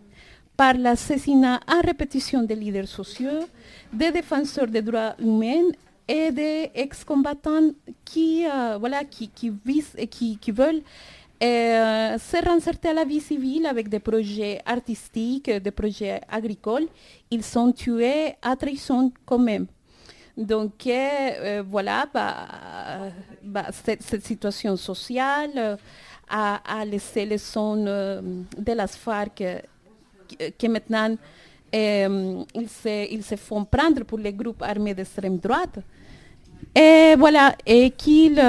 par 0.56 0.74
l'assassinat 0.74 1.60
à 1.66 1.80
répétition 1.80 2.42
des 2.42 2.54
leaders 2.56 2.88
sociaux, 2.88 3.44
des 3.92 4.10
défenseurs 4.10 4.66
des 4.66 4.82
droits 4.82 5.14
humains 5.18 5.70
et 6.08 6.30
des 6.30 6.70
ex-combattants 6.74 7.72
qui, 8.04 8.46
euh, 8.46 8.78
voilà, 8.78 9.04
qui, 9.04 9.28
qui 9.28 9.52
et 9.96 10.06
qui, 10.06 10.38
qui 10.38 10.50
veulent 10.52 10.82
euh, 11.42 12.16
se 12.18 12.42
réinsérer 12.42 12.78
à 12.84 12.92
la 12.94 13.04
vie 13.04 13.20
civile 13.20 13.66
avec 13.66 13.88
des 13.88 13.98
projets 13.98 14.62
artistiques, 14.64 15.50
des 15.50 15.70
projets 15.70 16.20
agricoles. 16.28 16.86
Ils 17.30 17.42
sont 17.44 17.72
tués 17.72 18.34
à 18.40 18.56
trahison 18.56 19.12
quand 19.26 19.38
même. 19.38 19.66
Donc 20.36 20.86
euh, 20.86 21.62
voilà, 21.68 22.06
bah, 22.12 22.46
bah, 23.42 23.66
cette, 23.72 24.22
situation 24.22 24.76
sociale 24.76 25.78
a, 26.28 26.84
laissé 26.86 27.26
les 27.26 27.38
sons 27.38 27.76
de 27.76 28.72
las 28.72 28.96
FARC 28.96 29.42
que- 30.58 30.68
maintenant 30.68 31.16
euh, 31.74 32.42
ils, 32.54 32.68
se, 32.68 33.12
ils 33.12 33.22
se 33.24 33.36
font 33.36 33.64
prendre 33.64 34.04
pour 34.04 34.18
les 34.18 34.32
groupes 34.32 34.62
armés 34.62 34.94
d'extrême 34.94 35.38
droite. 35.38 35.78
Et 36.74 37.14
voilà, 37.18 37.54
et 37.66 37.90
qu'ils 37.90 38.40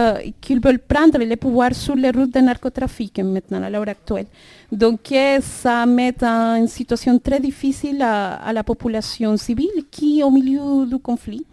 qu'ils 0.41 0.59
veulent 0.59 0.80
prendre 0.80 1.17
le 1.17 1.36
pouvoir 1.36 1.73
sur 1.73 1.95
les 1.95 2.09
routes 2.11 2.34
de 2.34 2.39
narcotrafic 2.39 3.19
maintenant, 3.19 3.63
à 3.63 3.69
l'heure 3.69 3.88
actuelle. 3.88 4.28
Donc 4.71 5.11
euh, 5.11 5.39
ça 5.41 5.86
met 5.86 6.13
en 6.23 6.55
une 6.55 6.67
situation 6.67 7.17
très 7.19 7.39
difficile 7.39 8.01
à, 8.01 8.36
à 8.36 8.51
la 8.53 8.63
population 8.63 9.36
civile 9.38 9.86
qui 9.89 10.19
est 10.19 10.23
au 10.23 10.32
milieu 10.32 10.86
du 10.86 10.99
conflit. 10.99 11.45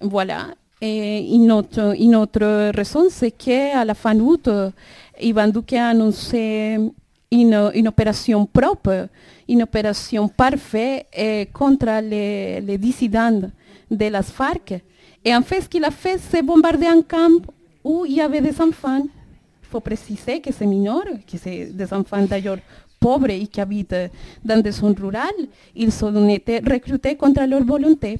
Voilà. 0.00 0.46
Et 0.80 1.34
une 1.34 1.50
autre, 1.50 1.94
une 1.98 2.14
autre 2.14 2.70
raison, 2.70 3.06
c'est 3.10 3.32
qu'à 3.32 3.84
la 3.84 3.94
fin 3.94 4.16
août, 4.18 4.46
euh, 4.46 4.70
Ivan 5.20 5.48
Duque 5.48 5.72
a 5.72 5.88
annoncé 5.88 6.78
une, 7.30 7.70
une 7.74 7.88
opération 7.88 8.46
propre, 8.46 9.08
une 9.48 9.62
opération 9.62 10.28
parfaite 10.28 11.06
euh, 11.18 11.44
contre 11.52 12.00
les, 12.02 12.60
les 12.60 12.78
dissidents 12.78 13.50
de 13.90 14.06
las 14.06 14.30
FARC. 14.30 14.80
Et 15.24 15.34
en 15.34 15.42
fait, 15.42 15.62
ce 15.62 15.68
qu'il 15.68 15.84
a 15.84 15.90
fait, 15.90 16.18
c'est 16.18 16.42
bombarder 16.42 16.86
un 16.86 17.02
camp 17.02 17.42
où 17.84 18.04
il 18.06 18.16
y 18.16 18.20
avait 18.20 18.40
des 18.40 18.60
enfants. 18.60 19.02
Il 19.04 19.68
faut 19.68 19.80
préciser 19.80 20.40
que 20.40 20.52
c'est 20.52 20.66
mineur, 20.66 21.04
que 21.30 21.36
c'est 21.36 21.66
des 21.66 21.92
enfants 21.92 22.22
d'ailleurs 22.22 22.58
pauvres 22.98 23.30
et 23.30 23.46
qui 23.46 23.60
habitent 23.60 24.10
dans 24.44 24.60
des 24.60 24.72
zones 24.72 24.96
rurales. 24.98 25.46
Ils 25.74 26.04
ont 26.04 26.28
été 26.28 26.58
recrutés 26.58 27.14
contre 27.16 27.44
leur 27.44 27.62
volonté. 27.62 28.18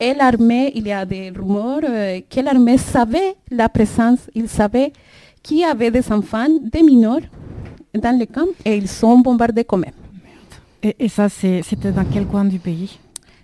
Et 0.00 0.14
l'armée, 0.14 0.72
il 0.74 0.86
y 0.86 0.92
a 0.92 1.04
des 1.06 1.30
rumeurs 1.30 1.80
euh, 1.84 2.20
que 2.28 2.40
l'armée 2.40 2.76
savait 2.76 3.36
la 3.50 3.68
présence, 3.68 4.18
il 4.34 4.48
savait 4.48 4.92
qu'il 5.42 5.58
y 5.58 5.64
avait 5.64 5.92
des 5.92 6.10
enfants, 6.10 6.48
des 6.60 6.82
mineurs 6.82 7.20
dans 7.94 8.18
le 8.18 8.26
camp 8.26 8.48
et 8.64 8.76
ils 8.76 8.88
sont 8.88 9.18
bombardés 9.18 9.64
quand 9.64 9.76
même. 9.78 9.92
Et, 10.82 10.96
et 10.98 11.08
ça, 11.08 11.28
c'était 11.28 11.92
dans 11.92 12.04
quel 12.04 12.26
coin 12.26 12.44
du 12.44 12.58
pays? 12.58 12.98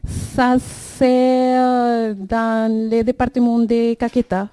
Ça, 0.07 0.57
c'est 0.59 1.59
euh, 1.59 2.15
dans 2.15 2.91
le 2.91 3.03
département 3.03 3.59
de 3.59 3.95
Caqueta. 3.95 4.49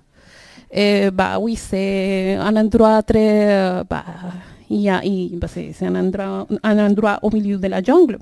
Et, 0.71 1.09
bah 1.11 1.39
oui, 1.39 1.55
c'est 1.55 2.35
un 2.35 2.55
endroit 2.55 3.01
très... 3.01 3.83
bah, 3.89 4.03
bah, 4.69 5.47
c'est 5.47 5.85
un 5.85 5.95
endroit, 5.95 6.47
un 6.63 6.79
endroit 6.79 7.19
au 7.21 7.31
milieu 7.31 7.57
de 7.57 7.67
la 7.67 7.81
jungle. 7.81 8.19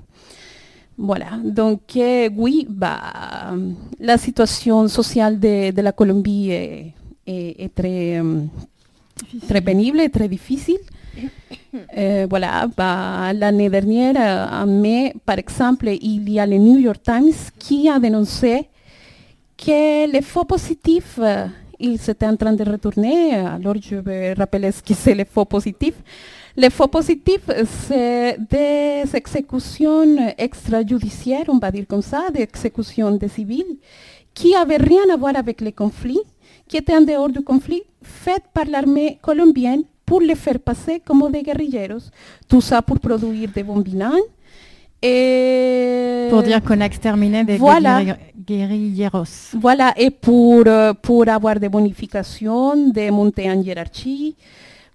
Voilà, 0.96 1.26
donc 1.42 1.80
euh, 1.96 2.28
oui, 2.36 2.66
bah, 2.70 3.00
la 3.98 4.16
situation 4.16 4.86
sociale 4.86 5.40
de, 5.40 5.72
de 5.72 5.82
la 5.82 5.90
Colombie 5.90 6.50
est, 6.50 6.92
est- 7.26 7.64
est 7.64 7.74
très, 7.74 8.20
euh, 8.20 8.42
très 9.48 9.60
pénible, 9.60 9.98
et 10.00 10.08
très 10.08 10.28
difficile. 10.28 10.78
Euh, 11.96 12.26
voilà, 12.28 12.68
bah, 12.76 13.32
l'année 13.32 13.68
dernière, 13.68 14.14
euh, 14.16 14.62
en 14.62 14.66
mai, 14.66 15.14
par 15.24 15.38
exemple, 15.38 15.88
il 15.88 16.28
y 16.30 16.38
a 16.38 16.46
le 16.46 16.56
New 16.56 16.78
York 16.78 17.02
Times 17.02 17.32
qui 17.58 17.88
a 17.88 17.98
dénoncé 17.98 18.68
que 19.56 20.10
les 20.10 20.22
faux 20.22 20.44
positifs, 20.44 21.18
euh, 21.18 21.46
ils 21.80 21.98
étaient 22.08 22.26
en 22.26 22.36
train 22.36 22.52
de 22.52 22.64
retourner. 22.64 23.34
Alors, 23.34 23.74
je 23.80 23.96
vais 23.96 24.34
rappeler 24.34 24.70
ce 24.72 24.82
que 24.82 24.94
c'est 24.94 25.14
les 25.14 25.24
faux 25.24 25.44
positifs. 25.44 26.00
Les 26.56 26.70
faux 26.70 26.86
positifs, 26.86 27.50
c'est 27.88 28.38
des 28.48 29.02
exécutions 29.12 30.32
extrajudiciaires, 30.38 31.46
on 31.48 31.58
va 31.58 31.72
dire 31.72 31.86
comme 31.88 32.02
ça, 32.02 32.30
des 32.32 32.42
exécutions 32.42 33.10
de 33.10 33.26
civils, 33.26 33.78
qui 34.32 34.52
n'avaient 34.52 34.76
rien 34.76 35.12
à 35.12 35.16
voir 35.16 35.36
avec 35.36 35.60
les 35.60 35.72
conflits, 35.72 36.20
qui 36.68 36.76
étaient 36.76 36.96
en 36.96 37.00
dehors 37.00 37.28
du 37.28 37.40
conflit, 37.40 37.82
faites 38.02 38.44
par 38.52 38.66
l'armée 38.66 39.18
colombienne 39.20 39.82
pour 40.06 40.20
les 40.20 40.34
faire 40.34 40.58
passer 40.60 41.00
comme 41.04 41.30
des 41.32 41.42
guerrilleros. 41.42 42.04
Tout 42.48 42.60
ça 42.60 42.82
pour 42.82 42.98
produire 43.00 43.48
des 43.50 43.62
bons 43.62 43.80
bilans. 43.80 44.12
Et 45.06 46.28
Pour 46.30 46.42
dire 46.42 46.62
qu'on 46.62 46.80
a 46.80 46.86
exterminé 46.86 47.44
des 47.44 47.56
Voilà. 47.58 48.02
guerri- 48.02 48.16
guerrilleros. 48.46 49.52
Voilà, 49.54 49.92
et 49.98 50.10
pour, 50.10 50.62
euh, 50.66 50.94
pour 50.94 51.28
avoir 51.28 51.60
des 51.60 51.68
bonifications, 51.68 52.90
de 52.90 53.10
monter 53.10 53.50
en 53.50 53.60
hiérarchie. 53.60 54.34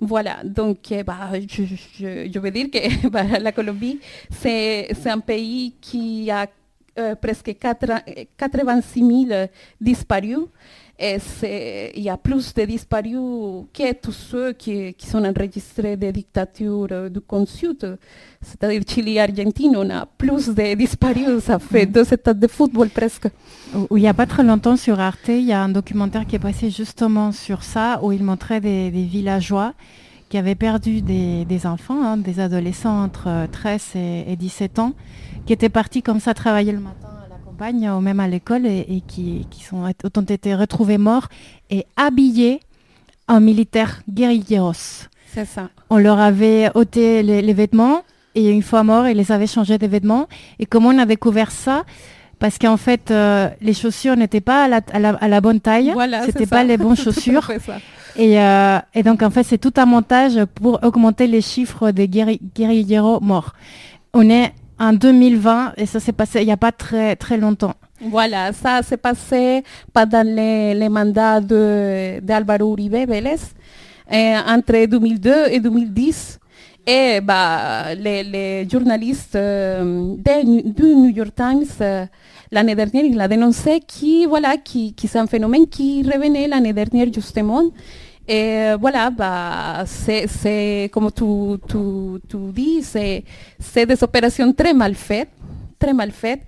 Voilà, 0.01 0.37
donc 0.43 0.77
euh, 0.91 1.03
bah, 1.03 1.29
je, 1.47 1.63
je- 1.63 2.29
je 2.33 2.39
veux 2.39 2.51
dire 2.51 2.71
que 2.71 3.07
bah, 3.09 3.23
la 3.39 3.51
Colombie, 3.51 3.99
c'est 4.31 4.89
un 5.05 5.19
pays 5.19 5.73
qui 5.79 6.31
a 6.31 6.47
euh, 6.97 7.15
presque 7.15 7.55
quatre- 7.59 8.01
86 8.37 9.25
000 9.27 9.45
disparus. 9.79 10.39
Il 11.01 12.01
y 12.03 12.09
a 12.09 12.17
plus 12.17 12.53
de 12.53 12.65
disparus 12.65 13.65
que 13.73 13.93
tous 13.93 14.11
ceux 14.11 14.51
qui, 14.53 14.93
qui 14.93 15.05
sont 15.07 15.23
enregistrés 15.23 15.95
des 15.95 16.11
dictatures 16.11 16.87
euh, 16.91 17.09
du 17.09 17.21
Sud. 17.47 17.97
C'est-à-dire 18.41 18.81
Chili 18.87 19.15
et 19.15 19.21
Argentine, 19.21 19.75
on 19.77 19.89
a 19.89 20.05
plus 20.05 20.49
de 20.49 20.75
disparus, 20.75 21.39
ça 21.43 21.57
fait 21.59 21.85
deux 21.85 22.13
états 22.13 22.33
de 22.33 22.47
football 22.47 22.89
presque. 22.89 23.27
Où- 23.73 23.95
il 23.97 24.01
n'y 24.01 24.07
a 24.09 24.13
pas 24.13 24.25
très 24.25 24.43
longtemps 24.43 24.75
sur 24.77 24.99
Arte, 24.99 25.29
il 25.29 25.45
y 25.45 25.53
a 25.53 25.61
un 25.63 25.69
documentaire 25.69 26.25
qui 26.25 26.35
est 26.35 26.39
passé 26.39 26.69
justement 26.69 27.31
sur 27.31 27.63
ça, 27.63 27.99
où 28.03 28.11
il 28.11 28.23
montrait 28.23 28.59
des, 28.61 28.91
des 28.91 29.03
villageois 29.03 29.73
qui 30.29 30.37
avaient 30.37 30.55
perdu 30.55 31.01
des, 31.01 31.43
des 31.45 31.65
enfants, 31.65 32.03
hein, 32.03 32.17
des 32.17 32.39
adolescents 32.39 33.03
entre 33.03 33.27
euh, 33.27 33.47
13 33.51 33.91
et, 33.95 34.31
et 34.33 34.35
17 34.35 34.79
ans, 34.79 34.93
qui 35.45 35.53
étaient 35.53 35.69
partis 35.69 36.01
comme 36.03 36.19
ça 36.19 36.33
travailler 36.33 36.71
le 36.73 36.79
matin 36.79 37.07
ou 37.61 37.99
même 37.99 38.19
à 38.19 38.27
l'école 38.27 38.65
et, 38.65 38.85
et 38.89 39.01
qui, 39.05 39.45
qui 39.49 39.63
sont, 39.63 39.83
ont 39.83 40.21
été 40.21 40.55
retrouvés 40.55 40.97
morts 40.97 41.27
et 41.69 41.85
habillés 41.97 42.59
en 43.27 43.39
militaires 43.41 44.01
guerrilleros. 44.09 45.07
C'est 45.33 45.45
ça. 45.45 45.69
On 45.89 45.97
leur 45.97 46.19
avait 46.19 46.69
ôté 46.73 47.21
les, 47.21 47.41
les 47.41 47.53
vêtements 47.53 48.03
et 48.35 48.49
une 48.49 48.63
fois 48.63 48.83
morts, 48.83 49.07
ils 49.07 49.17
les 49.17 49.31
avaient 49.31 49.47
changés 49.47 49.77
des 49.77 49.87
vêtements. 49.87 50.27
Et 50.59 50.65
comment 50.65 50.89
on 50.89 50.97
a 50.99 51.05
découvert 51.05 51.51
ça? 51.51 51.83
Parce 52.39 52.57
qu'en 52.57 52.77
fait, 52.77 53.11
euh, 53.11 53.49
les 53.59 53.73
chaussures 53.73 54.15
n'étaient 54.15 54.39
pas 54.39 54.63
à 54.63 54.67
la, 54.69 54.79
à 54.93 54.99
la- 54.99 55.09
à 55.19 55.27
la 55.27 55.41
bonne 55.41 55.59
taille. 55.59 55.91
Voilà, 55.93 56.25
C'était 56.25 56.45
pas 56.47 56.57
ça. 56.61 56.63
les 56.63 56.77
bonnes 56.77 56.95
chaussures. 56.95 57.51
Et, 58.15 58.39
euh, 58.39 58.79
et 58.93 59.03
donc, 59.03 59.21
en 59.21 59.29
fait, 59.29 59.43
c'est 59.43 59.57
tout 59.57 59.73
un 59.75 59.85
montage 59.85 60.39
pour 60.55 60.79
augmenter 60.83 61.27
les 61.27 61.41
chiffres 61.41 61.91
des 61.91 62.07
guérilleros 62.07 63.19
morts. 63.19 63.53
On 64.13 64.29
est 64.29 64.53
en 64.79 64.93
2020 64.93 65.73
et 65.77 65.85
ça 65.85 65.99
s'est 65.99 66.13
passé 66.13 66.41
il 66.41 66.45
n'y 66.45 66.51
a 66.51 66.57
pas 66.57 66.71
très, 66.71 67.15
très 67.15 67.37
longtemps. 67.37 67.73
Voilà, 68.01 68.53
ça 68.53 68.81
s'est 68.81 68.97
passé 68.97 69.63
pendant 69.93 70.23
les, 70.23 70.73
les 70.73 70.89
mandats 70.89 71.41
d'Alvaro 71.41 72.71
Uribe 72.77 73.09
Vélez 73.09 73.35
entre 74.11 74.85
2002 74.85 75.47
et 75.51 75.59
2010. 75.59 76.39
Et 76.87 77.21
bah, 77.21 77.93
les, 77.93 78.67
journalistes 78.67 79.35
euh, 79.35 80.15
du 80.15 80.95
New 80.95 81.09
York 81.09 81.35
Times, 81.35 81.65
euh, 81.81 82.05
l'année 82.51 82.73
dernière, 82.73 83.03
il 83.03 83.19
a 83.21 83.27
dénoncé 83.27 83.79
qui, 83.85 84.25
voilà, 84.25 84.57
qui, 84.57 84.93
qui 84.93 85.07
c'est 85.07 85.19
un 85.19 85.27
phénomène 85.27 85.67
qui 85.67 86.01
revenait 86.01 86.47
l'année 86.47 86.73
dernière 86.73 87.13
justement. 87.13 87.61
Euh, 88.29 88.77
voilà, 88.79 89.09
bah, 89.09 89.83
c'est, 89.87 90.89
comme 90.93 91.09
tu, 91.11 91.25
dis, 92.53 92.83
c'est, 92.83 93.85
des 93.85 94.03
opérations 94.03 94.53
très 94.53 94.73
mal 94.73 94.93
faites, 94.93 95.29
très 95.79 95.93
mal 95.93 96.11
faites. 96.11 96.41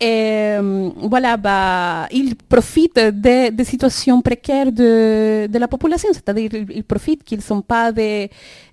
Et 0.00 0.56
euh, 0.58 0.90
voilà, 0.96 1.36
bah, 1.36 2.06
ils 2.12 2.36
profitent 2.36 2.98
des, 2.98 3.50
situations 3.64 4.20
précaires 4.20 4.70
de, 4.70 5.48
la 5.52 5.66
population, 5.66 6.10
c'est-à-dire 6.12 6.50
ils, 6.52 6.84
profitent 6.84 7.24
qu'ils 7.24 7.40
n'ont 7.50 7.62
pas 7.62 7.90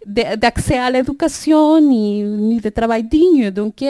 d'accès 0.06 0.78
à 0.78 0.92
l'éducation 0.92 1.80
ni, 1.82 2.60
de 2.60 2.70
travail 2.70 3.04
digne. 3.04 3.50
Donc 3.50 3.84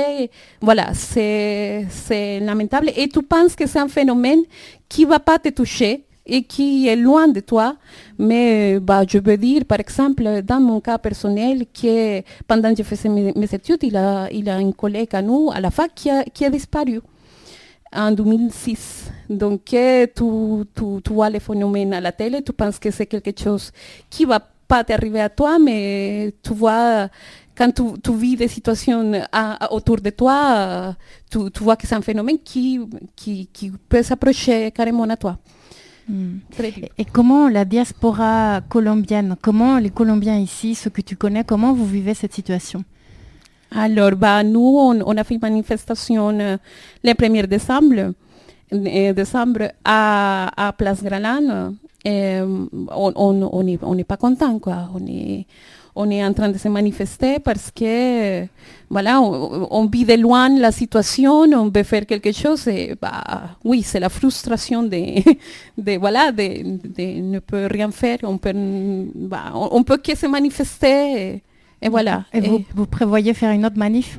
voilà, 0.61 0.93
c'est 0.93 2.39
lamentable. 2.39 2.91
Et 2.95 3.09
tu 3.09 3.22
penses 3.24 3.55
que 3.55 3.67
c'est 3.67 3.80
un 3.80 3.89
phénomène 3.89 4.43
qui 4.88 5.03
ne 5.03 5.09
va 5.09 5.19
pas 5.19 5.39
te 5.39 5.49
toucher? 5.49 6.05
Et 6.32 6.43
qui 6.43 6.88
est 6.88 6.95
loin 6.95 7.27
de 7.27 7.41
toi. 7.41 7.75
Mais 8.17 8.79
bah, 8.79 9.03
je 9.07 9.17
veux 9.17 9.38
dire, 9.38 9.65
par 9.65 9.79
exemple, 9.82 10.41
dans 10.43 10.61
mon 10.61 10.79
cas 10.79 10.97
personnel, 10.97 11.65
que 11.73 12.21
pendant 12.47 12.71
que 12.71 12.77
je 12.77 12.84
faisais 12.84 13.09
mes, 13.09 13.53
études, 13.53 13.84
il 13.84 13.97
a, 13.97 14.29
il 14.32 14.49
a 14.49 14.55
un 14.55 14.71
collègue 14.71 15.13
à 15.13 15.21
nous, 15.21 15.51
à 15.53 15.59
la 15.59 15.69
fac, 15.69 15.91
qui 15.93 16.09
a, 16.09 16.49
disparu 16.49 17.01
en 17.93 18.11
2006. 18.11 19.11
Donc, 19.29 19.73
euh, 19.73 20.07
tu, 20.15 20.23
tu, 20.73 21.01
tu 21.03 21.13
vois 21.13 21.29
les 21.29 21.41
phénomènes 21.41 21.93
à 21.93 21.99
la 21.99 22.13
télé, 22.13 22.41
tu 22.41 22.53
penses 22.53 22.79
que 22.79 22.89
c'est 22.91 23.05
quelque 23.05 23.38
chose 23.38 23.71
qui 24.09 24.23
va 24.23 24.39
pas 24.39 24.86
t'arriver 24.86 25.19
à 25.19 25.27
toi, 25.27 25.59
mais 25.59 26.34
tu 26.41 26.53
vois, 26.53 27.09
quand 27.57 27.71
tu, 27.73 27.84
tu 28.01 28.15
vis 28.15 28.38
des 28.38 28.47
situations 28.47 29.11
autour 29.71 29.97
de 29.97 30.11
toi, 30.11 30.38
euh, 30.55 30.91
tu, 31.29 31.51
tu 31.51 31.61
vois 31.61 31.75
que 31.75 31.86
c'est 31.86 31.95
un 31.95 32.01
phénomène 32.01 32.38
qui, 32.41 32.79
qui, 33.17 33.47
qui 33.47 33.69
peut 33.89 34.01
s'approcher 34.01 34.71
carrément 34.71 35.03
à 35.03 35.17
toi. 35.17 35.38
Très 36.51 36.71
dur. 36.71 36.87
Et 36.97 37.05
comment 37.05 37.47
la 37.47 37.65
diaspora 37.65 38.61
colombienne, 38.67 39.35
comment 39.41 39.77
les 39.77 39.89
Colombiens 39.89 40.37
ici, 40.37 40.75
ceux 40.75 40.89
que 40.89 41.01
tu 41.01 41.15
connais, 41.15 41.43
comment 41.43 41.73
vous 41.73 41.85
vivez 41.85 42.13
cette 42.13 42.33
situation? 42.33 42.83
Alors, 43.73 44.11
bah, 44.11 44.43
nous, 44.43 44.59
on, 44.77 45.01
on 45.05 45.17
a 45.17 45.23
fait 45.23 45.35
une 45.35 45.41
manifestation 45.41 46.37
euh, 46.39 46.57
le 47.03 47.11
1er 47.13 47.47
décembre, 47.47 48.13
décembre 48.72 49.72
à, 49.84 50.51
à 50.67 50.72
Place 50.74 51.03
Gralan. 51.03 51.74
Et, 52.03 52.38
euh, 52.39 52.65
on 52.95 53.11
on- 53.15 53.49
on 53.53 53.63
n'est 53.63 53.80
on 53.84 53.93
n'est 53.95 54.03
pas 54.03 54.17
content, 54.17 54.57
quoi. 54.59 54.89
On 54.95 55.05
est, 55.07 55.45
on 55.95 56.09
est 56.09 56.26
en 56.26 56.34
train 56.34 56.49
de 56.49 56.57
se 56.57 56.67
manifester 56.67 57.38
parce 57.39 57.69
que, 57.69 58.45
voilà, 58.89 59.22
on, 59.22 59.67
on 59.69 59.86
vit 59.86 60.05
de 60.05 60.15
loin 60.15 60.49
la 60.57 60.72
situation, 60.72 61.41
on 61.41 61.69
veut 61.69 61.84
faire 61.84 62.05
quelque 62.07 62.32
chose. 62.32 62.67
Et, 62.67 62.95
bah, 62.99 63.22
oui, 63.63 63.84
c'est 63.84 63.99
la 63.99 64.09
frustration 64.09 64.82
de, 64.84 65.22
de 65.78 65.97
voilà, 65.99 66.32
de, 66.32 66.47
de 66.97 67.22
ne 67.22 67.39
peut 67.39 67.67
rien 67.69 67.91
faire. 67.91 68.17
On 68.24 68.38
peut, 68.39 68.53
bah, 69.15 69.51
on, 69.53 69.69
on 69.74 69.84
peut 69.84 69.97
que 69.97 70.15
se 70.17 70.26
manifester. 70.26 70.95
Et, 71.22 71.43
et 71.84 71.89
voilà. 71.89 72.24
Et 72.34 72.39
vous, 72.41 72.63
vous 72.76 72.88
prévoyez 72.88 73.34
faire 73.36 73.51
une 73.51 73.65
autre 73.65 73.78
manif? 73.78 74.17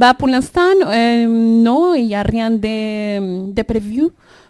Bah, 0.00 0.14
pour 0.14 0.28
l'instant, 0.28 0.60
euh, 0.86 1.26
non, 1.66 1.94
il 1.94 2.06
n'y 2.06 2.14
a 2.14 2.22
rien 2.22 2.50
de, 2.50 3.50
de 3.52 3.62
prévu. 3.62 4.04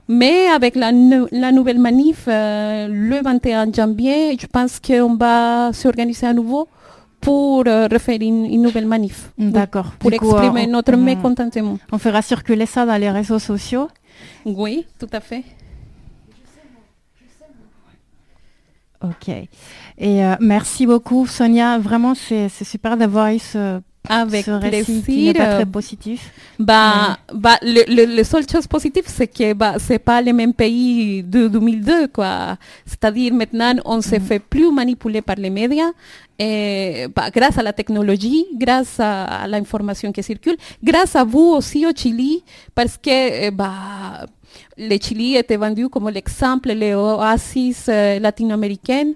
Mais 0.08 0.46
avec 0.48 0.76
la, 0.76 0.92
la 1.32 1.50
nouvelle 1.52 1.80
manif, 1.80 2.26
euh, 2.28 2.86
le 2.88 3.20
21 3.22 3.72
janvier, 3.72 4.36
je 4.40 4.46
pense 4.46 4.78
qu'on 4.78 5.14
va 5.16 5.72
s'organiser 5.72 6.26
à 6.26 6.32
nouveau 6.32 6.68
pour 7.20 7.64
euh, 7.66 7.88
refaire 7.90 8.18
une, 8.20 8.44
une 8.44 8.62
nouvelle 8.62 8.86
manif. 8.86 9.32
D'accord. 9.36 9.92
Pour 9.98 10.10
Du 10.12 10.18
coup, 10.18 10.30
exprimer 10.30 10.66
on- 10.68 10.72
notre 10.78 10.94
on- 10.94 10.98
mécontentement. 10.98 11.78
On 11.90 11.98
fera 11.98 12.22
circuler 12.22 12.66
ça 12.66 12.86
dans 12.86 12.96
les 13.00 13.10
réseaux 13.10 13.40
sociaux. 13.40 13.88
Oui, 14.44 14.86
tout 15.00 15.08
à 15.12 15.20
fait. 15.20 15.42
Ok. 19.02 19.28
Et 19.28 20.24
euh, 20.24 20.34
merci 20.40 20.86
beaucoup, 20.86 21.26
Sonia. 21.26 21.78
Vraiment, 21.78 22.14
c'est 22.14 22.48
c'est 22.48 22.64
super 22.64 22.96
d'avoir 22.96 23.28
eu 23.28 23.38
ce, 23.38 23.80
Avec 24.08 24.44
ce 24.44 24.50
récit 24.50 25.02
qui 25.02 25.24
n'est 25.26 25.34
pas 25.34 25.54
très 25.56 25.66
positif. 25.66 26.30
Bah, 26.58 27.18
bah, 27.34 27.58
le, 27.62 27.82
le, 27.88 28.16
le 28.16 28.24
seule 28.24 28.48
chose 28.48 28.66
positive, 28.66 29.04
c'est 29.06 29.26
que 29.26 29.52
bah, 29.52 29.74
c'est 29.78 29.98
pas 29.98 30.22
le 30.22 30.32
même 30.32 30.54
pays 30.54 31.22
de 31.22 31.48
2002, 31.48 32.08
quoi. 32.08 32.56
C'est-à-dire 32.84 33.32
maintenant, 33.34 33.74
on 33.84 34.00
se 34.00 34.18
fait 34.18 34.38
plus 34.38 34.70
manipuler 34.72 35.22
par 35.22 35.36
les 35.36 35.50
médias, 35.50 35.90
et, 36.38 37.06
bah, 37.14 37.30
grâce 37.30 37.58
à 37.58 37.62
la 37.62 37.72
technologie, 37.72 38.44
grâce 38.54 39.00
à, 39.00 39.24
à 39.24 39.46
l'information 39.46 40.12
qui 40.12 40.22
circule, 40.22 40.56
grâce 40.82 41.16
à 41.16 41.24
vous 41.24 41.54
aussi 41.56 41.86
au 41.86 41.90
Chili, 41.94 42.42
parce 42.74 42.96
que 42.98 43.46
eh, 43.46 43.50
bah, 43.50 44.26
le 44.76 44.96
Chili 45.00 45.36
était 45.36 45.56
vendu 45.56 45.88
comme 45.88 46.08
l'exemple, 46.10 46.72
l'oasis 46.72 47.86
euh, 47.88 48.18
latino-américaine. 48.18 49.14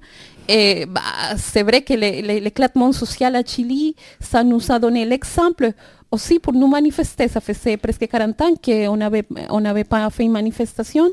Et 0.49 0.87
bah, 0.87 1.01
c'est 1.37 1.63
vrai 1.63 1.83
que 1.83 1.95
l'éclatement 1.95 2.93
social 2.93 3.37
à 3.37 3.43
Chili, 3.45 3.95
ça 4.21 4.43
nous 4.43 4.61
a 4.71 4.79
donné 4.79 5.05
l'exemple 5.05 5.73
aussi 6.11 6.39
pour 6.41 6.53
nous 6.53 6.67
manifester. 6.67 7.29
Ça 7.29 7.41
faisait 7.41 7.77
presque 7.77 8.07
40 8.09 8.41
ans 8.41 8.55
qu'on 8.65 8.97
n'avait 8.97 9.25
on 9.51 9.61
n'avait 9.61 9.85
pas 9.85 10.09
fait 10.11 10.25
une 10.25 10.33
manifestation. 10.33 11.09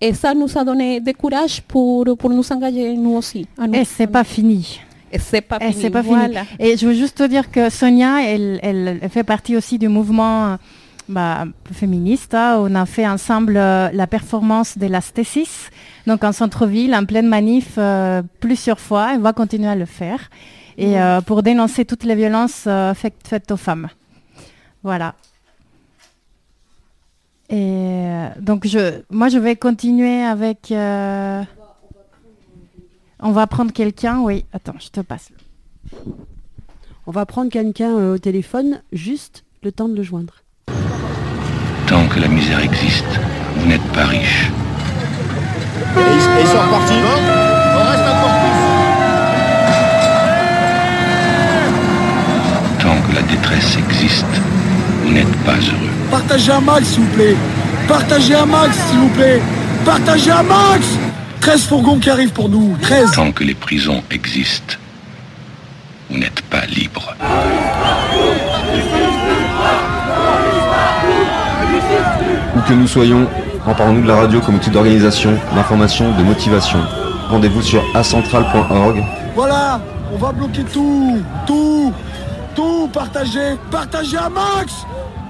Et 0.00 0.12
ça 0.12 0.34
nous 0.34 0.48
a 0.58 0.64
donné 0.64 1.00
du 1.00 1.14
courage 1.14 1.62
pour, 1.62 2.04
pour 2.18 2.28
nous 2.30 2.52
engager 2.52 2.94
nous 2.94 3.12
aussi. 3.16 3.46
à 3.56 3.66
nous. 3.66 3.74
Et 3.74 3.84
c'est 3.84 4.06
pas 4.08 4.24
fini. 4.24 4.80
Et 5.10 5.18
c'est 5.18 5.40
pas 5.40 5.58
Et 5.60 5.72
fini. 5.72 5.90
pas 5.90 6.02
voilà. 6.02 6.44
fini. 6.44 6.58
Et 6.70 6.76
je 6.76 6.86
veux 6.86 6.92
juste 6.94 7.16
te 7.18 7.22
dire 7.22 7.50
que 7.50 7.70
Sonia, 7.70 8.22
elle, 8.24 8.58
elle- 8.62 8.98
elle 9.00 9.08
fait 9.08 9.22
partie 9.22 9.56
aussi 9.56 9.78
du 9.78 9.88
mouvement 9.88 10.58
bah, 11.08 11.44
féministe. 11.72 12.34
hein. 12.34 12.58
On 12.60 12.74
a 12.74 12.84
fait 12.86 13.06
ensemble 13.06 13.56
euh, 13.56 13.88
la 13.92 14.06
performance 14.08 14.76
de 14.76 14.86
la 14.88 15.00
Stésis, 15.00 15.70
donc 16.06 16.24
en 16.24 16.32
centre-ville, 16.32 16.94
en 16.94 17.04
pleine 17.04 17.28
manif, 17.28 17.74
euh, 17.78 18.22
plusieurs 18.40 18.80
fois. 18.80 19.14
Elle 19.14 19.20
va 19.20 19.32
continuer 19.32 19.68
à 19.68 19.76
le 19.76 19.86
faire. 19.86 20.30
Et 20.76 21.00
euh, 21.00 21.20
pour 21.20 21.42
dénoncer 21.42 21.84
toutes 21.84 22.04
les 22.04 22.14
violences 22.16 22.64
euh, 22.66 22.94
faites, 22.94 23.14
faites 23.26 23.50
aux 23.50 23.56
femmes. 23.56 23.88
Voilà. 24.82 25.14
Et 27.48 27.56
euh, 27.60 28.28
donc, 28.40 28.66
je, 28.66 29.02
moi, 29.10 29.28
je 29.28 29.38
vais 29.38 29.54
continuer 29.54 30.22
avec... 30.22 30.72
euh, 30.72 31.42
on 33.20 33.30
va 33.32 33.46
prendre 33.46 33.72
quelqu'un, 33.72 34.20
oui. 34.20 34.44
Attends, 34.52 34.74
je 34.80 34.88
te 34.88 35.00
passe. 35.00 35.30
On 37.06 37.12
va 37.12 37.26
prendre 37.26 37.50
quelqu'un 37.50 37.96
euh, 37.96 38.14
au 38.14 38.18
téléphone, 38.18 38.82
juste 38.92 39.44
le 39.62 39.72
temps 39.72 39.88
de 39.88 39.94
le 39.94 40.02
joindre. 40.02 40.42
Tant 41.86 42.08
que 42.08 42.18
la 42.18 42.28
misère 42.28 42.60
existe, 42.60 43.20
vous 43.56 43.66
n'êtes 43.68 43.92
pas 43.92 44.06
riche. 44.06 44.50
Et 46.36 46.40
ils, 46.40 46.46
sont 46.46 46.58
repartis. 46.58 46.94
On 47.74 47.84
reste 47.90 48.02
encore 48.02 48.34
Tant 52.80 53.08
que 53.08 53.14
la 53.14 53.22
détresse 53.22 53.76
existe, 53.76 54.26
vous 55.04 55.12
n'êtes 55.12 55.36
pas 55.44 55.52
heureux. 55.52 55.90
Partagez 56.10 56.52
un 56.52 56.60
max, 56.60 56.86
s'il 56.86 57.00
vous 57.02 57.14
plaît. 57.14 57.36
Partagez 57.88 58.34
un 58.34 58.46
max, 58.46 58.76
s'il 58.88 58.98
vous 58.98 59.08
plaît. 59.08 59.40
Partagez 59.84 60.30
un 60.30 60.42
max 60.42 60.86
13 61.44 61.66
fourgons 61.66 61.98
qui 61.98 62.08
arrivent 62.08 62.32
pour 62.32 62.48
nous. 62.48 62.74
13. 62.80 63.12
Tant 63.12 63.30
que 63.30 63.44
les 63.44 63.52
prisons 63.52 64.02
existent, 64.10 64.76
vous 66.08 66.16
n'êtes 66.16 66.40
pas 66.42 66.64
libre. 66.64 67.14
Où 72.56 72.60
que 72.60 72.72
nous 72.72 72.88
soyons, 72.88 73.28
emparons-nous 73.66 74.02
de 74.02 74.08
la 74.08 74.16
radio 74.16 74.40
comme 74.40 74.56
outil 74.56 74.70
d'organisation, 74.70 75.38
d'information, 75.54 76.12
de 76.16 76.22
motivation. 76.22 76.78
Rendez-vous 77.28 77.62
sur 77.62 77.82
acentral.org. 77.94 79.02
Voilà, 79.34 79.80
on 80.12 80.18
va 80.18 80.32
bloquer 80.32 80.64
tout. 80.64 81.22
Tout. 81.46 81.92
Tout. 82.54 82.88
Partagez. 82.92 83.56
Partagez 83.70 84.18
un 84.18 84.28
max. 84.28 84.84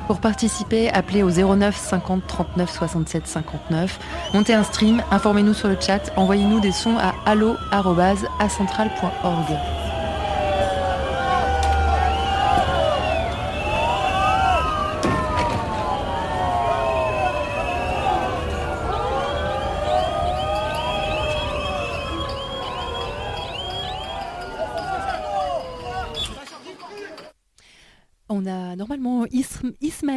Pour 0.06 0.20
participer, 0.20 0.90
appelez 0.90 1.22
au 1.22 1.30
09 1.30 1.74
50 1.74 2.26
39 2.26 2.70
67 2.70 3.26
59. 3.26 3.98
Montez 4.34 4.52
un 4.52 4.62
stream, 4.62 5.02
informez-nous 5.10 5.54
sur 5.54 5.68
le 5.68 5.78
chat, 5.80 6.12
envoyez-nous 6.16 6.60
des 6.60 6.72
sons 6.72 6.98
à 6.98 7.14
allo@acentral.org. 7.30 9.83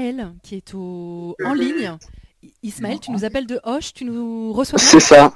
Ismaël 0.07 0.33
qui 0.43 0.55
est 0.55 0.73
au... 0.73 1.35
en 1.43 1.53
ligne. 1.53 1.97
Ismaël, 2.63 2.99
tu 2.99 3.11
nous 3.11 3.25
appelles 3.25 3.47
de 3.47 3.59
Hoche, 3.63 3.93
tu 3.93 4.05
nous 4.05 4.53
reçois 4.53 4.79
C'est 4.79 4.99
ça. 4.99 5.33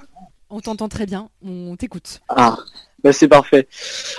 On 0.50 0.60
t'entend 0.60 0.88
très 0.88 1.06
bien, 1.06 1.30
on 1.44 1.76
t'écoute. 1.76 2.22
Ah, 2.30 2.58
bah 3.04 3.14
c'est 3.14 3.28
parfait. 3.28 3.68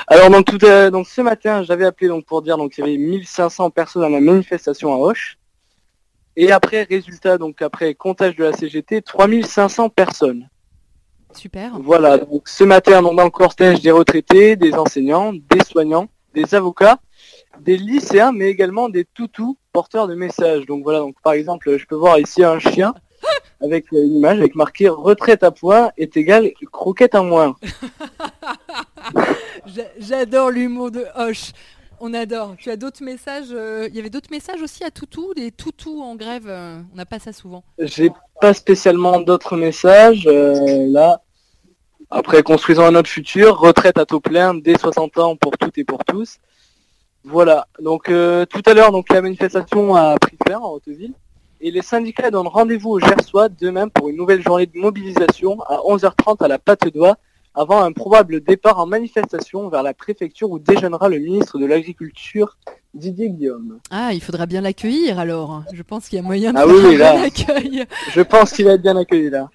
Alors 0.06 0.30
donc 0.30 0.46
tout 0.46 0.58
donc 0.90 1.06
ce 1.06 1.20
matin, 1.20 1.62
j'avais 1.62 1.84
appelé 1.84 2.08
donc 2.08 2.24
pour 2.24 2.42
dire 2.42 2.56
donc 2.56 2.76
il 2.76 2.80
y 2.80 2.84
avait 2.84 2.96
1500 2.96 3.70
personnes 3.70 4.04
à 4.04 4.08
la 4.08 4.20
manifestation 4.20 4.92
à 4.92 4.96
Hoche. 4.96 5.38
Et 6.36 6.50
après 6.50 6.84
résultat 6.84 7.38
donc 7.38 7.60
après 7.62 7.94
comptage 7.94 8.36
de 8.36 8.44
la 8.44 8.52
CGT, 8.52 9.02
3500 9.02 9.90
personnes. 9.90 10.48
Super. 11.34 11.78
Voilà, 11.80 12.18
donc 12.18 12.48
ce 12.48 12.64
matin 12.64 13.02
donc 13.02 13.16
dans 13.16 13.24
le 13.24 13.30
cortège 13.30 13.80
des 13.80 13.90
retraités, 13.90 14.56
des 14.56 14.74
enseignants, 14.74 15.32
des 15.32 15.64
soignants, 15.64 16.08
des 16.34 16.54
avocats, 16.54 16.98
des 17.60 17.76
lycéens 17.76 18.32
mais 18.32 18.46
également 18.48 18.88
des 18.88 19.04
toutous 19.04 19.56
porteurs 19.72 20.06
de 20.08 20.14
messages. 20.14 20.64
Donc 20.66 20.82
voilà, 20.84 21.00
donc 21.00 21.16
par 21.22 21.32
exemple, 21.34 21.76
je 21.76 21.86
peux 21.86 21.94
voir 21.96 22.18
ici 22.18 22.42
un 22.44 22.58
chien 22.58 22.94
avec 23.60 23.92
une 23.92 24.16
image 24.16 24.38
avec 24.38 24.54
marqué 24.56 24.88
retraite 24.88 25.42
à 25.44 25.50
poids 25.52 25.92
est 25.96 26.16
égal 26.16 26.50
croquette 26.72 27.14
à 27.14 27.22
moins. 27.22 27.54
J'a- 29.66 29.82
J'adore 29.98 30.50
l'humour 30.50 30.90
de 30.90 31.04
Hoche. 31.16 31.52
On 32.04 32.14
adore. 32.14 32.56
Tu 32.58 32.68
as 32.68 32.76
d'autres 32.76 33.04
messages 33.04 33.50
euh, 33.52 33.86
Il 33.88 33.94
y 33.94 34.00
avait 34.00 34.10
d'autres 34.10 34.30
messages 34.32 34.60
aussi 34.60 34.82
à 34.82 34.90
Toutou, 34.90 35.34
des 35.34 35.52
toutous 35.52 36.02
en 36.02 36.16
grève. 36.16 36.46
euh, 36.48 36.80
on 36.92 36.96
n'a 36.96 37.06
pas 37.06 37.20
ça 37.20 37.32
souvent. 37.32 37.62
J'ai 37.78 38.10
pas 38.40 38.54
spécialement 38.54 39.20
d'autres 39.20 39.56
messages 39.56 40.26
euh, 40.26 40.88
là. 40.88 41.20
Après, 42.10 42.42
construisons 42.42 42.82
un 42.84 42.94
autre 42.96 43.08
futur, 43.08 43.56
retraite 43.58 43.98
à 43.98 44.04
taux 44.04 44.20
plein 44.20 44.52
dès 44.52 44.76
60 44.76 45.16
ans 45.18 45.36
pour 45.36 45.56
toutes 45.56 45.78
et 45.78 45.84
pour 45.84 46.04
tous. 46.04 46.38
Voilà. 47.24 47.66
Donc 47.80 48.08
euh, 48.08 48.44
tout 48.46 48.62
à 48.66 48.74
l'heure, 48.74 48.92
donc 48.92 49.12
la 49.12 49.22
manifestation 49.22 49.94
a 49.94 50.16
pris 50.18 50.36
fin 50.48 50.58
en 50.58 50.72
Hauteville 50.72 51.14
et 51.60 51.70
les 51.70 51.82
syndicats 51.82 52.30
donnent 52.30 52.48
rendez-vous 52.48 52.90
au 52.90 52.98
Gersois 52.98 53.48
demain 53.48 53.88
pour 53.88 54.08
une 54.08 54.16
nouvelle 54.16 54.42
journée 54.42 54.66
de 54.66 54.76
mobilisation 54.78 55.60
à 55.62 55.76
11h30 55.78 56.42
à 56.44 56.48
la 56.48 56.58
Patte 56.58 56.88
d'Oie 56.92 57.16
avant 57.54 57.82
un 57.82 57.92
probable 57.92 58.40
départ 58.40 58.80
en 58.80 58.86
manifestation 58.86 59.68
vers 59.68 59.82
la 59.82 59.94
préfecture 59.94 60.50
où 60.50 60.58
déjeunera 60.58 61.08
le 61.08 61.18
ministre 61.18 61.58
de 61.58 61.66
l'Agriculture 61.66 62.56
Didier 62.94 63.30
Guillaume. 63.30 63.78
Ah, 63.90 64.10
il 64.12 64.22
faudra 64.22 64.46
bien 64.46 64.60
l'accueillir 64.62 65.18
alors. 65.18 65.62
Je 65.72 65.82
pense 65.82 66.08
qu'il 66.08 66.16
y 66.16 66.18
a 66.18 66.22
moyen 66.22 66.52
de 66.52 66.58
Ah 66.58 66.66
oui, 66.66 66.96
là. 66.96 67.20
accueil. 67.22 67.84
Je 68.10 68.20
pense 68.22 68.52
qu'il 68.52 68.64
va 68.64 68.72
être 68.72 68.82
bien 68.82 68.96
accueilli 68.96 69.30
là. 69.30 69.50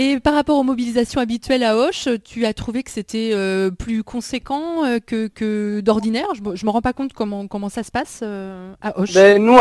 Et 0.00 0.20
par 0.20 0.34
rapport 0.34 0.56
aux 0.56 0.62
mobilisations 0.62 1.20
habituelles 1.20 1.64
à 1.64 1.76
Hoche, 1.76 2.08
tu 2.24 2.46
as 2.46 2.54
trouvé 2.54 2.84
que 2.84 2.90
c'était 2.92 3.32
euh, 3.32 3.72
plus 3.72 4.04
conséquent 4.04 4.84
euh, 4.84 5.00
que, 5.04 5.26
que 5.26 5.80
d'ordinaire? 5.80 6.28
Je 6.36 6.40
je 6.54 6.64
me 6.64 6.70
rends 6.70 6.80
pas 6.80 6.92
compte 6.92 7.12
comment, 7.12 7.48
comment 7.48 7.68
ça 7.68 7.82
se 7.82 7.90
passe 7.90 8.20
euh, 8.22 8.72
à 8.80 8.96
Hoche. 9.00 9.12
Ben, 9.12 9.42
nous, 9.42 9.58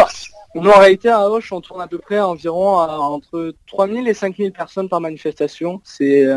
nous, 0.54 0.70
en 0.70 0.78
réalité, 0.78 1.10
à 1.10 1.28
Hoche, 1.28 1.52
on 1.52 1.60
tourne 1.60 1.82
à 1.82 1.88
peu 1.88 1.98
près 1.98 2.20
environ 2.20 2.78
à 2.78 3.00
entre 3.00 3.56
3000 3.66 4.08
et 4.08 4.14
5000 4.14 4.52
personnes 4.52 4.90
par 4.90 5.02
manifestation. 5.02 5.82
C'est 5.84 6.28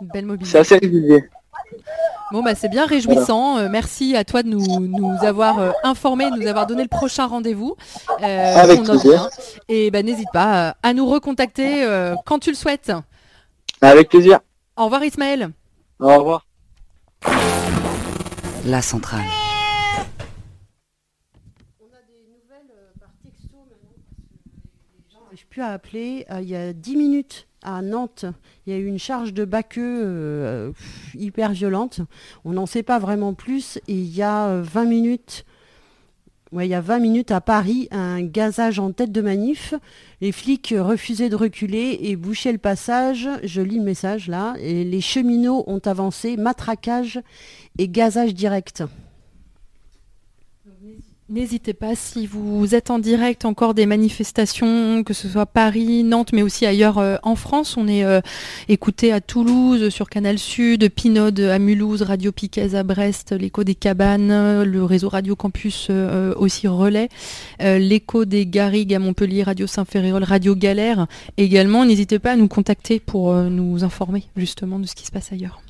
belle 0.00 0.24
mobilisation. 0.24 0.60
assez 0.60 0.78
régulier. 0.78 1.22
Bon, 2.32 2.42
bah, 2.42 2.54
c'est 2.54 2.68
bien 2.68 2.86
réjouissant. 2.86 3.58
Euh, 3.58 3.68
merci 3.70 4.16
à 4.16 4.24
toi 4.24 4.42
de 4.42 4.48
nous, 4.48 4.80
nous 4.80 5.16
avoir 5.22 5.58
euh, 5.58 5.70
informés, 5.84 6.30
de 6.30 6.36
nous 6.36 6.46
avoir 6.46 6.66
donné 6.66 6.82
le 6.82 6.88
prochain 6.88 7.26
rendez-vous. 7.26 7.76
Euh, 8.22 8.56
Avec 8.56 8.80
on 8.80 8.84
plaisir. 8.84 9.28
Et 9.68 9.90
bah, 9.90 10.02
n'hésite 10.02 10.30
pas 10.32 10.76
à 10.82 10.94
nous 10.94 11.06
recontacter 11.06 11.84
euh, 11.84 12.14
quand 12.24 12.38
tu 12.38 12.50
le 12.50 12.56
souhaites. 12.56 12.92
Avec 13.80 14.08
plaisir. 14.08 14.40
Au 14.76 14.84
revoir 14.84 15.04
Ismaël. 15.04 15.50
Au 16.00 16.16
revoir. 16.18 16.46
La 18.64 18.80
centrale. 18.80 19.24
pu 25.52 25.60
appeler 25.60 26.24
euh, 26.30 26.40
il 26.40 26.48
y 26.48 26.56
a 26.56 26.72
10 26.72 26.96
minutes 26.96 27.46
à 27.62 27.82
Nantes. 27.82 28.24
Il 28.66 28.72
y 28.72 28.76
a 28.76 28.78
eu 28.78 28.86
une 28.86 28.98
charge 28.98 29.32
de 29.32 29.44
baqueux 29.44 30.02
euh, 30.04 30.72
hyper 31.14 31.52
violente. 31.52 32.00
On 32.44 32.52
n'en 32.52 32.66
sait 32.66 32.82
pas 32.82 32.98
vraiment 32.98 33.34
plus. 33.34 33.78
Et 33.88 33.94
il 33.94 34.14
y 34.14 34.22
a 34.22 34.46
euh, 34.48 34.62
20 34.62 34.84
minutes, 34.84 35.44
ouais, 36.52 36.66
il 36.66 36.70
y 36.70 36.74
a 36.74 36.80
20 36.80 36.98
minutes 36.98 37.30
à 37.30 37.40
Paris, 37.40 37.88
un 37.90 38.22
gazage 38.22 38.78
en 38.78 38.92
tête 38.92 39.12
de 39.12 39.20
manif. 39.20 39.74
Les 40.20 40.32
flics 40.32 40.74
refusaient 40.76 41.28
de 41.28 41.36
reculer 41.36 41.98
et 42.02 42.16
bouchaient 42.16 42.52
le 42.52 42.58
passage. 42.58 43.28
Je 43.42 43.60
lis 43.60 43.78
le 43.78 43.84
message 43.84 44.28
là. 44.28 44.54
Les 44.58 45.00
cheminots 45.00 45.64
ont 45.66 45.80
avancé, 45.84 46.36
matraquage 46.36 47.20
et 47.78 47.88
gazage 47.88 48.34
direct. 48.34 48.84
N'hésitez 51.32 51.72
pas 51.72 51.94
si 51.94 52.26
vous 52.26 52.74
êtes 52.74 52.90
en 52.90 52.98
direct 52.98 53.46
encore 53.46 53.72
des 53.72 53.86
manifestations, 53.86 55.02
que 55.02 55.14
ce 55.14 55.28
soit 55.28 55.46
Paris, 55.46 56.04
Nantes, 56.04 56.34
mais 56.34 56.42
aussi 56.42 56.66
ailleurs 56.66 56.98
euh, 56.98 57.16
en 57.22 57.36
France. 57.36 57.78
On 57.78 57.88
est 57.88 58.04
euh, 58.04 58.20
écouté 58.68 59.14
à 59.14 59.22
Toulouse, 59.22 59.88
sur 59.88 60.10
Canal 60.10 60.38
Sud, 60.38 60.90
Pinode 60.90 61.40
à 61.40 61.58
Mulhouse, 61.58 62.02
Radio 62.02 62.32
Piquez 62.32 62.74
à 62.74 62.82
Brest, 62.82 63.32
l'écho 63.32 63.64
des 63.64 63.74
cabanes, 63.74 64.30
euh, 64.30 64.66
le 64.66 64.84
réseau 64.84 65.08
Radio 65.08 65.34
Campus 65.34 65.88
aussi 66.36 66.68
relais, 66.68 67.08
l'écho 67.60 68.26
des 68.26 68.44
Garrigues 68.44 68.92
à 68.92 68.98
Montpellier, 68.98 69.42
Radio 69.42 69.66
Saint-Ferréol, 69.66 70.24
Radio 70.24 70.54
Galère 70.54 71.06
également. 71.38 71.86
N'hésitez 71.86 72.18
pas 72.18 72.32
à 72.32 72.36
nous 72.36 72.48
contacter 72.48 73.00
pour 73.00 73.32
nous 73.32 73.84
informer 73.84 74.24
justement 74.36 74.78
de 74.78 74.86
ce 74.86 74.94
qui 74.94 75.06
se 75.06 75.10
passe 75.10 75.32
ailleurs. 75.32 75.61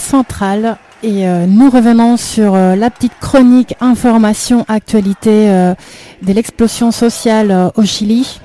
Centrale 0.00 0.78
et 1.02 1.28
euh, 1.28 1.46
nous 1.46 1.70
revenons 1.70 2.16
sur 2.16 2.54
euh, 2.56 2.74
la 2.74 2.90
petite 2.90 3.12
chronique 3.20 3.76
information 3.80 4.64
actualité 4.66 5.48
euh, 5.48 5.74
de 6.22 6.32
l'explosion 6.32 6.90
sociale 6.90 7.70
au 7.76 7.84
Chili. 7.84 8.40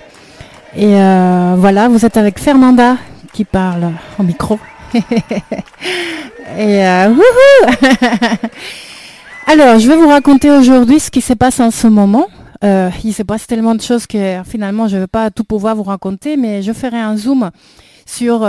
Et 0.76 0.96
voilà, 1.56 1.88
vous 1.88 2.04
êtes 2.04 2.18
avec 2.18 2.40
Fernanda 2.40 2.98
qui 3.32 3.46
parle 3.46 3.92
au 4.18 4.24
micro. 4.24 4.60
et 6.58 6.84
Alors, 9.48 9.78
je 9.78 9.88
vais 9.88 9.96
vous 9.96 10.08
raconter 10.08 10.50
aujourd'hui 10.50 11.00
ce 11.00 11.12
qui 11.12 11.22
se 11.22 11.34
passe 11.34 11.60
en 11.60 11.70
ce 11.70 11.86
moment. 11.86 12.26
Il 12.64 13.14
se 13.14 13.22
passe 13.22 13.46
tellement 13.46 13.76
de 13.76 13.82
choses 13.82 14.08
que 14.08 14.42
finalement, 14.46 14.88
je 14.88 14.96
ne 14.96 15.02
vais 15.02 15.08
pas 15.08 15.30
tout 15.30 15.44
pouvoir 15.44 15.76
vous 15.76 15.84
raconter, 15.84 16.38
mais 16.38 16.64
je 16.64 16.74
ferai 16.74 16.98
un 16.98 17.18
zoom 17.18 17.52
sur 18.08 18.48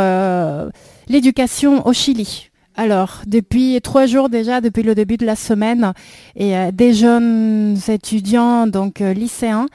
l'éducation 1.08 1.86
au 1.86 1.92
Chili. 1.92 2.48
Alors, 2.76 3.22
depuis 3.26 3.78
trois 3.80 4.06
jours 4.06 4.28
déjà, 4.28 4.60
depuis 4.60 4.82
le 4.82 4.96
début 4.96 5.16
de 5.16 5.24
la 5.24 5.36
semaine, 5.36 5.92
euh, 6.40 6.72
des 6.72 6.92
jeunes 6.92 7.78
étudiants, 7.86 8.66
donc 8.66 9.00
euh, 9.00 9.12
lycéens, 9.12 9.66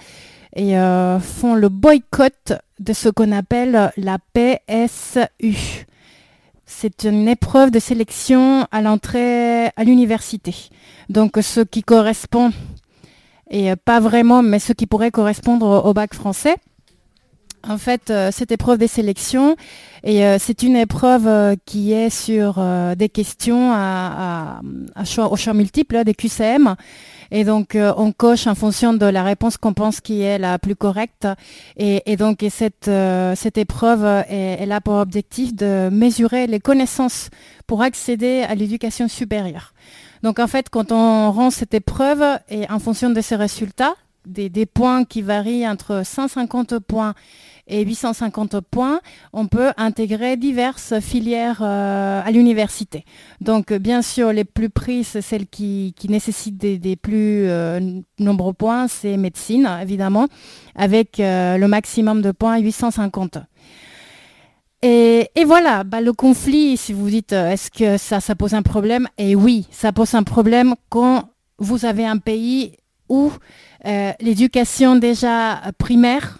euh, 0.57 1.19
font 1.19 1.55
le 1.55 1.69
boycott 1.69 2.53
de 2.79 2.91
ce 2.91 3.07
qu'on 3.07 3.31
appelle 3.31 3.93
la 3.95 4.17
PSU. 4.33 5.85
C'est 6.65 7.05
une 7.05 7.29
épreuve 7.29 7.71
de 7.71 7.79
sélection 7.79 8.67
à 8.69 8.81
l'entrée 8.81 9.67
à 9.67 9.83
l'université. 9.85 10.53
Donc, 11.07 11.37
ce 11.41 11.61
qui 11.61 11.83
correspond, 11.83 12.51
et 13.49 13.75
pas 13.77 14.01
vraiment, 14.01 14.43
mais 14.43 14.59
ce 14.59 14.73
qui 14.73 14.87
pourrait 14.87 15.11
correspondre 15.11 15.83
au 15.85 15.93
bac 15.93 16.13
français. 16.13 16.57
En 17.67 17.77
fait, 17.77 18.09
euh, 18.09 18.29
cette 18.31 18.51
épreuve 18.51 18.77
des 18.77 18.87
sélections, 18.87 19.55
euh, 20.07 20.37
c'est 20.39 20.63
une 20.63 20.77
épreuve 20.77 21.27
euh, 21.27 21.55
qui 21.65 21.91
est 21.91 22.09
sur 22.09 22.63
des 22.95 23.09
questions 23.09 23.71
à, 23.73 24.61
au 25.17 25.35
choix 25.35 25.53
multiple, 25.53 25.97
hein, 25.97 26.03
des 26.03 26.13
QCM. 26.13 26.75
Et 27.31 27.43
donc, 27.43 27.77
on 27.97 28.11
coche 28.11 28.47
en 28.47 28.55
fonction 28.55 28.93
de 28.93 29.05
la 29.05 29.21
réponse 29.21 29.57
qu'on 29.57 29.73
pense 29.73 30.01
qui 30.01 30.21
est 30.21 30.39
la 30.39 30.57
plus 30.57 30.75
correcte. 30.75 31.27
Et, 31.77 32.15
donc, 32.17 32.41
et 32.41 32.49
cette, 32.49 32.87
épreuve 33.57 34.03
est, 34.29 34.71
a 34.71 34.81
pour 34.81 34.95
objectif 34.95 35.55
de 35.55 35.89
mesurer 35.91 36.47
les 36.47 36.59
connaissances 36.59 37.29
pour 37.67 37.83
accéder 37.83 38.41
à 38.41 38.55
l'éducation 38.55 39.07
supérieure. 39.07 39.75
Donc, 40.23 40.39
en 40.39 40.47
fait, 40.47 40.69
quand 40.71 40.91
on 40.91 41.31
rend 41.31 41.51
cette 41.51 41.75
épreuve, 41.75 42.23
et 42.49 42.67
en 42.71 42.79
fonction 42.79 43.11
de 43.11 43.21
ses 43.21 43.35
résultats, 43.35 43.93
des 44.25 44.65
points 44.65 45.05
qui 45.05 45.21
varient 45.21 45.67
entre 45.67 46.01
150 46.05 46.79
points 46.79 47.13
et 47.69 47.85
850 47.85 48.59
points, 48.61 48.99
on 49.31 49.47
peut 49.47 49.71
intégrer 49.77 50.35
diverses 50.35 50.99
filières 50.99 51.61
euh, 51.61 52.21
à 52.23 52.31
l'université. 52.31 53.05
Donc, 53.39 53.71
euh, 53.71 53.79
bien 53.79 54.01
sûr, 54.01 54.33
les 54.33 54.43
plus 54.43 54.69
prises, 54.69 55.07
c'est 55.07 55.21
celles 55.21 55.47
qui, 55.47 55.93
nécessitent 56.09 56.57
des, 56.57 56.95
plus 56.95 57.47
euh, 57.47 57.79
nombreux 58.17 58.53
points, 58.53 58.87
c'est 58.87 59.15
médecine, 59.15 59.69
évidemment, 59.81 60.27
avec 60.75 61.17
le 61.19 61.65
maximum 61.67 62.21
de 62.21 62.31
points, 62.31 62.57
850. 62.57 63.37
Et, 64.81 65.29
voilà, 65.45 65.83
bah, 65.83 66.01
le 66.01 66.13
conflit, 66.13 66.77
si 66.77 66.93
vous 66.93 67.09
dites, 67.09 67.33
est-ce 67.33 67.69
que 67.69 67.97
ça, 67.97 68.35
pose 68.35 68.53
un 68.53 68.63
problème? 68.63 69.07
Et 69.17 69.35
oui, 69.35 69.67
ça 69.71 69.91
pose 69.91 70.15
un 70.15 70.23
problème 70.23 70.73
quand 70.89 71.29
vous 71.59 71.85
avez 71.85 72.05
un 72.05 72.17
pays 72.17 72.73
où 73.09 73.31
l'éducation 74.19 74.95
déjà 74.95 75.61
primaire 75.77 76.39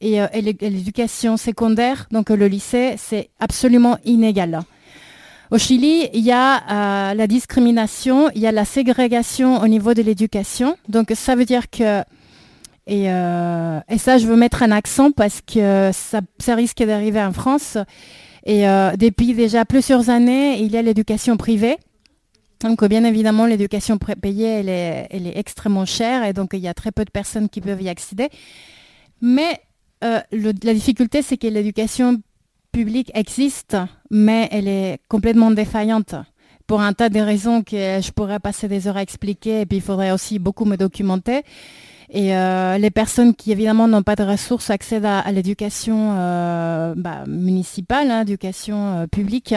et, 0.00 0.20
euh, 0.20 0.26
l'éducation 0.32 1.36
secondaire, 1.36 2.06
donc 2.10 2.30
euh, 2.30 2.36
le 2.36 2.46
lycée, 2.46 2.94
c'est 2.98 3.30
absolument 3.40 3.98
inégal. 4.04 4.60
Au 5.50 5.58
Chili, 5.58 6.08
il 6.12 6.24
y 6.24 6.30
a 6.30 7.10
euh, 7.10 7.14
la 7.14 7.26
discrimination, 7.26 8.30
il 8.34 8.42
y 8.42 8.46
a 8.46 8.52
la 8.52 8.64
ségrégation 8.64 9.60
au 9.60 9.66
niveau 9.66 9.94
de 9.94 10.02
l'éducation. 10.02 10.76
Donc 10.88 11.12
ça 11.14 11.34
veut 11.34 11.46
dire 11.46 11.70
que, 11.70 12.02
et, 12.86 13.06
ça 13.06 14.18
je 14.18 14.26
veux 14.26 14.36
mettre 14.36 14.62
un 14.62 14.70
accent 14.70 15.10
parce 15.10 15.40
que 15.40 15.90
ça, 15.92 16.54
risque 16.54 16.82
d'arriver 16.82 17.22
en 17.22 17.32
France. 17.32 17.78
Et 18.44 18.64
depuis 18.98 19.34
déjà 19.34 19.64
plusieurs 19.64 20.10
années, 20.10 20.60
il 20.60 20.70
y 20.70 20.76
a 20.76 20.82
l'éducation 20.82 21.38
privée. 21.38 21.78
Donc 22.60 22.84
bien 22.84 23.04
évidemment, 23.04 23.46
l'éducation 23.46 23.96
payée, 23.98 24.48
elle 24.48 24.68
est, 24.68 25.06
elle 25.10 25.26
est 25.26 25.38
extrêmement 25.38 25.86
chère 25.86 26.24
et 26.24 26.34
donc 26.34 26.50
il 26.52 26.60
y 26.60 26.68
a 26.68 26.74
très 26.74 26.92
peu 26.92 27.06
de 27.06 27.10
personnes 27.10 27.48
qui 27.48 27.62
peuvent 27.62 27.80
y 27.80 27.88
accéder. 27.88 28.28
Mais 29.22 29.60
euh, 30.04 30.20
la 30.32 30.74
difficulté, 30.74 31.22
c'est 31.22 31.36
que 31.36 31.46
l'éducation 31.46 32.20
publique 32.72 33.10
existe, 33.14 33.76
mais 34.10 34.48
elle 34.52 34.68
est 34.68 35.00
complètement 35.08 35.50
défaillante 35.50 36.14
pour 36.66 36.82
un 36.82 36.92
tas 36.92 37.08
de 37.08 37.18
raisons 37.18 37.62
que 37.62 38.00
je 38.00 38.10
pourrais 38.12 38.38
passer 38.38 38.68
des 38.68 38.86
heures 38.86 38.98
à 38.98 39.02
expliquer 39.02 39.62
et 39.62 39.66
puis 39.66 39.78
il 39.78 39.82
faudrait 39.82 40.10
aussi 40.10 40.38
beaucoup 40.38 40.66
me 40.66 40.76
documenter. 40.76 41.42
Et 42.10 42.34
euh, 42.34 42.78
les 42.78 42.90
personnes 42.90 43.34
qui 43.34 43.52
évidemment 43.52 43.86
n'ont 43.86 44.02
pas 44.02 44.16
de 44.16 44.22
ressources 44.22 44.70
accèdent 44.70 45.04
à, 45.04 45.30
l'éducation 45.30 46.14
euh, 46.16 46.94
bah, 46.96 47.24
municipale, 47.26 48.10
hein, 48.10 48.22
éducation 48.22 49.00
euh, 49.00 49.06
publique, 49.06 49.54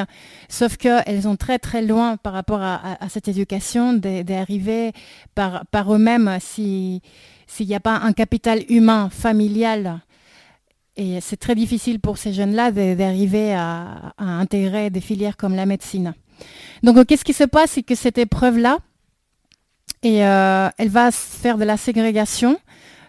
sauf 0.50 0.76
qu'elles 0.76 1.24
sont 1.24 1.38
très 1.38 1.60
très 1.60 1.82
loin 1.82 2.18
par 2.18 2.34
rapport 2.34 2.62
à, 2.62 2.98
cette 3.10 3.30
éducation 3.30 3.94
d'arriver 3.94 4.92
par, 5.34 5.64
eux-mêmes 5.94 6.38
si- 6.42 7.02
s'il 7.48 7.68
n'y 7.68 7.76
a 7.76 7.80
pas 7.80 7.96
un 8.04 8.12
capital 8.12 8.60
humain, 8.70 9.10
familial. 9.10 10.02
Et 10.98 11.22
c'est 11.22 11.38
très 11.38 11.56
difficile 11.56 12.00
pour 12.00 12.18
ces 12.18 12.34
jeunes-là 12.34 12.72
d'arriver 12.72 13.54
à, 13.54 14.14
intégrer 14.18 14.90
des 14.90 15.02
filières 15.02 15.38
comme 15.38 15.56
la 15.56 15.66
médecine. 15.66 16.14
Donc 16.84 16.98
euh, 16.98 17.06
qu'est-ce 17.06 17.24
qui 17.24 17.34
se 17.34 17.44
passe, 17.44 17.72
c'est 17.72 17.84
que 17.84 17.96
cette 17.96 18.18
épreuve-là, 18.18 18.80
euh, 20.06 20.70
elle 20.78 20.90
va 20.90 21.12
faire 21.12 21.58
de 21.58 21.64
la 21.64 21.78
ségrégation. 21.78 22.58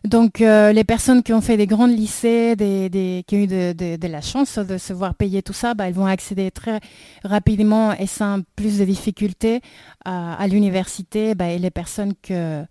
Donc 0.04 0.40
euh, 0.40 0.72
les 0.72 0.84
personnes 0.84 1.22
qui 1.22 1.32
ont 1.32 1.40
fait 1.40 1.56
des 1.56 1.66
grands 1.66 1.86
lycées, 1.86 2.54
qui 2.58 3.36
ont 3.36 3.38
eu 3.38 3.46
de, 3.46 4.06
la 4.06 4.20
chance 4.20 4.58
de 4.58 4.76
se 4.78 4.92
voir 4.92 5.14
payer 5.14 5.42
tout 5.42 5.52
ça, 5.52 5.74
bah, 5.74 5.88
elles 5.88 5.94
vont 5.94 6.06
accéder 6.06 6.50
très 6.50 6.80
rapidement 7.24 7.92
et 7.94 8.06
sans 8.06 8.40
plus 8.56 8.78
de 8.78 8.84
difficultés 8.84 9.60
à, 10.04 10.34
à 10.34 10.46
l'université. 10.46 11.34
Bah, 11.34 11.50
et 11.50 11.58
les 11.58 11.70
personnes 11.70 12.14
que 12.20 12.64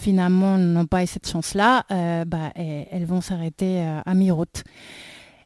finalement 0.00 0.56
n'ont 0.58 0.86
pas 0.86 1.04
eu 1.04 1.06
cette 1.06 1.28
chance-là, 1.28 1.84
euh, 1.90 2.24
bah, 2.24 2.52
elles 2.56 3.04
vont 3.04 3.20
s'arrêter 3.20 3.80
euh, 3.80 4.00
à 4.04 4.14
mi-route. 4.14 4.64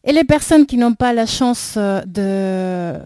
Et 0.04 0.12
les 0.12 0.24
personnes 0.24 0.66
qui 0.66 0.76
n'ont 0.76 0.94
pas 0.94 1.12
la 1.12 1.26
chance 1.26 1.74
euh, 1.76 2.02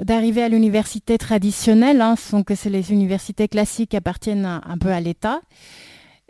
d'arriver 0.03 0.43
à 0.43 0.49
l'université 0.49 1.17
traditionnelle, 1.17 2.01
hein, 2.01 2.17
sont 2.17 2.43
que 2.43 2.55
c'est 2.55 2.71
les 2.71 2.93
universités 2.93 3.49
classiques 3.49 3.91
qui 3.91 3.97
appartiennent 3.97 4.45
un, 4.45 4.61
un 4.67 4.79
peu 4.79 4.91
à 4.91 5.01
l'État, 5.01 5.41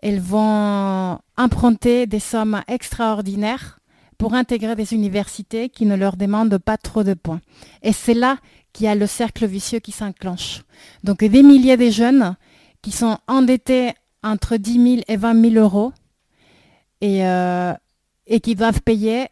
elles 0.02 0.20
vont 0.20 1.18
emprunter 1.36 2.06
des 2.06 2.20
sommes 2.20 2.62
extraordinaires 2.68 3.80
pour 4.18 4.34
intégrer 4.34 4.76
des 4.76 4.92
universités 4.92 5.68
qui 5.68 5.86
ne 5.86 5.96
leur 5.96 6.16
demandent 6.16 6.58
pas 6.58 6.76
trop 6.76 7.02
de 7.02 7.14
points. 7.14 7.40
Et 7.82 7.92
c'est 7.92 8.14
là 8.14 8.36
qu'il 8.72 8.86
y 8.86 8.88
a 8.88 8.94
le 8.94 9.06
cercle 9.06 9.46
vicieux 9.46 9.78
qui 9.78 9.92
s'enclenche. 9.92 10.62
Donc 11.02 11.24
des 11.24 11.42
milliers 11.42 11.76
de 11.76 11.90
jeunes 11.90 12.36
qui 12.82 12.92
sont 12.92 13.18
endettés 13.26 13.92
entre 14.22 14.56
10 14.56 14.72
000 14.72 15.02
et 15.08 15.16
20 15.16 15.50
000 15.52 15.54
euros 15.64 15.92
et, 17.00 17.26
euh, 17.26 17.72
et 18.26 18.40
qui 18.40 18.54
doivent 18.54 18.82
payer 18.82 19.26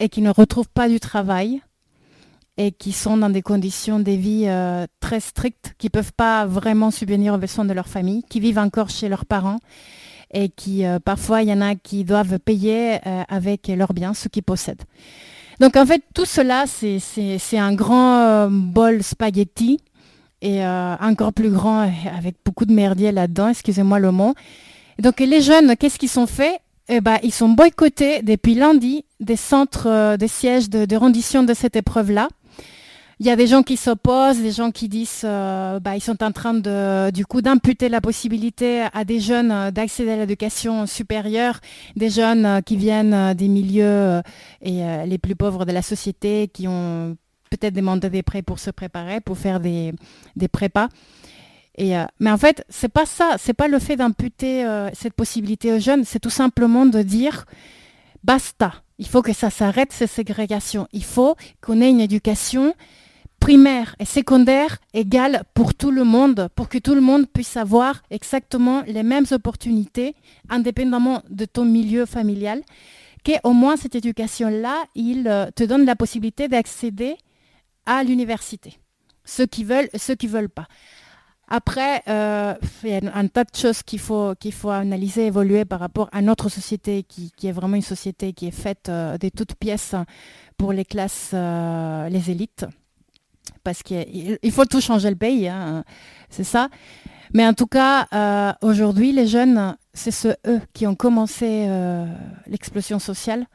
et 0.00 0.08
qui 0.08 0.22
ne 0.22 0.30
retrouvent 0.30 0.68
pas 0.68 0.88
du 0.88 1.00
travail 1.00 1.60
et 2.56 2.70
qui 2.72 2.92
sont 2.92 3.16
dans 3.16 3.30
des 3.30 3.42
conditions 3.42 3.98
de 3.98 4.12
vie 4.12 4.44
euh, 4.46 4.86
très 5.00 5.20
strictes, 5.20 5.74
qui 5.78 5.86
ne 5.86 5.90
peuvent 5.90 6.12
pas 6.12 6.46
vraiment 6.46 6.90
subvenir 6.90 7.34
aux 7.34 7.38
besoins 7.38 7.64
de 7.64 7.72
leur 7.72 7.88
famille, 7.88 8.22
qui 8.28 8.38
vivent 8.38 8.58
encore 8.58 8.90
chez 8.90 9.08
leurs 9.08 9.24
parents 9.26 9.58
et 10.32 10.48
qui, 10.48 10.84
euh, 10.84 10.98
parfois, 11.00 11.42
il 11.42 11.48
y 11.48 11.52
en 11.52 11.60
a 11.60 11.74
qui 11.74 12.04
doivent 12.04 12.38
payer 12.38 12.98
avec 13.28 13.68
leurs 13.68 13.92
biens, 13.92 14.14
ce 14.14 14.28
qu'ils 14.28 14.42
possèdent. 14.42 14.82
Donc, 15.60 15.76
en 15.76 15.86
fait, 15.86 16.02
tout 16.14 16.24
cela, 16.24 16.64
c'est- 16.66 17.58
un 17.58 17.74
grand 17.74 18.48
bol 18.50 19.02
spaghetti 19.02 19.78
et 20.44 20.62
euh, 20.62 20.94
encore 21.00 21.32
plus 21.32 21.50
grand 21.50 21.86
euh, 21.86 21.90
avec 22.16 22.36
beaucoup 22.44 22.66
de 22.66 22.72
merdier 22.72 23.12
là-dedans, 23.12 23.48
excusez-moi 23.48 23.98
le 23.98 24.12
mot. 24.12 24.34
Donc, 24.98 25.18
les 25.18 25.40
jeunes, 25.40 25.74
qu'est-ce 25.76 25.98
qu'ils 25.98 26.10
sont 26.10 26.28
faits 26.28 26.60
eh 26.90 27.00
ben, 27.00 27.16
ils 27.22 27.32
sont 27.32 27.48
boycottés 27.48 28.20
depuis 28.20 28.54
lundi 28.54 29.06
des 29.18 29.36
centres, 29.36 29.88
euh, 29.88 30.18
des 30.18 30.28
sièges 30.28 30.68
de, 30.68 30.84
de 30.84 30.96
rendition 30.96 31.42
de 31.42 31.54
cette 31.54 31.76
épreuve-là. 31.76 32.28
Il 33.20 33.26
y 33.26 33.30
a 33.30 33.36
des 33.36 33.46
gens 33.46 33.62
qui 33.62 33.78
s'opposent, 33.78 34.42
des 34.42 34.50
gens 34.50 34.70
qui 34.70 34.90
disent 34.90 35.22
euh, 35.24 35.80
bah, 35.80 35.96
ils 35.96 36.02
sont 36.02 36.22
en 36.22 36.30
train 36.30 36.52
de, 36.52 37.10
du 37.10 37.24
coup 37.24 37.40
d'imputer 37.40 37.88
la 37.88 38.02
possibilité 38.02 38.82
à 38.92 39.06
des 39.06 39.18
jeunes 39.18 39.70
d'accéder 39.70 40.10
à 40.10 40.16
l'éducation 40.18 40.86
supérieure, 40.86 41.60
des 41.96 42.10
jeunes 42.10 42.60
qui 42.66 42.76
viennent 42.76 43.32
des 43.32 43.48
milieux 43.48 44.20
et 44.60 44.82
les 45.06 45.18
plus 45.18 45.36
pauvres 45.36 45.64
de 45.64 45.72
la 45.72 45.80
société, 45.80 46.48
qui 46.52 46.68
ont 46.68 47.16
peut-être 47.56 47.74
demandé 47.74 48.10
des 48.10 48.22
prêts 48.22 48.42
pour 48.42 48.58
se 48.58 48.70
préparer, 48.70 49.20
pour 49.20 49.38
faire 49.38 49.60
des, 49.60 49.92
des 50.36 50.48
prépas. 50.48 50.88
Et, 51.76 51.96
euh, 51.96 52.04
mais 52.20 52.30
en 52.30 52.38
fait, 52.38 52.64
c'est 52.68 52.88
pas 52.88 53.06
ça, 53.06 53.36
c'est 53.38 53.54
pas 53.54 53.68
le 53.68 53.78
fait 53.78 53.96
d'imputer 53.96 54.64
euh, 54.64 54.90
cette 54.92 55.14
possibilité 55.14 55.72
aux 55.72 55.80
jeunes, 55.80 56.04
c'est 56.04 56.20
tout 56.20 56.30
simplement 56.30 56.86
de 56.86 57.02
dire 57.02 57.46
basta. 58.22 58.74
Il 58.98 59.08
faut 59.08 59.22
que 59.22 59.32
ça 59.32 59.50
s'arrête 59.50 59.92
ces 59.92 60.06
ségrégations. 60.06 60.86
Il 60.92 61.04
faut 61.04 61.34
qu'on 61.60 61.80
ait 61.80 61.90
une 61.90 62.00
éducation 62.00 62.74
primaire 63.40 63.96
et 63.98 64.04
secondaire 64.04 64.78
égale 64.94 65.42
pour 65.52 65.74
tout 65.74 65.90
le 65.90 66.04
monde, 66.04 66.48
pour 66.54 66.68
que 66.68 66.78
tout 66.78 66.94
le 66.94 67.00
monde 67.00 67.26
puisse 67.26 67.56
avoir 67.56 68.02
exactement 68.10 68.82
les 68.86 69.02
mêmes 69.02 69.26
opportunités, 69.32 70.14
indépendamment 70.48 71.22
de 71.28 71.44
ton 71.44 71.64
milieu 71.64 72.06
familial, 72.06 72.62
qu'au 73.24 73.52
moins 73.52 73.76
cette 73.76 73.96
éducation-là, 73.96 74.84
il 74.94 75.26
euh, 75.28 75.50
te 75.54 75.64
donne 75.64 75.84
la 75.84 75.96
possibilité 75.96 76.48
d'accéder 76.48 77.16
à 77.86 78.02
l'université. 78.04 78.78
Ceux 79.24 79.46
qui 79.46 79.64
veulent, 79.64 79.88
ceux 79.94 80.14
qui 80.14 80.26
veulent 80.26 80.50
pas. 80.50 80.66
Après, 81.48 82.02
euh, 82.08 82.54
il 82.84 82.90
y 82.90 82.94
a 82.94 83.00
un 83.14 83.26
tas 83.26 83.44
de 83.44 83.54
choses 83.54 83.82
qu'il 83.82 83.98
faut, 83.98 84.34
qu'il 84.40 84.52
faut 84.52 84.70
analyser, 84.70 85.26
évoluer 85.26 85.64
par 85.64 85.78
rapport 85.78 86.08
à 86.12 86.22
notre 86.22 86.48
société, 86.48 87.02
qui, 87.02 87.30
qui 87.36 87.48
est 87.48 87.52
vraiment 87.52 87.76
une 87.76 87.82
société 87.82 88.32
qui 88.32 88.46
est 88.46 88.50
faite 88.50 88.88
euh, 88.88 89.18
de 89.18 89.28
toutes 89.28 89.54
pièces 89.54 89.94
pour 90.56 90.72
les 90.72 90.84
classes, 90.84 91.32
euh, 91.34 92.08
les 92.08 92.30
élites. 92.30 92.64
Parce 93.62 93.82
qu'il 93.82 94.38
il 94.42 94.52
faut 94.52 94.64
tout 94.64 94.80
changer 94.80 95.10
le 95.10 95.16
pays, 95.16 95.48
hein, 95.48 95.84
c'est 96.30 96.44
ça. 96.44 96.68
Mais 97.34 97.46
en 97.46 97.52
tout 97.52 97.66
cas, 97.66 98.06
euh, 98.12 98.52
aujourd'hui, 98.62 99.12
les 99.12 99.26
jeunes, 99.26 99.76
c'est 99.92 100.10
ceux, 100.10 100.36
eux, 100.46 100.60
qui 100.72 100.86
ont 100.86 100.94
commencé 100.94 101.68
l'explosion 102.46 102.98
sociale 102.98 103.46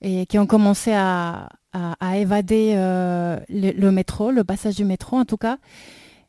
et 0.00 0.26
qui 0.26 0.38
ont 0.38 0.46
commencé 0.46 0.92
à, 0.92 1.48
à- 1.72 2.16
évader 2.16 2.74
euh, 2.76 3.38
le, 3.48 3.90
métro, 3.90 4.30
le 4.30 4.44
passage 4.44 4.76
du 4.76 4.84
métro 4.84 5.16
en 5.16 5.24
tout 5.24 5.36
cas. 5.36 5.58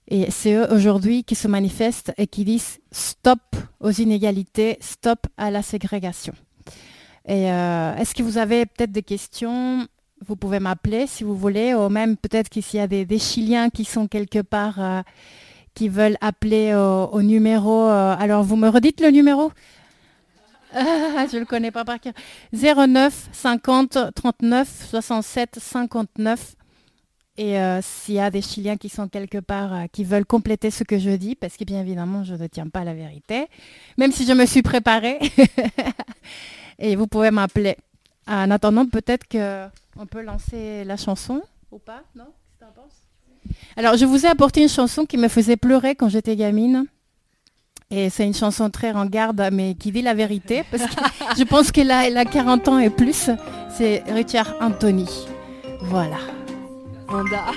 Et 0.07 0.29
c'est 0.29 0.53
eux 0.53 0.67
aujourd'hui 0.71 1.23
qui 1.23 1.35
se 1.35 1.47
manifestent 1.47 2.13
et 2.17 2.27
qui 2.27 2.43
disent 2.43 2.79
stop 2.91 3.39
aux 3.79 3.91
inégalités, 3.91 4.77
stop 4.81 5.27
à 5.37 5.51
la 5.51 5.61
ségrégation. 5.61 6.33
Euh, 7.29 7.95
est-ce 7.95 8.13
que 8.13 8.23
vous 8.23 8.37
avez 8.37 8.65
peut-être 8.65 8.91
des 8.91 9.03
questions? 9.03 9.87
Vous 10.25 10.35
pouvez 10.35 10.59
m'appeler 10.59 11.07
si 11.07 11.23
vous 11.23 11.35
voulez, 11.35 11.73
ou 11.73 11.89
même 11.89 12.17
peut-être 12.17 12.49
qu'il 12.49 12.63
y 12.73 12.79
a 12.79 12.87
des, 12.87 13.19
Chiliens 13.19 13.69
qui 13.69 13.85
sont 13.85 14.07
quelque 14.07 14.41
part, 14.41 14.79
euh, 14.79 15.01
qui 15.73 15.87
veulent 15.87 16.17
appeler 16.19 16.73
au, 16.75 17.21
numéro. 17.21 17.85
alors 17.85 18.43
vous 18.43 18.57
me 18.57 18.67
redites 18.67 19.01
le 19.01 19.09
numéro? 19.09 19.51
Ah, 20.73 21.25
je 21.29 21.35
ne 21.35 21.41
le 21.41 21.45
connais 21.45 21.71
pas 21.71 21.83
par 21.83 21.99
cœur. 21.99 22.13
09 22.53 23.29
50 23.31 23.97
39 24.15 24.87
67 24.89 25.59
59. 25.59 26.55
Et 27.37 27.57
euh, 27.57 27.81
s'il 27.81 28.15
y 28.15 28.19
a 28.19 28.29
des 28.29 28.41
Chiliens 28.41 28.77
qui 28.77 28.89
sont 28.89 29.07
quelque 29.07 29.37
part, 29.39 29.73
euh, 29.73 29.85
qui 29.91 30.03
veulent 30.03 30.25
compléter 30.25 30.69
ce 30.69 30.83
que 30.83 30.99
je 30.99 31.11
dis, 31.11 31.35
parce 31.35 31.57
que 31.57 31.63
bien 31.63 31.81
évidemment, 31.81 32.23
je 32.23 32.35
ne 32.35 32.47
tiens 32.47 32.67
pas 32.67 32.83
la 32.83 32.93
vérité, 32.93 33.47
même 33.97 34.11
si 34.11 34.25
je 34.25 34.33
me 34.33 34.45
suis 34.45 34.61
préparée. 34.61 35.19
Et 36.79 36.95
vous 36.95 37.07
pouvez 37.07 37.31
m'appeler. 37.31 37.77
En 38.27 38.51
attendant, 38.51 38.85
peut-être 38.85 39.27
qu'on 39.27 40.05
peut 40.05 40.21
lancer 40.21 40.83
la 40.83 40.97
chanson 40.97 41.41
ou 41.71 41.79
pas, 41.79 42.03
non? 42.15 42.27
Alors, 43.75 43.97
je 43.97 44.05
vous 44.05 44.25
ai 44.25 44.29
apporté 44.29 44.61
une 44.61 44.69
chanson 44.69 45.05
qui 45.05 45.17
me 45.17 45.27
faisait 45.27 45.57
pleurer 45.57 45.95
quand 45.95 46.09
j'étais 46.09 46.35
gamine. 46.35 46.85
Et 47.91 48.09
c'est 48.09 48.25
une 48.25 48.33
chanson 48.33 48.69
très 48.69 48.91
rengarde, 48.91 49.49
mais 49.51 49.75
qui 49.75 49.91
dit 49.91 50.01
la 50.01 50.13
vérité, 50.13 50.63
parce 50.71 50.83
que 50.83 51.01
je 51.37 51.43
pense 51.43 51.71
qu'elle 51.71 51.91
a, 51.91 52.07
elle 52.07 52.17
a 52.17 52.25
40 52.25 52.67
ans 52.69 52.79
et 52.79 52.89
plus. 52.89 53.29
C'est 53.77 54.03
Richard 54.07 54.55
Anthony. 54.61 55.09
Voilà. 55.83 56.17
Vanda. 57.07 57.51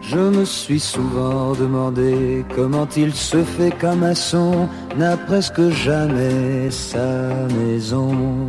Je 0.00 0.18
me 0.18 0.44
suis 0.44 0.80
souvent 0.80 1.52
demandé 1.52 2.44
comment 2.56 2.88
il 2.96 3.12
se 3.14 3.44
fait 3.44 3.70
qu'un 3.70 3.94
maçon 3.94 4.68
n'a 4.96 5.16
presque 5.18 5.68
jamais 5.68 6.70
sa 6.70 7.28
maison. 7.60 8.46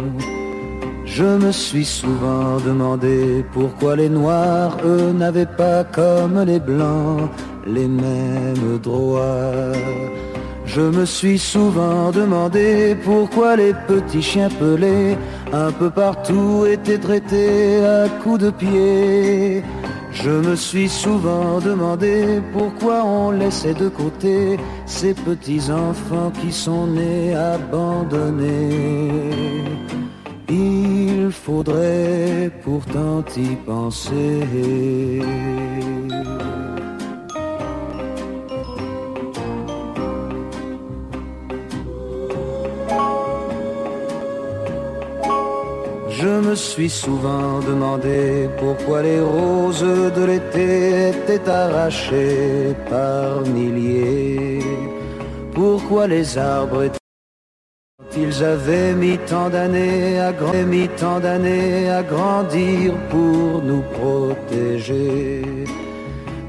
Je 1.05 1.25
me 1.25 1.51
suis 1.51 1.83
souvent 1.83 2.57
demandé 2.65 3.43
pourquoi 3.51 3.97
les 3.97 4.07
noirs, 4.07 4.77
eux, 4.85 5.11
n'avaient 5.11 5.53
pas 5.57 5.83
comme 5.83 6.41
les 6.45 6.61
blancs 6.61 7.29
les 7.73 7.87
mêmes 7.87 8.79
droits. 8.81 9.73
Je 10.65 10.81
me 10.81 11.05
suis 11.05 11.39
souvent 11.39 12.11
demandé 12.11 12.95
pourquoi 13.03 13.55
les 13.55 13.73
petits 13.87 14.21
chiens 14.21 14.49
pelés, 14.49 15.17
un 15.51 15.71
peu 15.71 15.89
partout, 15.89 16.65
étaient 16.67 16.99
traités 16.99 17.83
à 17.83 18.07
coups 18.21 18.39
de 18.43 18.51
pied. 18.51 19.63
Je 20.11 20.29
me 20.29 20.55
suis 20.55 20.89
souvent 20.89 21.59
demandé 21.59 22.41
pourquoi 22.53 23.03
on 23.03 23.31
laissait 23.31 23.73
de 23.73 23.89
côté 23.89 24.59
ces 24.85 25.13
petits 25.13 25.71
enfants 25.71 26.31
qui 26.41 26.51
sont 26.51 26.87
nés 26.87 27.35
abandonnés. 27.35 29.21
Il 30.49 31.31
faudrait 31.31 32.51
pourtant 32.63 33.23
y 33.37 33.55
penser. 33.55 35.21
Me 46.27 46.55
suis 46.55 46.89
souvent 46.89 47.59
demandé 47.59 48.49
pourquoi 48.57 49.01
les 49.01 49.21
roses 49.21 49.81
de 49.81 50.23
l'été 50.23 51.09
étaient 51.09 51.49
arrachées 51.49 52.75
par 52.89 53.41
milliers. 53.41 54.59
Pourquoi 55.53 56.07
les 56.07 56.37
arbres 56.37 56.83
étaient 56.83 56.99
ils 58.17 58.43
avaient 58.43 58.93
mis 58.95 59.17
tant 59.19 59.49
d'années 59.49 60.19
à, 60.19 60.31
mis 60.65 60.87
tant 60.89 61.19
d'années 61.19 61.89
à 61.89 62.01
grandir 62.01 62.93
pour 63.09 63.61
nous 63.63 63.83
protéger? 63.97 65.43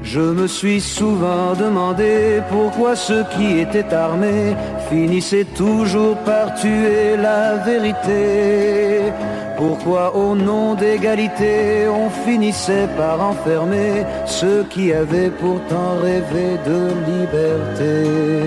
Je 0.03 0.19
me 0.19 0.47
suis 0.47 0.81
souvent 0.81 1.53
demandé 1.53 2.41
pourquoi 2.49 2.95
ceux 2.95 3.23
qui 3.35 3.59
étaient 3.59 3.93
armés 3.93 4.55
finissaient 4.89 5.45
toujours 5.55 6.17
par 6.17 6.55
tuer 6.55 7.15
la 7.17 7.57
vérité. 7.57 9.11
Pourquoi 9.57 10.15
au 10.15 10.35
nom 10.35 10.73
d'égalité 10.73 11.87
on 11.87 12.09
finissait 12.25 12.87
par 12.97 13.21
enfermer 13.21 14.03
ceux 14.25 14.63
qui 14.71 14.91
avaient 14.91 15.29
pourtant 15.29 15.99
rêvé 16.01 16.57
de 16.65 16.89
liberté? 17.11 18.41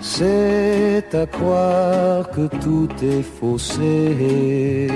C'est 0.00 1.14
à 1.14 1.26
croire 1.26 2.28
que 2.30 2.48
tout 2.62 2.88
est 3.02 3.22
faussé. 3.22 4.88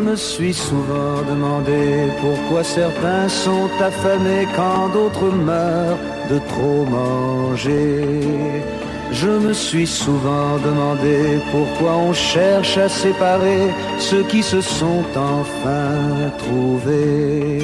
Me 0.00 0.16
suis 0.16 0.54
souvent 0.54 1.22
demandé 1.28 2.08
pourquoi 2.20 2.64
certains 2.64 3.28
sont 3.28 3.68
affamés 3.80 4.46
quand 4.56 4.88
d'autres 4.92 5.30
meurent 5.30 5.98
de 6.30 6.38
trop 6.50 6.84
manger. 6.84 8.04
Je 9.12 9.28
me 9.28 9.52
suis 9.52 9.86
souvent 9.86 10.58
demandé 10.64 11.38
pourquoi 11.50 11.96
on 11.96 12.12
cherche 12.12 12.76
à 12.76 12.88
séparer 12.88 13.72
ceux 13.98 14.22
qui 14.24 14.42
se 14.42 14.60
sont 14.60 15.02
enfin 15.16 16.30
trouvés. 16.38 17.62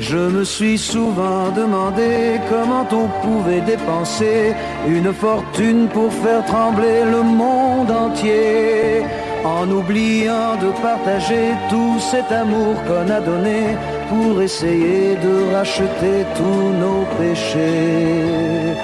Je 0.00 0.16
me 0.16 0.44
suis 0.44 0.78
souvent 0.78 1.50
demandé 1.50 2.40
comment 2.48 2.86
on 2.92 3.08
pouvait 3.24 3.60
dépenser 3.60 4.54
une 4.88 5.12
fortune 5.12 5.88
pour 5.88 6.12
faire 6.12 6.44
trembler 6.46 7.04
le 7.04 7.22
monde 7.22 7.90
entier, 7.90 9.02
en 9.44 9.70
oubliant 9.70 10.56
de 10.56 10.70
partager 10.82 11.54
tout 11.70 11.98
cet 12.10 12.30
amour 12.32 12.74
qu'on 12.86 13.08
a 13.10 13.20
donné 13.20 13.76
pour 14.08 14.40
essayer 14.42 15.16
de 15.16 15.52
racheter 15.54 16.24
tous 16.36 16.68
nos 16.82 17.04
péchés. 17.18 18.74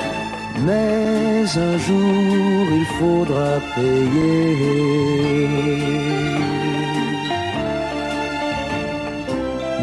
Mais 0.67 1.45
un 1.57 1.79
jour 1.79 2.67
il 2.79 2.87
faudra 2.99 3.51
payer. 3.75 4.55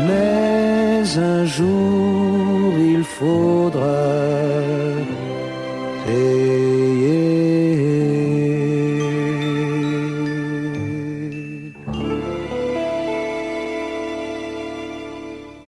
Mais 0.07 1.03
un 1.17 1.45
jour 1.45 2.73
il 2.79 3.03
faudra 3.03 4.01
payer. 6.05 6.40